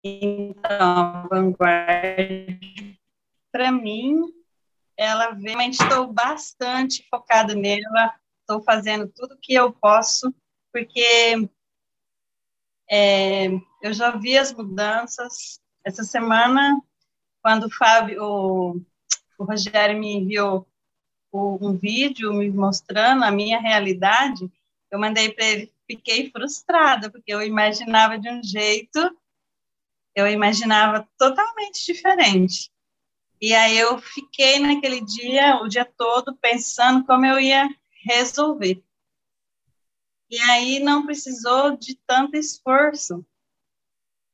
então, 0.04 1.28
Vanguard, 1.30 2.60
para 3.52 3.72
mim, 3.72 4.34
ela 4.98 5.32
realmente 5.34 5.80
estou 5.80 6.12
bastante 6.12 7.08
focada 7.08 7.54
nela, 7.54 8.16
estou 8.42 8.64
fazendo 8.64 9.08
tudo 9.16 9.38
que 9.40 9.54
eu 9.54 9.72
posso, 9.72 10.34
porque 10.74 11.48
é, 12.90 13.48
eu 13.84 13.94
já 13.94 14.10
vi 14.18 14.40
as 14.40 14.52
mudanças. 14.52 15.62
Essa 15.84 16.04
semana, 16.04 16.82
quando 17.44 17.66
o 17.66 17.72
Fábio, 17.72 18.24
o, 18.24 18.82
o 19.38 19.44
Rogério 19.44 20.00
me 20.00 20.16
enviou 20.16 20.68
um 21.38 21.78
vídeo 21.78 22.34
me 22.34 22.50
mostrando 22.50 23.24
a 23.24 23.32
minha 23.32 23.60
realidade, 23.60 24.52
eu 24.90 25.00
mandei 25.00 25.32
para 25.32 25.46
ele, 25.46 25.74
fiquei 25.86 26.30
frustrada, 26.32 27.10
porque 27.10 27.34
eu 27.34 27.42
imaginava 27.42 28.18
de 28.18 28.30
um 28.30 28.44
jeito, 28.44 29.00
eu 30.16 30.28
imaginava 30.28 31.08
totalmente 31.18 31.86
diferente. 31.86 32.72
E 33.40 33.54
aí 33.54 33.78
eu 33.78 33.98
fiquei 34.00 34.60
naquele 34.60 35.02
dia, 35.02 35.58
o 35.62 35.68
dia 35.68 35.86
todo, 35.86 36.36
pensando 36.36 37.06
como 37.06 37.26
eu 37.26 37.40
ia 37.40 37.70
resolver. 38.04 38.84
E 40.30 40.40
aí 40.42 40.80
não 40.80 41.06
precisou 41.06 41.78
de 41.78 41.96
tanto 42.08 42.36
esforço. 42.36 43.26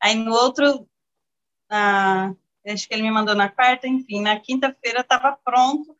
Aí 0.02 0.16
no 0.16 0.34
outro, 0.34 0.88
ah, 1.70 2.34
acho 2.66 2.88
que 2.88 2.94
ele 2.94 3.04
me 3.04 3.12
mandou 3.12 3.36
na 3.36 3.50
quarta, 3.50 3.88
enfim, 3.88 4.22
na 4.22 4.40
quinta-feira 4.40 5.02
estava 5.02 5.38
pronto 5.44 5.93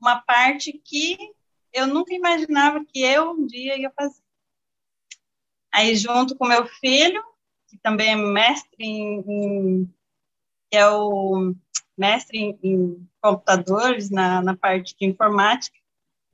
uma 0.00 0.20
parte 0.20 0.72
que 0.84 1.16
eu 1.72 1.86
nunca 1.86 2.14
imaginava 2.14 2.84
que 2.84 3.00
eu 3.00 3.32
um 3.32 3.46
dia 3.46 3.76
ia 3.76 3.90
fazer. 3.90 4.22
Aí, 5.72 5.94
junto 5.94 6.36
com 6.36 6.46
meu 6.46 6.66
filho, 6.66 7.22
que 7.68 7.76
também 7.78 8.10
é 8.10 8.16
mestre 8.16 8.84
em, 8.84 9.20
em 9.20 9.94
que 10.70 10.76
é 10.76 10.88
o 10.88 11.54
mestre 11.96 12.38
em, 12.38 12.58
em 12.62 13.08
computadores, 13.20 14.10
na, 14.10 14.42
na 14.42 14.56
parte 14.56 14.96
de 14.96 15.06
informática, 15.06 15.76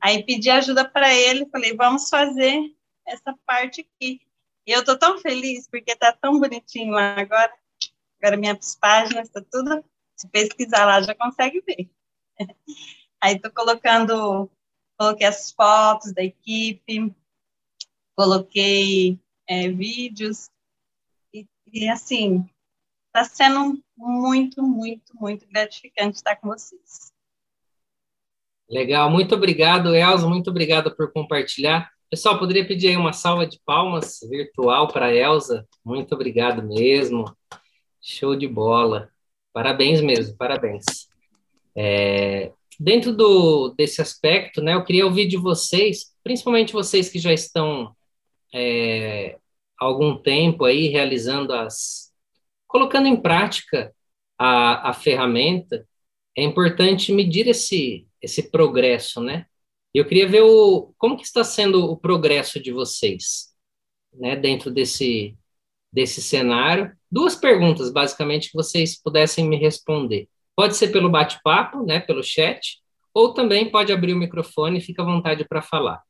aí 0.00 0.22
pedi 0.22 0.50
ajuda 0.50 0.88
para 0.88 1.12
ele, 1.14 1.46
falei, 1.46 1.74
vamos 1.74 2.08
fazer 2.08 2.74
essa 3.06 3.34
parte 3.46 3.80
aqui. 3.80 4.20
E 4.66 4.72
eu 4.72 4.80
estou 4.80 4.98
tão 4.98 5.18
feliz, 5.18 5.68
porque 5.68 5.92
está 5.92 6.12
tão 6.12 6.38
bonitinho 6.38 6.92
lá 6.92 7.18
agora, 7.18 7.52
agora 8.20 8.36
minhas 8.36 8.76
páginas, 8.76 9.28
está 9.28 9.42
tudo, 9.50 9.84
se 10.16 10.28
pesquisar 10.28 10.86
lá 10.86 11.00
já 11.02 11.14
consegue 11.14 11.60
ver. 11.60 11.90
Aí 13.24 13.36
estou 13.36 13.50
colocando, 13.50 14.50
coloquei 14.98 15.26
as 15.26 15.50
fotos 15.50 16.12
da 16.12 16.22
equipe, 16.22 17.10
coloquei 18.14 19.18
é, 19.48 19.66
vídeos, 19.66 20.50
e, 21.32 21.46
e 21.72 21.88
assim, 21.88 22.46
está 23.06 23.24
sendo 23.24 23.82
muito, 23.96 24.62
muito, 24.62 25.16
muito 25.18 25.48
gratificante 25.48 26.16
estar 26.16 26.36
com 26.36 26.48
vocês. 26.48 27.14
Legal, 28.68 29.08
muito 29.10 29.34
obrigado, 29.34 29.94
Elza, 29.94 30.28
muito 30.28 30.50
obrigado 30.50 30.94
por 30.94 31.10
compartilhar. 31.10 31.90
Pessoal, 32.10 32.38
poderia 32.38 32.66
pedir 32.68 32.88
aí 32.88 32.96
uma 32.98 33.14
salva 33.14 33.46
de 33.46 33.58
palmas 33.64 34.18
virtual 34.28 34.88
para 34.88 35.14
Elza? 35.14 35.66
Muito 35.82 36.14
obrigado 36.14 36.62
mesmo. 36.62 37.34
Show 38.02 38.36
de 38.36 38.46
bola. 38.46 39.10
Parabéns 39.50 40.02
mesmo, 40.02 40.36
parabéns. 40.36 40.84
É, 41.74 42.52
dentro 42.78 43.14
do, 43.14 43.70
desse 43.70 44.00
aspecto, 44.00 44.62
né, 44.62 44.74
eu 44.74 44.84
queria 44.84 45.06
ouvir 45.06 45.26
de 45.26 45.36
vocês, 45.36 46.14
principalmente 46.22 46.72
vocês 46.72 47.08
que 47.08 47.18
já 47.18 47.32
estão 47.32 47.94
é, 48.52 49.38
há 49.78 49.84
algum 49.84 50.16
tempo 50.16 50.64
aí 50.64 50.88
realizando 50.88 51.52
as, 51.52 52.12
colocando 52.66 53.08
em 53.08 53.16
prática 53.16 53.94
a, 54.38 54.90
a 54.90 54.92
ferramenta, 54.92 55.86
é 56.36 56.42
importante 56.42 57.12
medir 57.12 57.46
esse, 57.48 58.06
esse 58.20 58.50
progresso, 58.50 59.20
né? 59.20 59.46
Eu 59.92 60.04
queria 60.04 60.28
ver 60.28 60.42
o, 60.42 60.92
como 60.98 61.16
que 61.16 61.24
está 61.24 61.44
sendo 61.44 61.84
o 61.84 61.96
progresso 61.96 62.60
de 62.60 62.72
vocês, 62.72 63.54
né, 64.12 64.34
dentro 64.34 64.70
desse, 64.70 65.36
desse 65.92 66.20
cenário. 66.20 66.92
Duas 67.08 67.36
perguntas, 67.36 67.92
basicamente, 67.92 68.50
que 68.50 68.56
vocês 68.56 69.00
pudessem 69.00 69.48
me 69.48 69.56
responder. 69.56 70.28
Pode 70.56 70.76
ser 70.76 70.88
pelo 70.88 71.10
bate-papo, 71.10 71.84
né, 71.84 72.00
pelo 72.00 72.22
chat, 72.22 72.78
ou 73.12 73.32
também 73.32 73.70
pode 73.70 73.92
abrir 73.92 74.12
o 74.12 74.18
microfone 74.18 74.78
e 74.78 74.82
fica 74.82 75.02
à 75.02 75.04
vontade 75.04 75.44
para 75.48 75.62
falar. 75.62 76.02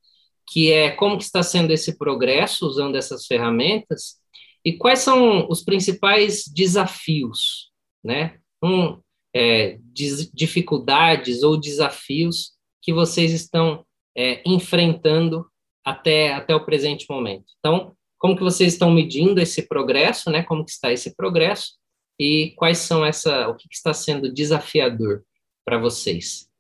Que 0.51 0.73
é 0.73 0.91
como 0.91 1.17
que 1.19 1.25
está 1.25 1.43
sendo 1.43 1.73
esse 1.73 1.99
progresso 1.99 2.67
usando 2.67 2.97
essas 2.97 3.27
ferramentas 3.27 4.17
e 4.65 4.73
quais 4.73 5.01
são 5.01 5.47
os 5.49 5.63
principais 5.63 6.45
desafios, 6.47 7.71
né? 8.03 8.39
Um, 8.63 8.99
é, 9.35 9.79
dificuldades 10.33 11.43
ou 11.43 11.59
desafios 11.59 12.53
que 12.81 12.93
vocês 12.93 13.33
estão 13.33 13.85
é, 14.17 14.43
enfrentando 14.47 15.47
até, 15.85 16.33
até 16.33 16.55
o 16.55 16.65
presente 16.65 17.07
momento. 17.11 17.45
Então, 17.59 17.95
como 18.19 18.37
que 18.37 18.43
vocês 18.43 18.73
estão 18.73 18.91
medindo 18.91 19.41
esse 19.41 19.69
progresso, 19.69 20.31
né? 20.31 20.43
Como 20.43 20.65
que 20.65 20.71
está 20.71 20.91
esse 20.91 21.15
progresso 21.15 21.73
e 22.19 22.53
quais 22.57 22.79
são 22.79 23.05
essa, 23.05 23.49
o 23.49 23.57
que, 23.57 23.69
está 23.71 23.93
sendo 23.93 24.33
desafiador 24.33 25.25
para 25.65 25.79
vocês? 25.79 26.51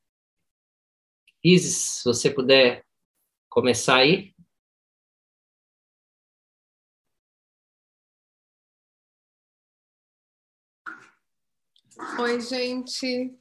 Isis, 1.42 1.76
se 1.76 2.04
você 2.04 2.30
puder 2.30 2.84
começar 3.48 3.96
aí. 3.96 4.34
Oi, 12.18 12.40
gente. 12.40 13.38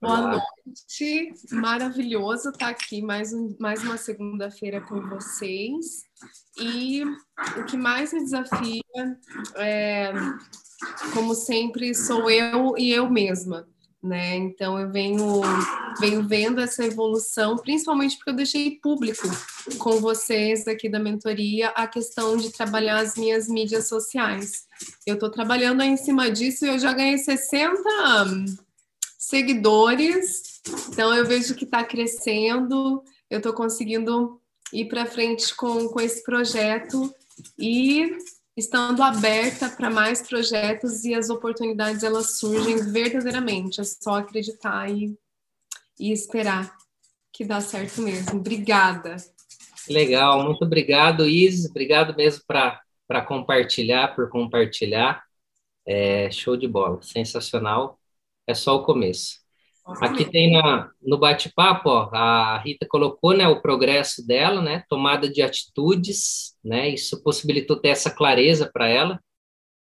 Boa 0.00 0.18
Olá. 0.20 0.42
noite. 0.66 1.32
Maravilhoso 1.50 2.50
estar 2.50 2.68
aqui 2.68 3.00
mais, 3.00 3.32
um, 3.32 3.56
mais 3.58 3.82
uma 3.82 3.96
segunda-feira 3.96 4.80
com 4.82 5.00
vocês. 5.08 6.02
E 6.60 7.02
o 7.58 7.64
que 7.64 7.78
mais 7.78 8.12
me 8.12 8.20
desafia, 8.20 8.82
é, 9.56 10.12
como 11.14 11.34
sempre, 11.34 11.94
sou 11.94 12.30
eu 12.30 12.76
e 12.76 12.92
eu 12.92 13.08
mesma. 13.08 13.66
Né? 14.02 14.36
Então 14.36 14.78
eu 14.78 14.92
venho, 14.92 15.40
venho 15.98 16.28
vendo 16.28 16.60
essa 16.60 16.84
evolução, 16.84 17.56
principalmente 17.56 18.16
porque 18.16 18.30
eu 18.30 18.36
deixei 18.36 18.78
público 18.78 19.26
com 19.78 19.98
vocês 19.98 20.68
aqui 20.68 20.88
da 20.88 20.98
mentoria 20.98 21.70
a 21.70 21.86
questão 21.86 22.36
de 22.36 22.52
trabalhar 22.52 22.98
as 22.98 23.16
minhas 23.16 23.48
mídias 23.48 23.88
sociais. 23.88 24.66
Eu 25.06 25.14
estou 25.14 25.30
trabalhando 25.30 25.82
em 25.82 25.96
cima 25.96 26.30
disso 26.30 26.66
e 26.66 26.68
eu 26.68 26.78
já 26.78 26.92
ganhei 26.92 27.16
60 27.16 28.65
seguidores, 29.26 30.60
então 30.88 31.12
eu 31.12 31.26
vejo 31.26 31.56
que 31.56 31.64
está 31.64 31.82
crescendo, 31.82 33.02
eu 33.28 33.38
estou 33.38 33.52
conseguindo 33.52 34.40
ir 34.72 34.84
para 34.86 35.04
frente 35.04 35.52
com, 35.56 35.88
com 35.88 36.00
esse 36.00 36.22
projeto 36.22 37.12
e 37.58 38.16
estando 38.56 39.02
aberta 39.02 39.68
para 39.68 39.90
mais 39.90 40.22
projetos 40.22 41.04
e 41.04 41.12
as 41.12 41.28
oportunidades 41.28 42.04
elas 42.04 42.38
surgem 42.38 42.76
verdadeiramente. 42.92 43.80
É 43.80 43.84
só 43.84 44.18
acreditar 44.18 44.88
e, 44.88 45.18
e 45.98 46.12
esperar 46.12 46.72
que 47.32 47.44
dá 47.44 47.60
certo 47.60 48.02
mesmo. 48.02 48.38
Obrigada. 48.38 49.16
Legal, 49.88 50.44
muito 50.44 50.64
obrigado, 50.64 51.26
Isis. 51.26 51.68
Obrigado 51.68 52.16
mesmo 52.16 52.44
para 52.46 53.22
compartilhar, 53.26 54.14
por 54.14 54.28
compartilhar. 54.28 55.24
É, 55.84 56.30
show 56.30 56.56
de 56.56 56.68
bola, 56.68 57.02
sensacional. 57.02 57.98
É 58.46 58.54
só 58.54 58.76
o 58.76 58.84
começo. 58.84 59.38
Aqui 60.00 60.24
tem 60.24 60.52
na, 60.52 60.90
no 61.00 61.16
bate-papo, 61.16 61.90
a 61.90 62.58
Rita 62.58 62.86
colocou 62.88 63.32
né, 63.32 63.46
o 63.46 63.62
progresso 63.62 64.26
dela, 64.26 64.60
né, 64.60 64.84
tomada 64.88 65.28
de 65.28 65.42
atitudes, 65.42 66.56
né, 66.64 66.88
isso 66.88 67.22
possibilitou 67.22 67.76
ter 67.76 67.90
essa 67.90 68.10
clareza 68.10 68.68
para 68.72 68.88
ela, 68.88 69.20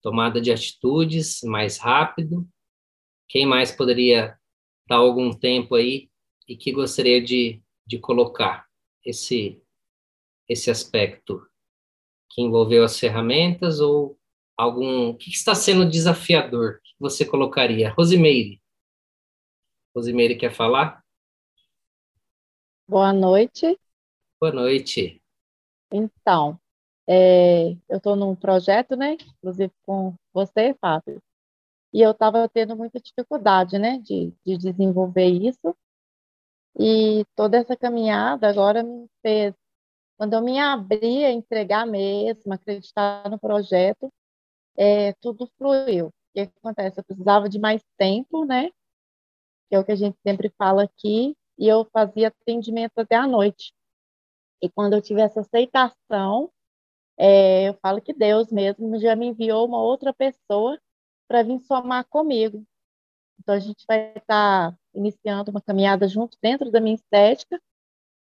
tomada 0.03 0.43
de 0.43 0.53
atitudes 0.53 1.41
mais 1.43 1.79
rápido. 1.79 2.47
Quem 3.27 3.47
mais 3.47 3.73
poderia 3.73 4.39
dar 4.87 4.97
algum 4.97 5.33
tempo 5.33 5.75
aí 5.75 6.11
e 6.47 6.55
que 6.55 6.71
gostaria 6.71 7.23
de, 7.23 7.63
de 7.87 7.99
colocar 7.99 8.67
esse, 9.03 9.63
esse 10.47 10.71
aspecto 10.71 11.41
que 12.31 12.43
envolveu 12.43 12.85
as 12.85 12.99
ferramentas 12.99 13.81
ou 13.81 14.19
algum. 14.57 15.11
O 15.11 15.17
que 15.17 15.31
está 15.31 15.55
sendo 15.55 15.89
desafiador? 15.89 16.81
Você 17.05 17.23
colocaria? 17.27 17.93
Rosimeire. 17.93 18.63
Rosimeire 19.95 20.37
quer 20.37 20.51
falar? 20.51 21.05
Boa 22.89 23.13
noite. 23.13 23.79
Boa 24.41 24.51
noite. 24.51 25.23
Então, 25.93 26.59
é, 27.07 27.73
eu 27.91 27.99
estou 27.99 28.17
num 28.17 28.35
projeto, 28.35 28.97
né? 28.97 29.19
Inclusive 29.39 29.71
com 29.83 30.15
você, 30.33 30.75
Fábio. 30.81 31.23
E 31.93 32.01
eu 32.01 32.13
estava 32.13 32.49
tendo 32.49 32.75
muita 32.75 32.99
dificuldade, 32.99 33.79
né? 33.79 33.99
De, 33.99 34.33
de 34.43 34.57
desenvolver 34.57 35.29
isso. 35.29 35.77
E 36.79 37.27
toda 37.37 37.59
essa 37.59 37.77
caminhada 37.77 38.49
agora 38.49 38.83
me 38.83 39.07
fez. 39.21 39.55
Quando 40.17 40.33
eu 40.33 40.41
me 40.41 40.59
abri 40.59 41.23
a 41.23 41.31
entregar 41.31 41.87
mesmo, 41.87 42.51
acreditar 42.55 43.29
no 43.29 43.39
projeto, 43.39 44.11
é, 44.75 45.13
tudo 45.21 45.47
fluiu. 45.59 46.11
Que 46.35 46.41
acontece? 46.41 47.01
Eu 47.01 47.05
precisava 47.05 47.49
de 47.49 47.59
mais 47.59 47.83
tempo, 47.97 48.45
né? 48.45 48.71
que 49.69 49.75
é 49.75 49.79
o 49.79 49.85
que 49.85 49.93
a 49.93 49.97
gente 49.97 50.17
sempre 50.23 50.51
fala 50.57 50.85
aqui, 50.85 51.37
e 51.59 51.69
eu 51.69 51.85
fazia 51.93 52.29
atendimento 52.29 52.99
até 52.99 53.17
à 53.17 53.27
noite. 53.27 53.75
E 54.63 54.69
quando 54.69 54.95
eu 54.95 55.03
tive 55.03 55.21
essa 55.21 55.41
aceitação, 55.41 56.51
é, 57.19 57.69
eu 57.69 57.75
falo 57.75 58.01
que 58.01 58.13
Deus 58.13 58.51
mesmo 58.51 58.99
já 58.99 59.15
me 59.15 59.27
enviou 59.27 59.67
uma 59.67 59.81
outra 59.81 60.13
pessoa 60.13 60.81
para 61.29 61.43
vir 61.43 61.61
somar 61.61 62.07
comigo. 62.09 62.65
Então 63.41 63.55
a 63.55 63.59
gente 63.59 63.85
vai 63.87 64.13
estar 64.17 64.73
tá 64.73 64.79
iniciando 64.95 65.51
uma 65.51 65.61
caminhada 65.61 66.09
junto 66.09 66.37
dentro 66.43 66.71
da 66.71 66.81
minha 66.81 66.95
estética, 66.95 67.61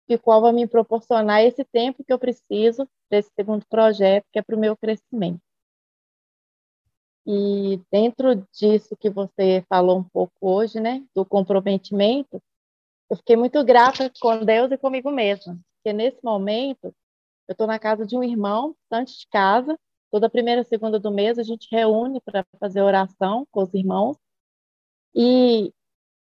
que 0.07 0.19
qual 0.19 0.41
vai 0.43 0.53
me 0.53 0.67
proporcionar 0.67 1.43
esse 1.43 1.65
tempo 1.65 2.05
que 2.05 2.13
eu 2.13 2.19
preciso 2.19 2.89
desse 3.11 3.31
segundo 3.35 3.65
projeto, 3.67 4.27
que 4.33 4.39
é 4.39 4.43
para 4.43 4.57
o 4.57 4.61
meu 4.61 4.77
crescimento. 4.77 5.41
E 7.27 7.81
dentro 7.91 8.35
disso 8.53 8.97
que 8.99 9.09
você 9.09 9.65
falou 9.69 9.99
um 9.99 10.05
pouco 10.05 10.35
hoje, 10.41 10.79
né, 10.79 11.03
do 11.15 11.25
comprometimento, 11.25 12.41
eu 13.11 13.17
fiquei 13.17 13.37
muito 13.37 13.63
grata 13.65 14.11
com 14.21 14.45
Deus 14.45 14.71
e 14.71 14.79
comigo 14.79 15.11
mesma, 15.11 15.59
porque 15.77 15.93
nesse 15.93 16.23
momento 16.23 16.95
eu 17.49 17.53
estou 17.53 17.67
na 17.67 17.79
casa 17.79 18.07
de 18.07 18.17
um 18.17 18.23
irmão, 18.23 18.75
distante 18.81 19.19
de 19.19 19.27
casa, 19.29 19.79
toda 20.11 20.31
primeira 20.31 20.61
e 20.61 20.65
segunda 20.65 20.99
do 20.99 21.11
mês 21.11 21.39
a 21.39 21.43
gente 21.43 21.69
reúne 21.71 22.21
para 22.21 22.45
fazer 22.59 22.83
oração 22.83 23.47
com 23.51 23.63
os 23.63 23.73
irmãos, 23.73 24.17
e 25.15 25.73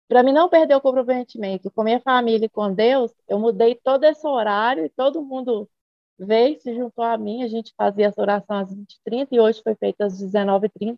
para 0.08 0.24
mim 0.24 0.32
não 0.32 0.50
perder 0.50 0.76
o 0.76 0.82
comprometimento 0.82 1.70
com 1.72 1.84
minha 1.84 2.00
família 2.00 2.46
e 2.46 2.50
com 2.50 2.74
Deus, 2.74 3.12
eu 3.28 3.38
mudei 3.38 3.76
todo 3.76 4.04
esse 4.06 4.26
horário 4.26 4.86
e 4.86 4.90
todo 4.90 5.22
mundo 5.22 5.70
veio, 6.20 6.60
se 6.60 6.74
juntou 6.74 7.04
a 7.04 7.18
mim, 7.18 7.44
a 7.44 7.48
gente 7.48 7.74
fazia 7.78 8.08
essa 8.08 8.22
oração 8.22 8.58
às 8.58 8.74
20h30 8.74 9.28
e 9.32 9.40
hoje 9.40 9.62
foi 9.64 9.76
feita 9.76 10.06
às 10.06 10.22
19h30 10.22 10.98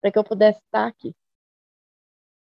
para 0.00 0.10
que 0.10 0.18
eu 0.18 0.24
pudesse 0.24 0.60
estar 0.60 0.86
aqui. 0.86 1.14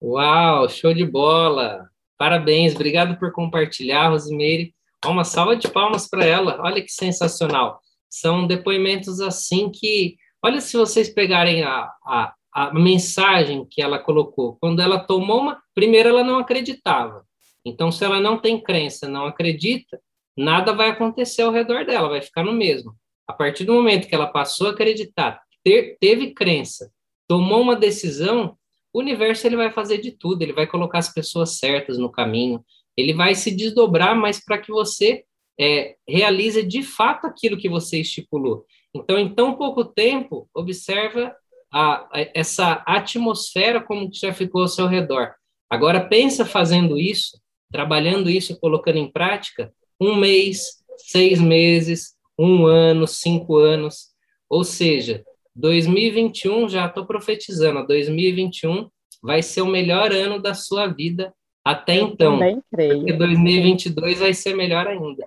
Uau, 0.03 0.69
show 0.69 0.93
de 0.93 1.05
bola! 1.05 1.89
Parabéns, 2.19 2.75
obrigado 2.75 3.19
por 3.19 3.33
compartilhar, 3.33 4.09
Rosimeire. 4.09 4.75
Uma 5.05 5.25
salva 5.25 5.57
de 5.57 5.69
palmas 5.69 6.09
para 6.09 6.25
ela, 6.25 6.61
olha 6.61 6.83
que 6.83 6.91
sensacional. 6.91 7.81
São 8.09 8.47
depoimentos 8.47 9.21
assim 9.21 9.71
que, 9.71 10.17
olha 10.43 10.61
se 10.61 10.77
vocês 10.77 11.09
pegarem 11.09 11.63
a, 11.63 11.91
a, 12.05 12.35
a 12.53 12.73
mensagem 12.73 13.67
que 13.69 13.83
ela 13.83 13.99
colocou. 13.99 14.57
Quando 14.61 14.81
ela 14.81 14.99
tomou 14.99 15.41
uma. 15.41 15.61
Primeiro, 15.75 16.11
ela 16.11 16.25
não 16.25 16.39
acreditava. 16.39 17.27
Então, 17.65 17.91
se 17.91 18.05
ela 18.05 18.21
não 18.21 18.39
tem 18.39 18.61
crença, 18.61 19.09
não 19.09 19.27
acredita, 19.27 20.01
nada 20.37 20.73
vai 20.73 20.91
acontecer 20.91 21.43
ao 21.43 21.53
redor 21.53 21.85
dela, 21.85 22.09
vai 22.09 22.23
ficar 22.23 22.45
no 22.45 22.53
mesmo. 22.53 22.95
A 23.27 23.33
partir 23.33 23.65
do 23.65 23.73
momento 23.73 24.09
que 24.09 24.15
ela 24.15 24.27
passou 24.27 24.69
a 24.69 24.71
acreditar, 24.71 25.41
ter, 25.63 25.97
teve 26.01 26.33
crença, 26.33 26.91
tomou 27.27 27.61
uma 27.61 27.77
decisão, 27.77 28.57
o 28.93 29.01
universo 29.01 29.47
ele 29.47 29.57
vai 29.57 29.71
fazer 29.71 29.99
de 29.99 30.13
tudo, 30.13 30.43
ele 30.43 30.53
vai 30.53 30.67
colocar 30.67 30.99
as 30.99 31.13
pessoas 31.13 31.59
certas 31.59 31.99
no 31.99 32.11
caminho, 32.11 32.65
ele 32.97 33.13
vai 33.13 33.35
se 33.35 33.51
desdobrar, 33.51 34.15
mas 34.15 34.43
para 34.45 34.59
que 34.59 34.71
você 34.71 35.25
é, 35.59 35.97
realize 36.09 36.63
de 36.63 36.83
fato 36.83 37.27
aquilo 37.27 37.57
que 37.57 37.69
você 37.69 38.01
estipulou. 38.01 38.65
Então, 38.95 39.19
em 39.19 39.35
tão 39.35 39.55
pouco 39.57 39.85
tempo, 39.85 40.49
observa 40.55 41.35
a, 41.73 41.95
a, 41.97 42.31
essa 42.35 42.83
atmosfera 42.87 43.81
como 43.81 44.11
que 44.11 44.19
já 44.19 44.33
ficou 44.33 44.63
ao 44.63 44.69
seu 44.69 44.87
redor. 44.87 45.35
Agora, 45.69 46.07
pensa 46.09 46.45
fazendo 46.45 46.99
isso, 46.99 47.41
trabalhando 47.73 48.31
isso, 48.31 48.59
colocando 48.61 48.99
em 48.99 49.11
prática, 49.11 49.73
um 50.01 50.17
mês, 50.17 50.85
seis 50.99 51.41
meses, 51.41 52.15
um 52.39 52.67
ano, 52.67 53.07
cinco 53.07 53.57
anos, 53.57 54.09
ou 54.49 54.65
seja, 54.65 55.25
2021, 55.55 56.69
já 56.69 56.87
estou 56.87 57.07
profetizando, 57.07 57.87
2021 57.87 58.89
vai 59.23 59.43
ser 59.43 59.63
o 59.63 59.67
melhor 59.67 60.13
ano 60.13 60.41
da 60.41 60.53
sua 60.53 60.87
vida 60.87 61.33
até 61.65 61.99
Eu 61.99 62.09
então. 62.09 62.33
Também 62.35 62.63
creio. 62.71 62.99
Porque 62.99 63.13
2022 63.15 64.19
vai 64.19 64.35
ser 64.35 64.55
melhor 64.55 64.87
ainda. 64.87 65.27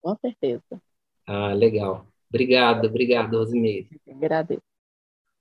Com 0.00 0.16
certeza. 0.16 0.82
Ah, 1.26 1.52
legal. 1.52 2.06
Obrigado, 2.28 2.86
obrigado, 2.86 3.38
Rosimeire. 3.38 3.88
Agradeço. 4.08 4.62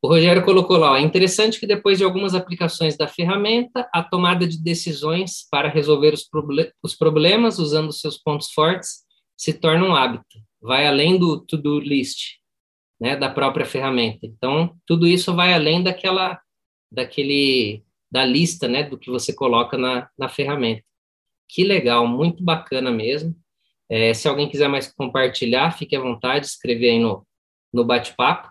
O 0.04 0.08
Rogério 0.08 0.44
colocou 0.44 0.78
lá, 0.78 0.98
é 0.98 1.02
interessante 1.02 1.60
que 1.60 1.68
depois 1.68 2.00
de 2.00 2.04
algumas 2.04 2.34
aplicações 2.34 2.98
da 2.98 3.08
ferramenta, 3.08 3.88
a 3.94 4.02
tomada 4.02 4.48
de 4.48 4.58
decisões 4.58 5.48
para 5.52 5.70
resolver 5.70 6.12
os, 6.12 6.24
proble 6.24 6.72
os 6.82 6.96
problemas 6.96 7.60
usando 7.60 7.92
seus 7.92 8.18
pontos 8.18 8.52
fortes 8.52 9.02
se 9.38 9.54
torna 9.54 9.86
um 9.86 9.96
hábito, 9.96 10.40
vai 10.60 10.88
além 10.88 11.20
do 11.20 11.40
to-do 11.40 11.80
list, 11.80 12.38
né, 13.00 13.16
da 13.16 13.30
própria 13.30 13.66
ferramenta. 13.66 14.26
Então, 14.26 14.76
tudo 14.88 15.08
isso 15.08 15.36
vai 15.36 15.54
além 15.54 15.84
daquela, 15.84 16.40
daquele, 16.92 17.84
da 18.12 18.26
lista, 18.26 18.68
né, 18.68 18.84
do 18.84 18.98
que 18.98 19.10
você 19.10 19.34
coloca 19.34 19.78
na, 19.78 20.10
na 20.18 20.28
ferramenta. 20.28 20.84
Que 21.48 21.64
legal, 21.64 22.08
muito 22.08 22.44
bacana 22.44 22.90
mesmo. 22.90 23.36
É, 23.90 24.14
se 24.14 24.28
alguém 24.28 24.50
quiser 24.50 24.68
mais 24.68 24.92
compartilhar, 24.92 25.78
fique 25.78 25.96
à 25.96 26.00
vontade, 26.00 26.46
escrever 26.46 26.92
aí 26.92 27.00
no, 27.00 27.26
no 27.72 27.84
bate-papo. 27.84 28.51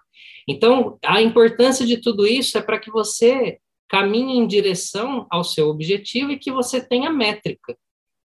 Então, 0.51 0.99
a 1.05 1.23
importância 1.23 1.87
de 1.87 1.99
tudo 1.99 2.27
isso 2.27 2.59
é 2.59 2.61
para 2.61 2.81
que 2.81 2.91
você 2.91 3.61
caminhe 3.89 4.37
em 4.37 4.49
direção 4.49 5.25
ao 5.31 5.45
seu 5.45 5.69
objetivo 5.69 6.33
e 6.33 6.39
que 6.41 6.51
você 6.51 6.85
tenha 6.85 7.09
métrica. 7.09 7.79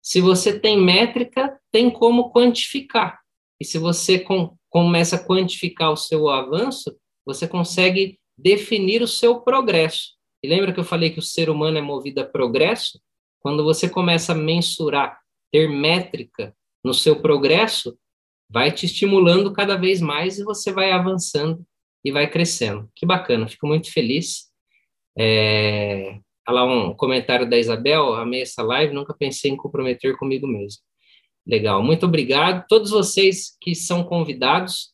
Se 0.03 0.21
você 0.21 0.61
tem 0.61 0.79
métrica, 0.79 1.59
tem 1.73 1.91
como 1.91 2.31
quantificar. 2.31 3.19
E 3.59 3.65
se 3.65 3.79
você 3.79 4.19
com, 4.19 4.55
começa 4.69 5.17
a 5.17 5.25
quantificar 5.25 5.91
o 5.91 5.97
seu 5.97 6.29
avanço, 6.29 6.95
você 7.25 7.49
consegue 7.49 8.21
definir 8.37 9.01
o 9.01 9.09
seu 9.09 9.41
progresso. 9.41 10.11
E 10.43 10.49
lembra 10.49 10.75
que 10.75 10.81
eu 10.81 10.85
falei 10.85 11.09
que 11.09 11.21
o 11.21 11.23
ser 11.23 11.49
humano 11.49 11.79
é 11.79 11.83
movido 11.83 12.21
a 12.21 12.25
progresso? 12.27 13.01
Quando 13.41 13.65
você 13.65 13.89
começa 13.89 14.33
a 14.33 14.35
mensurar, 14.35 15.19
ter 15.51 15.71
métrica 15.71 16.55
no 16.85 16.93
seu 16.93 17.23
progresso, 17.23 17.99
vai 18.51 18.71
te 18.71 18.85
estimulando 18.85 19.55
cada 19.55 19.77
vez 19.77 20.03
mais 20.03 20.39
e 20.39 20.45
você 20.45 20.71
vai 20.71 20.93
avançando 20.93 21.65
e 22.05 22.11
vai 22.11 22.29
crescendo. 22.31 22.89
Que 22.95 23.07
bacana, 23.07 23.49
fico 23.49 23.67
muito 23.67 23.93
feliz. 23.93 24.51
É, 25.19 26.19
lá 26.49 26.65
um 26.65 26.95
comentário 26.95 27.49
da 27.49 27.59
Isabel, 27.59 28.15
amei 28.15 28.43
essa 28.43 28.63
live, 28.63 28.95
nunca 28.95 29.15
pensei 29.15 29.51
em 29.51 29.57
comprometer 29.57 30.17
comigo 30.17 30.47
mesmo. 30.47 30.81
Legal, 31.47 31.83
muito 31.83 32.07
obrigado. 32.07 32.65
Todos 32.69 32.91
vocês 32.91 33.57
que 33.61 33.75
são 33.75 34.05
convidados, 34.05 34.91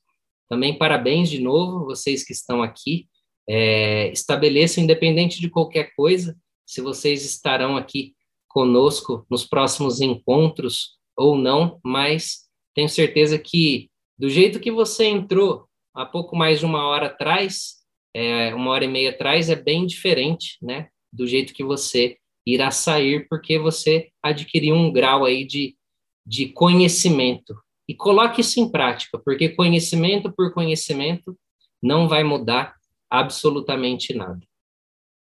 também 0.49 0.79
parabéns 0.79 1.29
de 1.29 1.41
novo, 1.41 1.85
vocês 1.85 2.25
que 2.25 2.33
estão 2.33 2.63
aqui. 2.63 3.09
É, 3.49 4.11
estabeleçam, 4.11 4.83
independente 4.83 5.41
de 5.41 5.49
qualquer 5.49 5.93
coisa, 5.95 6.37
se 6.67 6.81
vocês 6.81 7.25
estarão 7.25 7.77
aqui 7.77 8.15
conosco 8.49 9.25
nos 9.31 9.47
próximos 9.47 10.01
encontros 10.01 10.97
ou 11.17 11.37
não, 11.39 11.79
mas 11.85 12.47
tenho 12.75 12.89
certeza 12.89 13.39
que 13.39 13.89
do 14.19 14.29
jeito 14.29 14.59
que 14.59 14.73
você 14.73 15.05
entrou 15.05 15.69
há 15.97 16.07
pouco 16.07 16.37
mais 16.37 16.61
de 16.61 16.67
uma 16.67 16.87
hora 16.87 17.07
atrás, 17.07 17.77
é, 18.15 18.55
uma 18.55 18.71
hora 18.71 18.85
e 18.85 18.89
meia 18.89 19.11
atrás, 19.11 19.49
é 19.49 19.57
bem 19.57 19.87
diferente, 19.87 20.59
né, 20.63 20.89
do 21.13 21.27
jeito 21.27 21.55
que 21.55 21.65
você 21.65 22.17
irá 22.47 22.71
sair, 22.71 23.27
porque 23.29 23.59
você 23.59 24.11
adquiriu 24.23 24.75
um 24.75 24.93
grau 24.93 25.25
aí 25.25 25.45
de, 25.45 25.77
de 26.25 26.49
conhecimento. 26.49 27.59
E 27.89 27.95
coloque 27.95 28.41
isso 28.41 28.61
em 28.61 28.71
prática, 28.71 29.19
porque 29.19 29.49
conhecimento 29.49 30.33
por 30.33 30.53
conhecimento 30.53 31.37
não 31.83 32.09
vai 32.09 32.23
mudar 32.23 32.75
absolutamente 33.11 34.15
nada. 34.15 34.41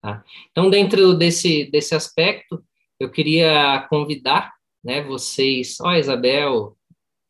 Tá? 0.01 0.25
Então, 0.51 0.69
dentro 0.71 1.15
desse, 1.15 1.65
desse 1.71 1.95
aspecto, 1.95 2.65
eu 2.99 3.11
queria 3.11 3.87
convidar 3.89 4.53
né, 4.83 5.03
vocês, 5.03 5.77
ó, 5.81 5.95
Isabel, 5.95 6.77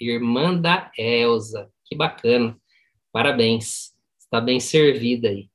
irmã 0.00 0.58
da 0.58 0.90
Elza, 0.96 1.70
que 1.86 1.96
bacana. 1.96 2.58
Parabéns, 3.12 3.92
está 4.18 4.40
bem 4.40 4.58
servida 4.58 5.28
aí. 5.28 5.48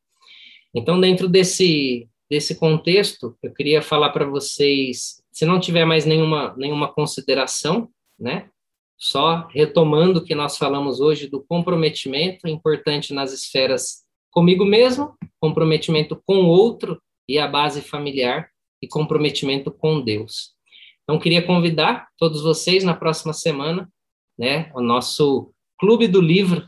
Então, 0.74 1.00
dentro 1.00 1.28
desse, 1.28 2.08
desse 2.30 2.56
contexto, 2.56 3.36
eu 3.42 3.52
queria 3.52 3.82
falar 3.82 4.12
para 4.12 4.26
vocês, 4.26 5.24
se 5.32 5.46
não 5.46 5.60
tiver 5.60 5.86
mais 5.86 6.06
nenhuma, 6.06 6.54
nenhuma 6.56 6.88
consideração, 6.88 7.90
né? 8.20 8.50
Só 8.96 9.48
retomando 9.48 10.20
o 10.20 10.24
que 10.24 10.36
nós 10.36 10.58
falamos 10.58 11.00
hoje 11.00 11.28
do 11.28 11.42
comprometimento 11.42 12.48
importante 12.48 13.14
nas 13.14 13.34
esferas 13.34 14.04
comigo 14.32 14.64
mesmo, 14.64 15.16
comprometimento 15.40 16.22
com 16.26 16.44
o 16.44 16.48
outro 16.48 17.02
e 17.28 17.40
a 17.40 17.48
base 17.48 17.82
familiar 17.82 18.50
e 18.82 18.88
comprometimento 18.88 19.72
com 19.72 20.02
Deus. 20.02 20.56
Então, 21.04 21.20
queria 21.20 21.42
convidar 21.42 22.08
todos 22.18 22.44
vocês 22.44 22.84
na 22.84 22.94
próxima 22.94 23.34
semana, 23.34 23.90
né, 24.38 24.72
o 24.76 24.82
nosso 24.82 25.52
Clube 25.80 26.08
do 26.08 26.22
Livro, 26.22 26.68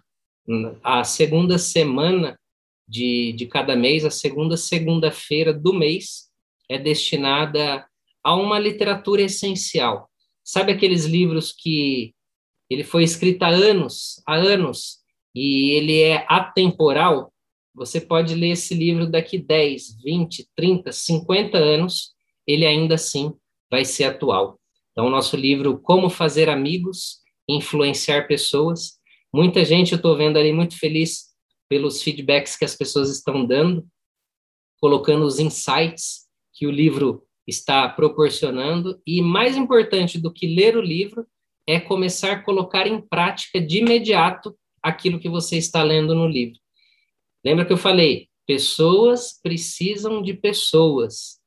a 0.84 1.04
segunda 1.04 1.58
semana 1.58 2.40
de, 2.88 3.34
de 3.34 3.46
cada 3.46 3.76
mês, 3.76 4.04
a 4.04 4.10
segunda 4.10 4.58
segunda-feira 4.58 5.54
do 5.54 5.74
mês, 5.74 6.30
é 6.68 6.78
destinada 6.78 7.86
a 8.24 8.36
uma 8.36 8.60
literatura 8.60 9.22
essencial. 9.22 10.10
Sabe 10.44 10.72
aqueles 10.72 11.06
livros 11.06 11.52
que 11.52 12.14
ele 12.70 12.84
foi 12.84 13.04
escrito 13.04 13.44
há 13.44 13.50
anos, 13.50 14.22
há 14.26 14.36
anos, 14.36 15.00
e 15.34 15.72
ele 15.72 16.02
é 16.02 16.26
atemporal? 16.28 17.34
Você 17.76 18.02
pode 18.02 18.36
ler 18.36 18.52
esse 18.52 18.74
livro 18.74 19.10
daqui 19.10 19.38
10, 19.38 20.02
20, 20.04 20.50
30, 20.56 20.92
50 20.92 21.58
anos, 21.58 22.14
ele 22.46 22.66
ainda 22.66 22.96
assim 22.96 23.34
vai 23.70 23.86
ser 23.86 24.06
atual. 24.06 24.60
Então, 24.92 25.10
nosso 25.10 25.38
livro 25.38 25.80
Como 25.80 26.10
Fazer 26.10 26.50
Amigos, 26.50 27.20
Influenciar 27.48 28.28
Pessoas, 28.28 28.99
Muita 29.34 29.64
gente 29.64 29.92
eu 29.92 29.98
estou 29.98 30.18
vendo 30.18 30.38
ali 30.38 30.52
muito 30.52 30.78
feliz 30.78 31.30
pelos 31.70 32.02
feedbacks 32.02 32.56
que 32.56 32.66
as 32.66 32.76
pessoas 32.76 33.10
estão 33.10 33.46
dando, 33.46 33.88
colocando 34.82 35.24
os 35.24 35.40
insights 35.40 36.28
que 36.54 36.66
o 36.66 36.72
livro 36.72 37.24
está 37.48 37.88
proporcionando, 37.88 39.00
e 39.06 39.22
mais 39.22 39.56
importante 39.56 40.20
do 40.20 40.34
que 40.34 40.48
ler 40.48 40.76
o 40.76 40.82
livro 40.82 41.28
é 41.68 41.80
começar 41.80 42.32
a 42.32 42.42
colocar 42.42 42.88
em 42.88 43.00
prática 43.00 43.62
de 43.62 43.80
imediato 43.80 44.58
aquilo 44.82 45.20
que 45.20 45.30
você 45.30 45.58
está 45.58 45.84
lendo 45.84 46.16
no 46.16 46.28
livro. 46.28 46.60
Lembra 47.46 47.66
que 47.66 47.74
eu 47.74 47.78
falei? 47.78 48.28
Pessoas 48.48 49.40
precisam 49.42 50.22
de 50.22 50.34
pessoas. 50.34 51.40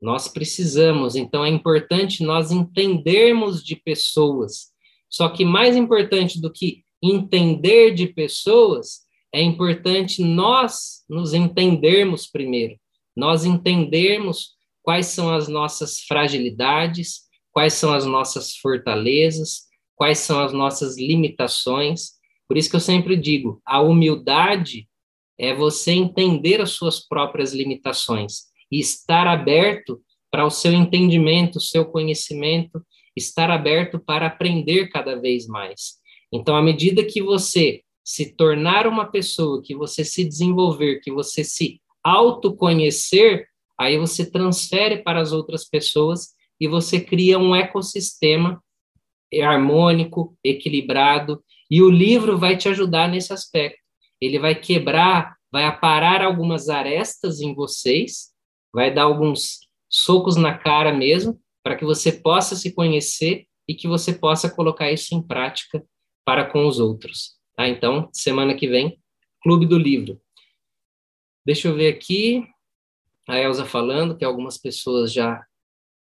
Nós 0.00 0.28
precisamos, 0.28 1.14
então 1.14 1.44
é 1.44 1.48
importante 1.48 2.24
nós 2.24 2.50
entendermos 2.50 3.64
de 3.64 3.76
pessoas. 3.76 4.72
Só 5.08 5.28
que 5.28 5.44
mais 5.44 5.76
importante 5.76 6.40
do 6.40 6.52
que 6.52 6.84
entender 7.02 7.94
de 7.94 8.06
pessoas, 8.06 9.00
é 9.32 9.42
importante 9.42 10.22
nós 10.22 11.04
nos 11.08 11.34
entendermos 11.34 12.26
primeiro, 12.26 12.76
nós 13.16 13.44
entendermos 13.44 14.56
quais 14.82 15.06
são 15.06 15.32
as 15.32 15.48
nossas 15.48 16.00
fragilidades, 16.00 17.22
quais 17.52 17.74
são 17.74 17.92
as 17.92 18.06
nossas 18.06 18.56
fortalezas, 18.56 19.66
quais 19.94 20.18
são 20.18 20.40
as 20.40 20.52
nossas 20.52 20.96
limitações. 20.96 22.12
Por 22.46 22.56
isso 22.56 22.70
que 22.70 22.76
eu 22.76 22.80
sempre 22.80 23.16
digo, 23.16 23.60
a 23.66 23.80
humildade 23.80 24.88
é 25.38 25.54
você 25.54 25.92
entender 25.92 26.60
as 26.60 26.70
suas 26.70 27.06
próprias 27.06 27.52
limitações 27.52 28.44
e 28.70 28.80
estar 28.80 29.26
aberto 29.26 30.00
para 30.30 30.46
o 30.46 30.50
seu 30.50 30.72
entendimento, 30.72 31.56
o 31.56 31.60
seu 31.60 31.84
conhecimento, 31.84 32.82
estar 33.16 33.50
aberto 33.50 33.98
para 33.98 34.26
aprender 34.26 34.88
cada 34.88 35.16
vez 35.16 35.46
mais. 35.46 35.97
Então, 36.32 36.56
à 36.56 36.62
medida 36.62 37.04
que 37.04 37.22
você 37.22 37.82
se 38.04 38.34
tornar 38.34 38.86
uma 38.86 39.06
pessoa, 39.06 39.62
que 39.62 39.74
você 39.74 40.04
se 40.04 40.24
desenvolver, 40.24 41.00
que 41.00 41.12
você 41.12 41.44
se 41.44 41.80
autoconhecer, 42.02 43.46
aí 43.78 43.98
você 43.98 44.30
transfere 44.30 45.02
para 45.02 45.20
as 45.20 45.32
outras 45.32 45.68
pessoas 45.68 46.30
e 46.60 46.66
você 46.66 47.00
cria 47.00 47.38
um 47.38 47.54
ecossistema 47.54 48.62
harmônico, 49.42 50.36
equilibrado, 50.42 51.42
e 51.70 51.82
o 51.82 51.90
livro 51.90 52.38
vai 52.38 52.56
te 52.56 52.68
ajudar 52.68 53.08
nesse 53.08 53.32
aspecto. 53.32 53.78
Ele 54.18 54.38
vai 54.38 54.54
quebrar, 54.54 55.36
vai 55.52 55.64
aparar 55.64 56.22
algumas 56.22 56.70
arestas 56.70 57.40
em 57.40 57.54
vocês, 57.54 58.30
vai 58.72 58.92
dar 58.92 59.02
alguns 59.02 59.60
socos 59.88 60.36
na 60.36 60.56
cara 60.56 60.92
mesmo, 60.92 61.38
para 61.62 61.76
que 61.76 61.84
você 61.84 62.10
possa 62.10 62.56
se 62.56 62.72
conhecer 62.72 63.44
e 63.68 63.74
que 63.74 63.86
você 63.86 64.14
possa 64.14 64.48
colocar 64.48 64.90
isso 64.90 65.14
em 65.14 65.22
prática 65.22 65.84
para 66.28 66.44
com 66.44 66.66
os 66.66 66.78
outros. 66.78 67.38
Tá? 67.56 67.66
Então, 67.66 68.10
semana 68.12 68.54
que 68.54 68.68
vem, 68.68 69.00
Clube 69.42 69.64
do 69.64 69.78
Livro. 69.78 70.20
Deixa 71.42 71.68
eu 71.68 71.74
ver 71.74 71.88
aqui, 71.88 72.46
a 73.26 73.38
Elza 73.38 73.64
falando 73.64 74.14
que 74.14 74.26
algumas 74.26 74.58
pessoas 74.58 75.10
já 75.10 75.42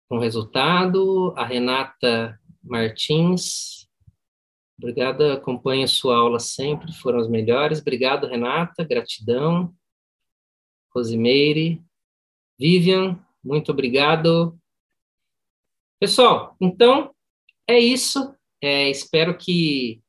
com 0.09 0.17
resultado, 0.17 1.35
a 1.37 1.45
Renata 1.45 2.35
Martins, 2.63 3.87
obrigada, 4.75 5.35
acompanha 5.35 5.85
sua 5.85 6.17
aula 6.17 6.39
sempre, 6.39 6.91
foram 6.93 7.19
as 7.19 7.29
melhores, 7.29 7.79
obrigado, 7.79 8.25
Renata, 8.25 8.83
gratidão, 8.83 9.71
Rosimeire, 10.95 11.79
Vivian, 12.57 13.23
muito 13.43 13.71
obrigado. 13.71 14.59
Pessoal, 15.99 16.57
então, 16.59 17.13
é 17.67 17.77
isso, 17.77 18.35
é, 18.59 18.89
espero 18.89 19.37
que 19.37 20.01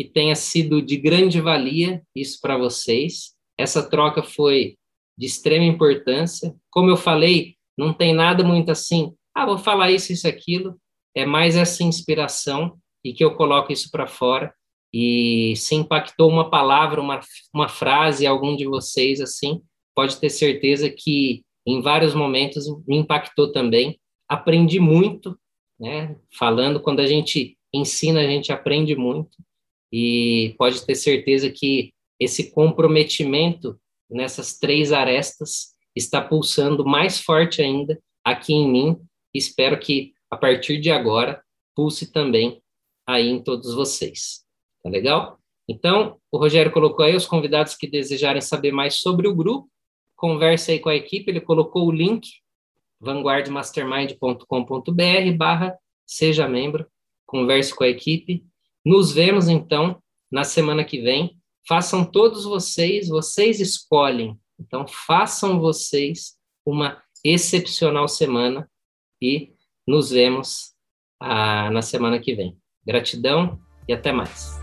que 0.00 0.08
tenha 0.08 0.34
sido 0.34 0.80
de 0.80 0.96
grande 0.96 1.42
valia 1.42 2.02
isso 2.16 2.38
para 2.40 2.56
vocês. 2.56 3.34
Essa 3.58 3.86
troca 3.86 4.22
foi 4.22 4.78
de 5.18 5.26
extrema 5.26 5.66
importância. 5.66 6.56
Como 6.70 6.88
eu 6.88 6.96
falei, 6.96 7.56
não 7.76 7.92
tem 7.92 8.14
nada 8.14 8.42
muito 8.42 8.70
assim, 8.70 9.12
ah, 9.34 9.44
vou 9.44 9.58
falar 9.58 9.90
isso, 9.90 10.10
isso, 10.10 10.26
aquilo. 10.26 10.80
É 11.14 11.26
mais 11.26 11.54
essa 11.54 11.84
inspiração 11.84 12.78
e 13.04 13.12
que 13.12 13.22
eu 13.22 13.34
coloco 13.34 13.70
isso 13.72 13.90
para 13.90 14.06
fora. 14.06 14.54
E 14.90 15.52
se 15.56 15.74
impactou 15.74 16.30
uma 16.30 16.48
palavra, 16.48 16.98
uma, 16.98 17.20
uma 17.52 17.68
frase, 17.68 18.26
algum 18.26 18.56
de 18.56 18.64
vocês, 18.64 19.20
assim, 19.20 19.60
pode 19.94 20.16
ter 20.16 20.30
certeza 20.30 20.88
que 20.88 21.42
em 21.66 21.82
vários 21.82 22.14
momentos 22.14 22.64
me 22.88 22.96
impactou 22.96 23.52
também. 23.52 24.00
Aprendi 24.26 24.80
muito, 24.80 25.38
né? 25.78 26.16
Falando, 26.38 26.80
quando 26.80 27.00
a 27.00 27.06
gente 27.06 27.58
ensina, 27.70 28.20
a 28.20 28.26
gente 28.26 28.50
aprende 28.50 28.96
muito 28.96 29.36
e 29.92 30.54
pode 30.58 30.84
ter 30.84 30.94
certeza 30.94 31.50
que 31.50 31.92
esse 32.18 32.50
comprometimento 32.50 33.78
nessas 34.08 34.58
três 34.58 34.92
arestas 34.92 35.74
está 35.94 36.20
pulsando 36.20 36.84
mais 36.84 37.20
forte 37.20 37.62
ainda 37.62 38.00
aqui 38.24 38.52
em 38.52 38.70
mim. 38.70 39.00
Espero 39.34 39.78
que 39.78 40.12
a 40.30 40.36
partir 40.36 40.80
de 40.80 40.90
agora 40.90 41.42
pulse 41.74 42.12
também 42.12 42.62
aí 43.06 43.28
em 43.28 43.42
todos 43.42 43.74
vocês. 43.74 44.44
Tá 44.82 44.90
legal? 44.90 45.38
Então, 45.68 46.18
o 46.30 46.38
Rogério 46.38 46.72
colocou 46.72 47.04
aí 47.04 47.14
os 47.14 47.26
convidados 47.26 47.74
que 47.74 47.86
desejarem 47.86 48.40
saber 48.40 48.72
mais 48.72 48.96
sobre 48.96 49.28
o 49.28 49.34
grupo, 49.34 49.70
converse 50.16 50.72
aí 50.72 50.78
com 50.78 50.88
a 50.88 50.96
equipe, 50.96 51.30
ele 51.30 51.40
colocou 51.40 51.86
o 51.86 51.92
link 51.92 52.28
vanguardmastermind.com.br 53.00 55.36
barra 55.36 55.78
seja 56.04 56.48
membro, 56.48 56.86
converse 57.24 57.74
com 57.74 57.84
a 57.84 57.88
equipe 57.88 58.44
nos 58.84 59.12
vemos 59.12 59.48
então 59.48 60.02
na 60.30 60.44
semana 60.44 60.84
que 60.84 61.00
vem. 61.00 61.36
Façam 61.66 62.04
todos 62.04 62.44
vocês, 62.44 63.08
vocês 63.08 63.60
escolhem. 63.60 64.38
Então, 64.58 64.86
façam 64.86 65.60
vocês 65.60 66.36
uma 66.64 67.02
excepcional 67.24 68.08
semana 68.08 68.70
e 69.20 69.52
nos 69.86 70.10
vemos 70.10 70.74
ah, 71.20 71.70
na 71.70 71.82
semana 71.82 72.18
que 72.18 72.34
vem. 72.34 72.56
Gratidão 72.84 73.58
e 73.88 73.92
até 73.92 74.12
mais. 74.12 74.59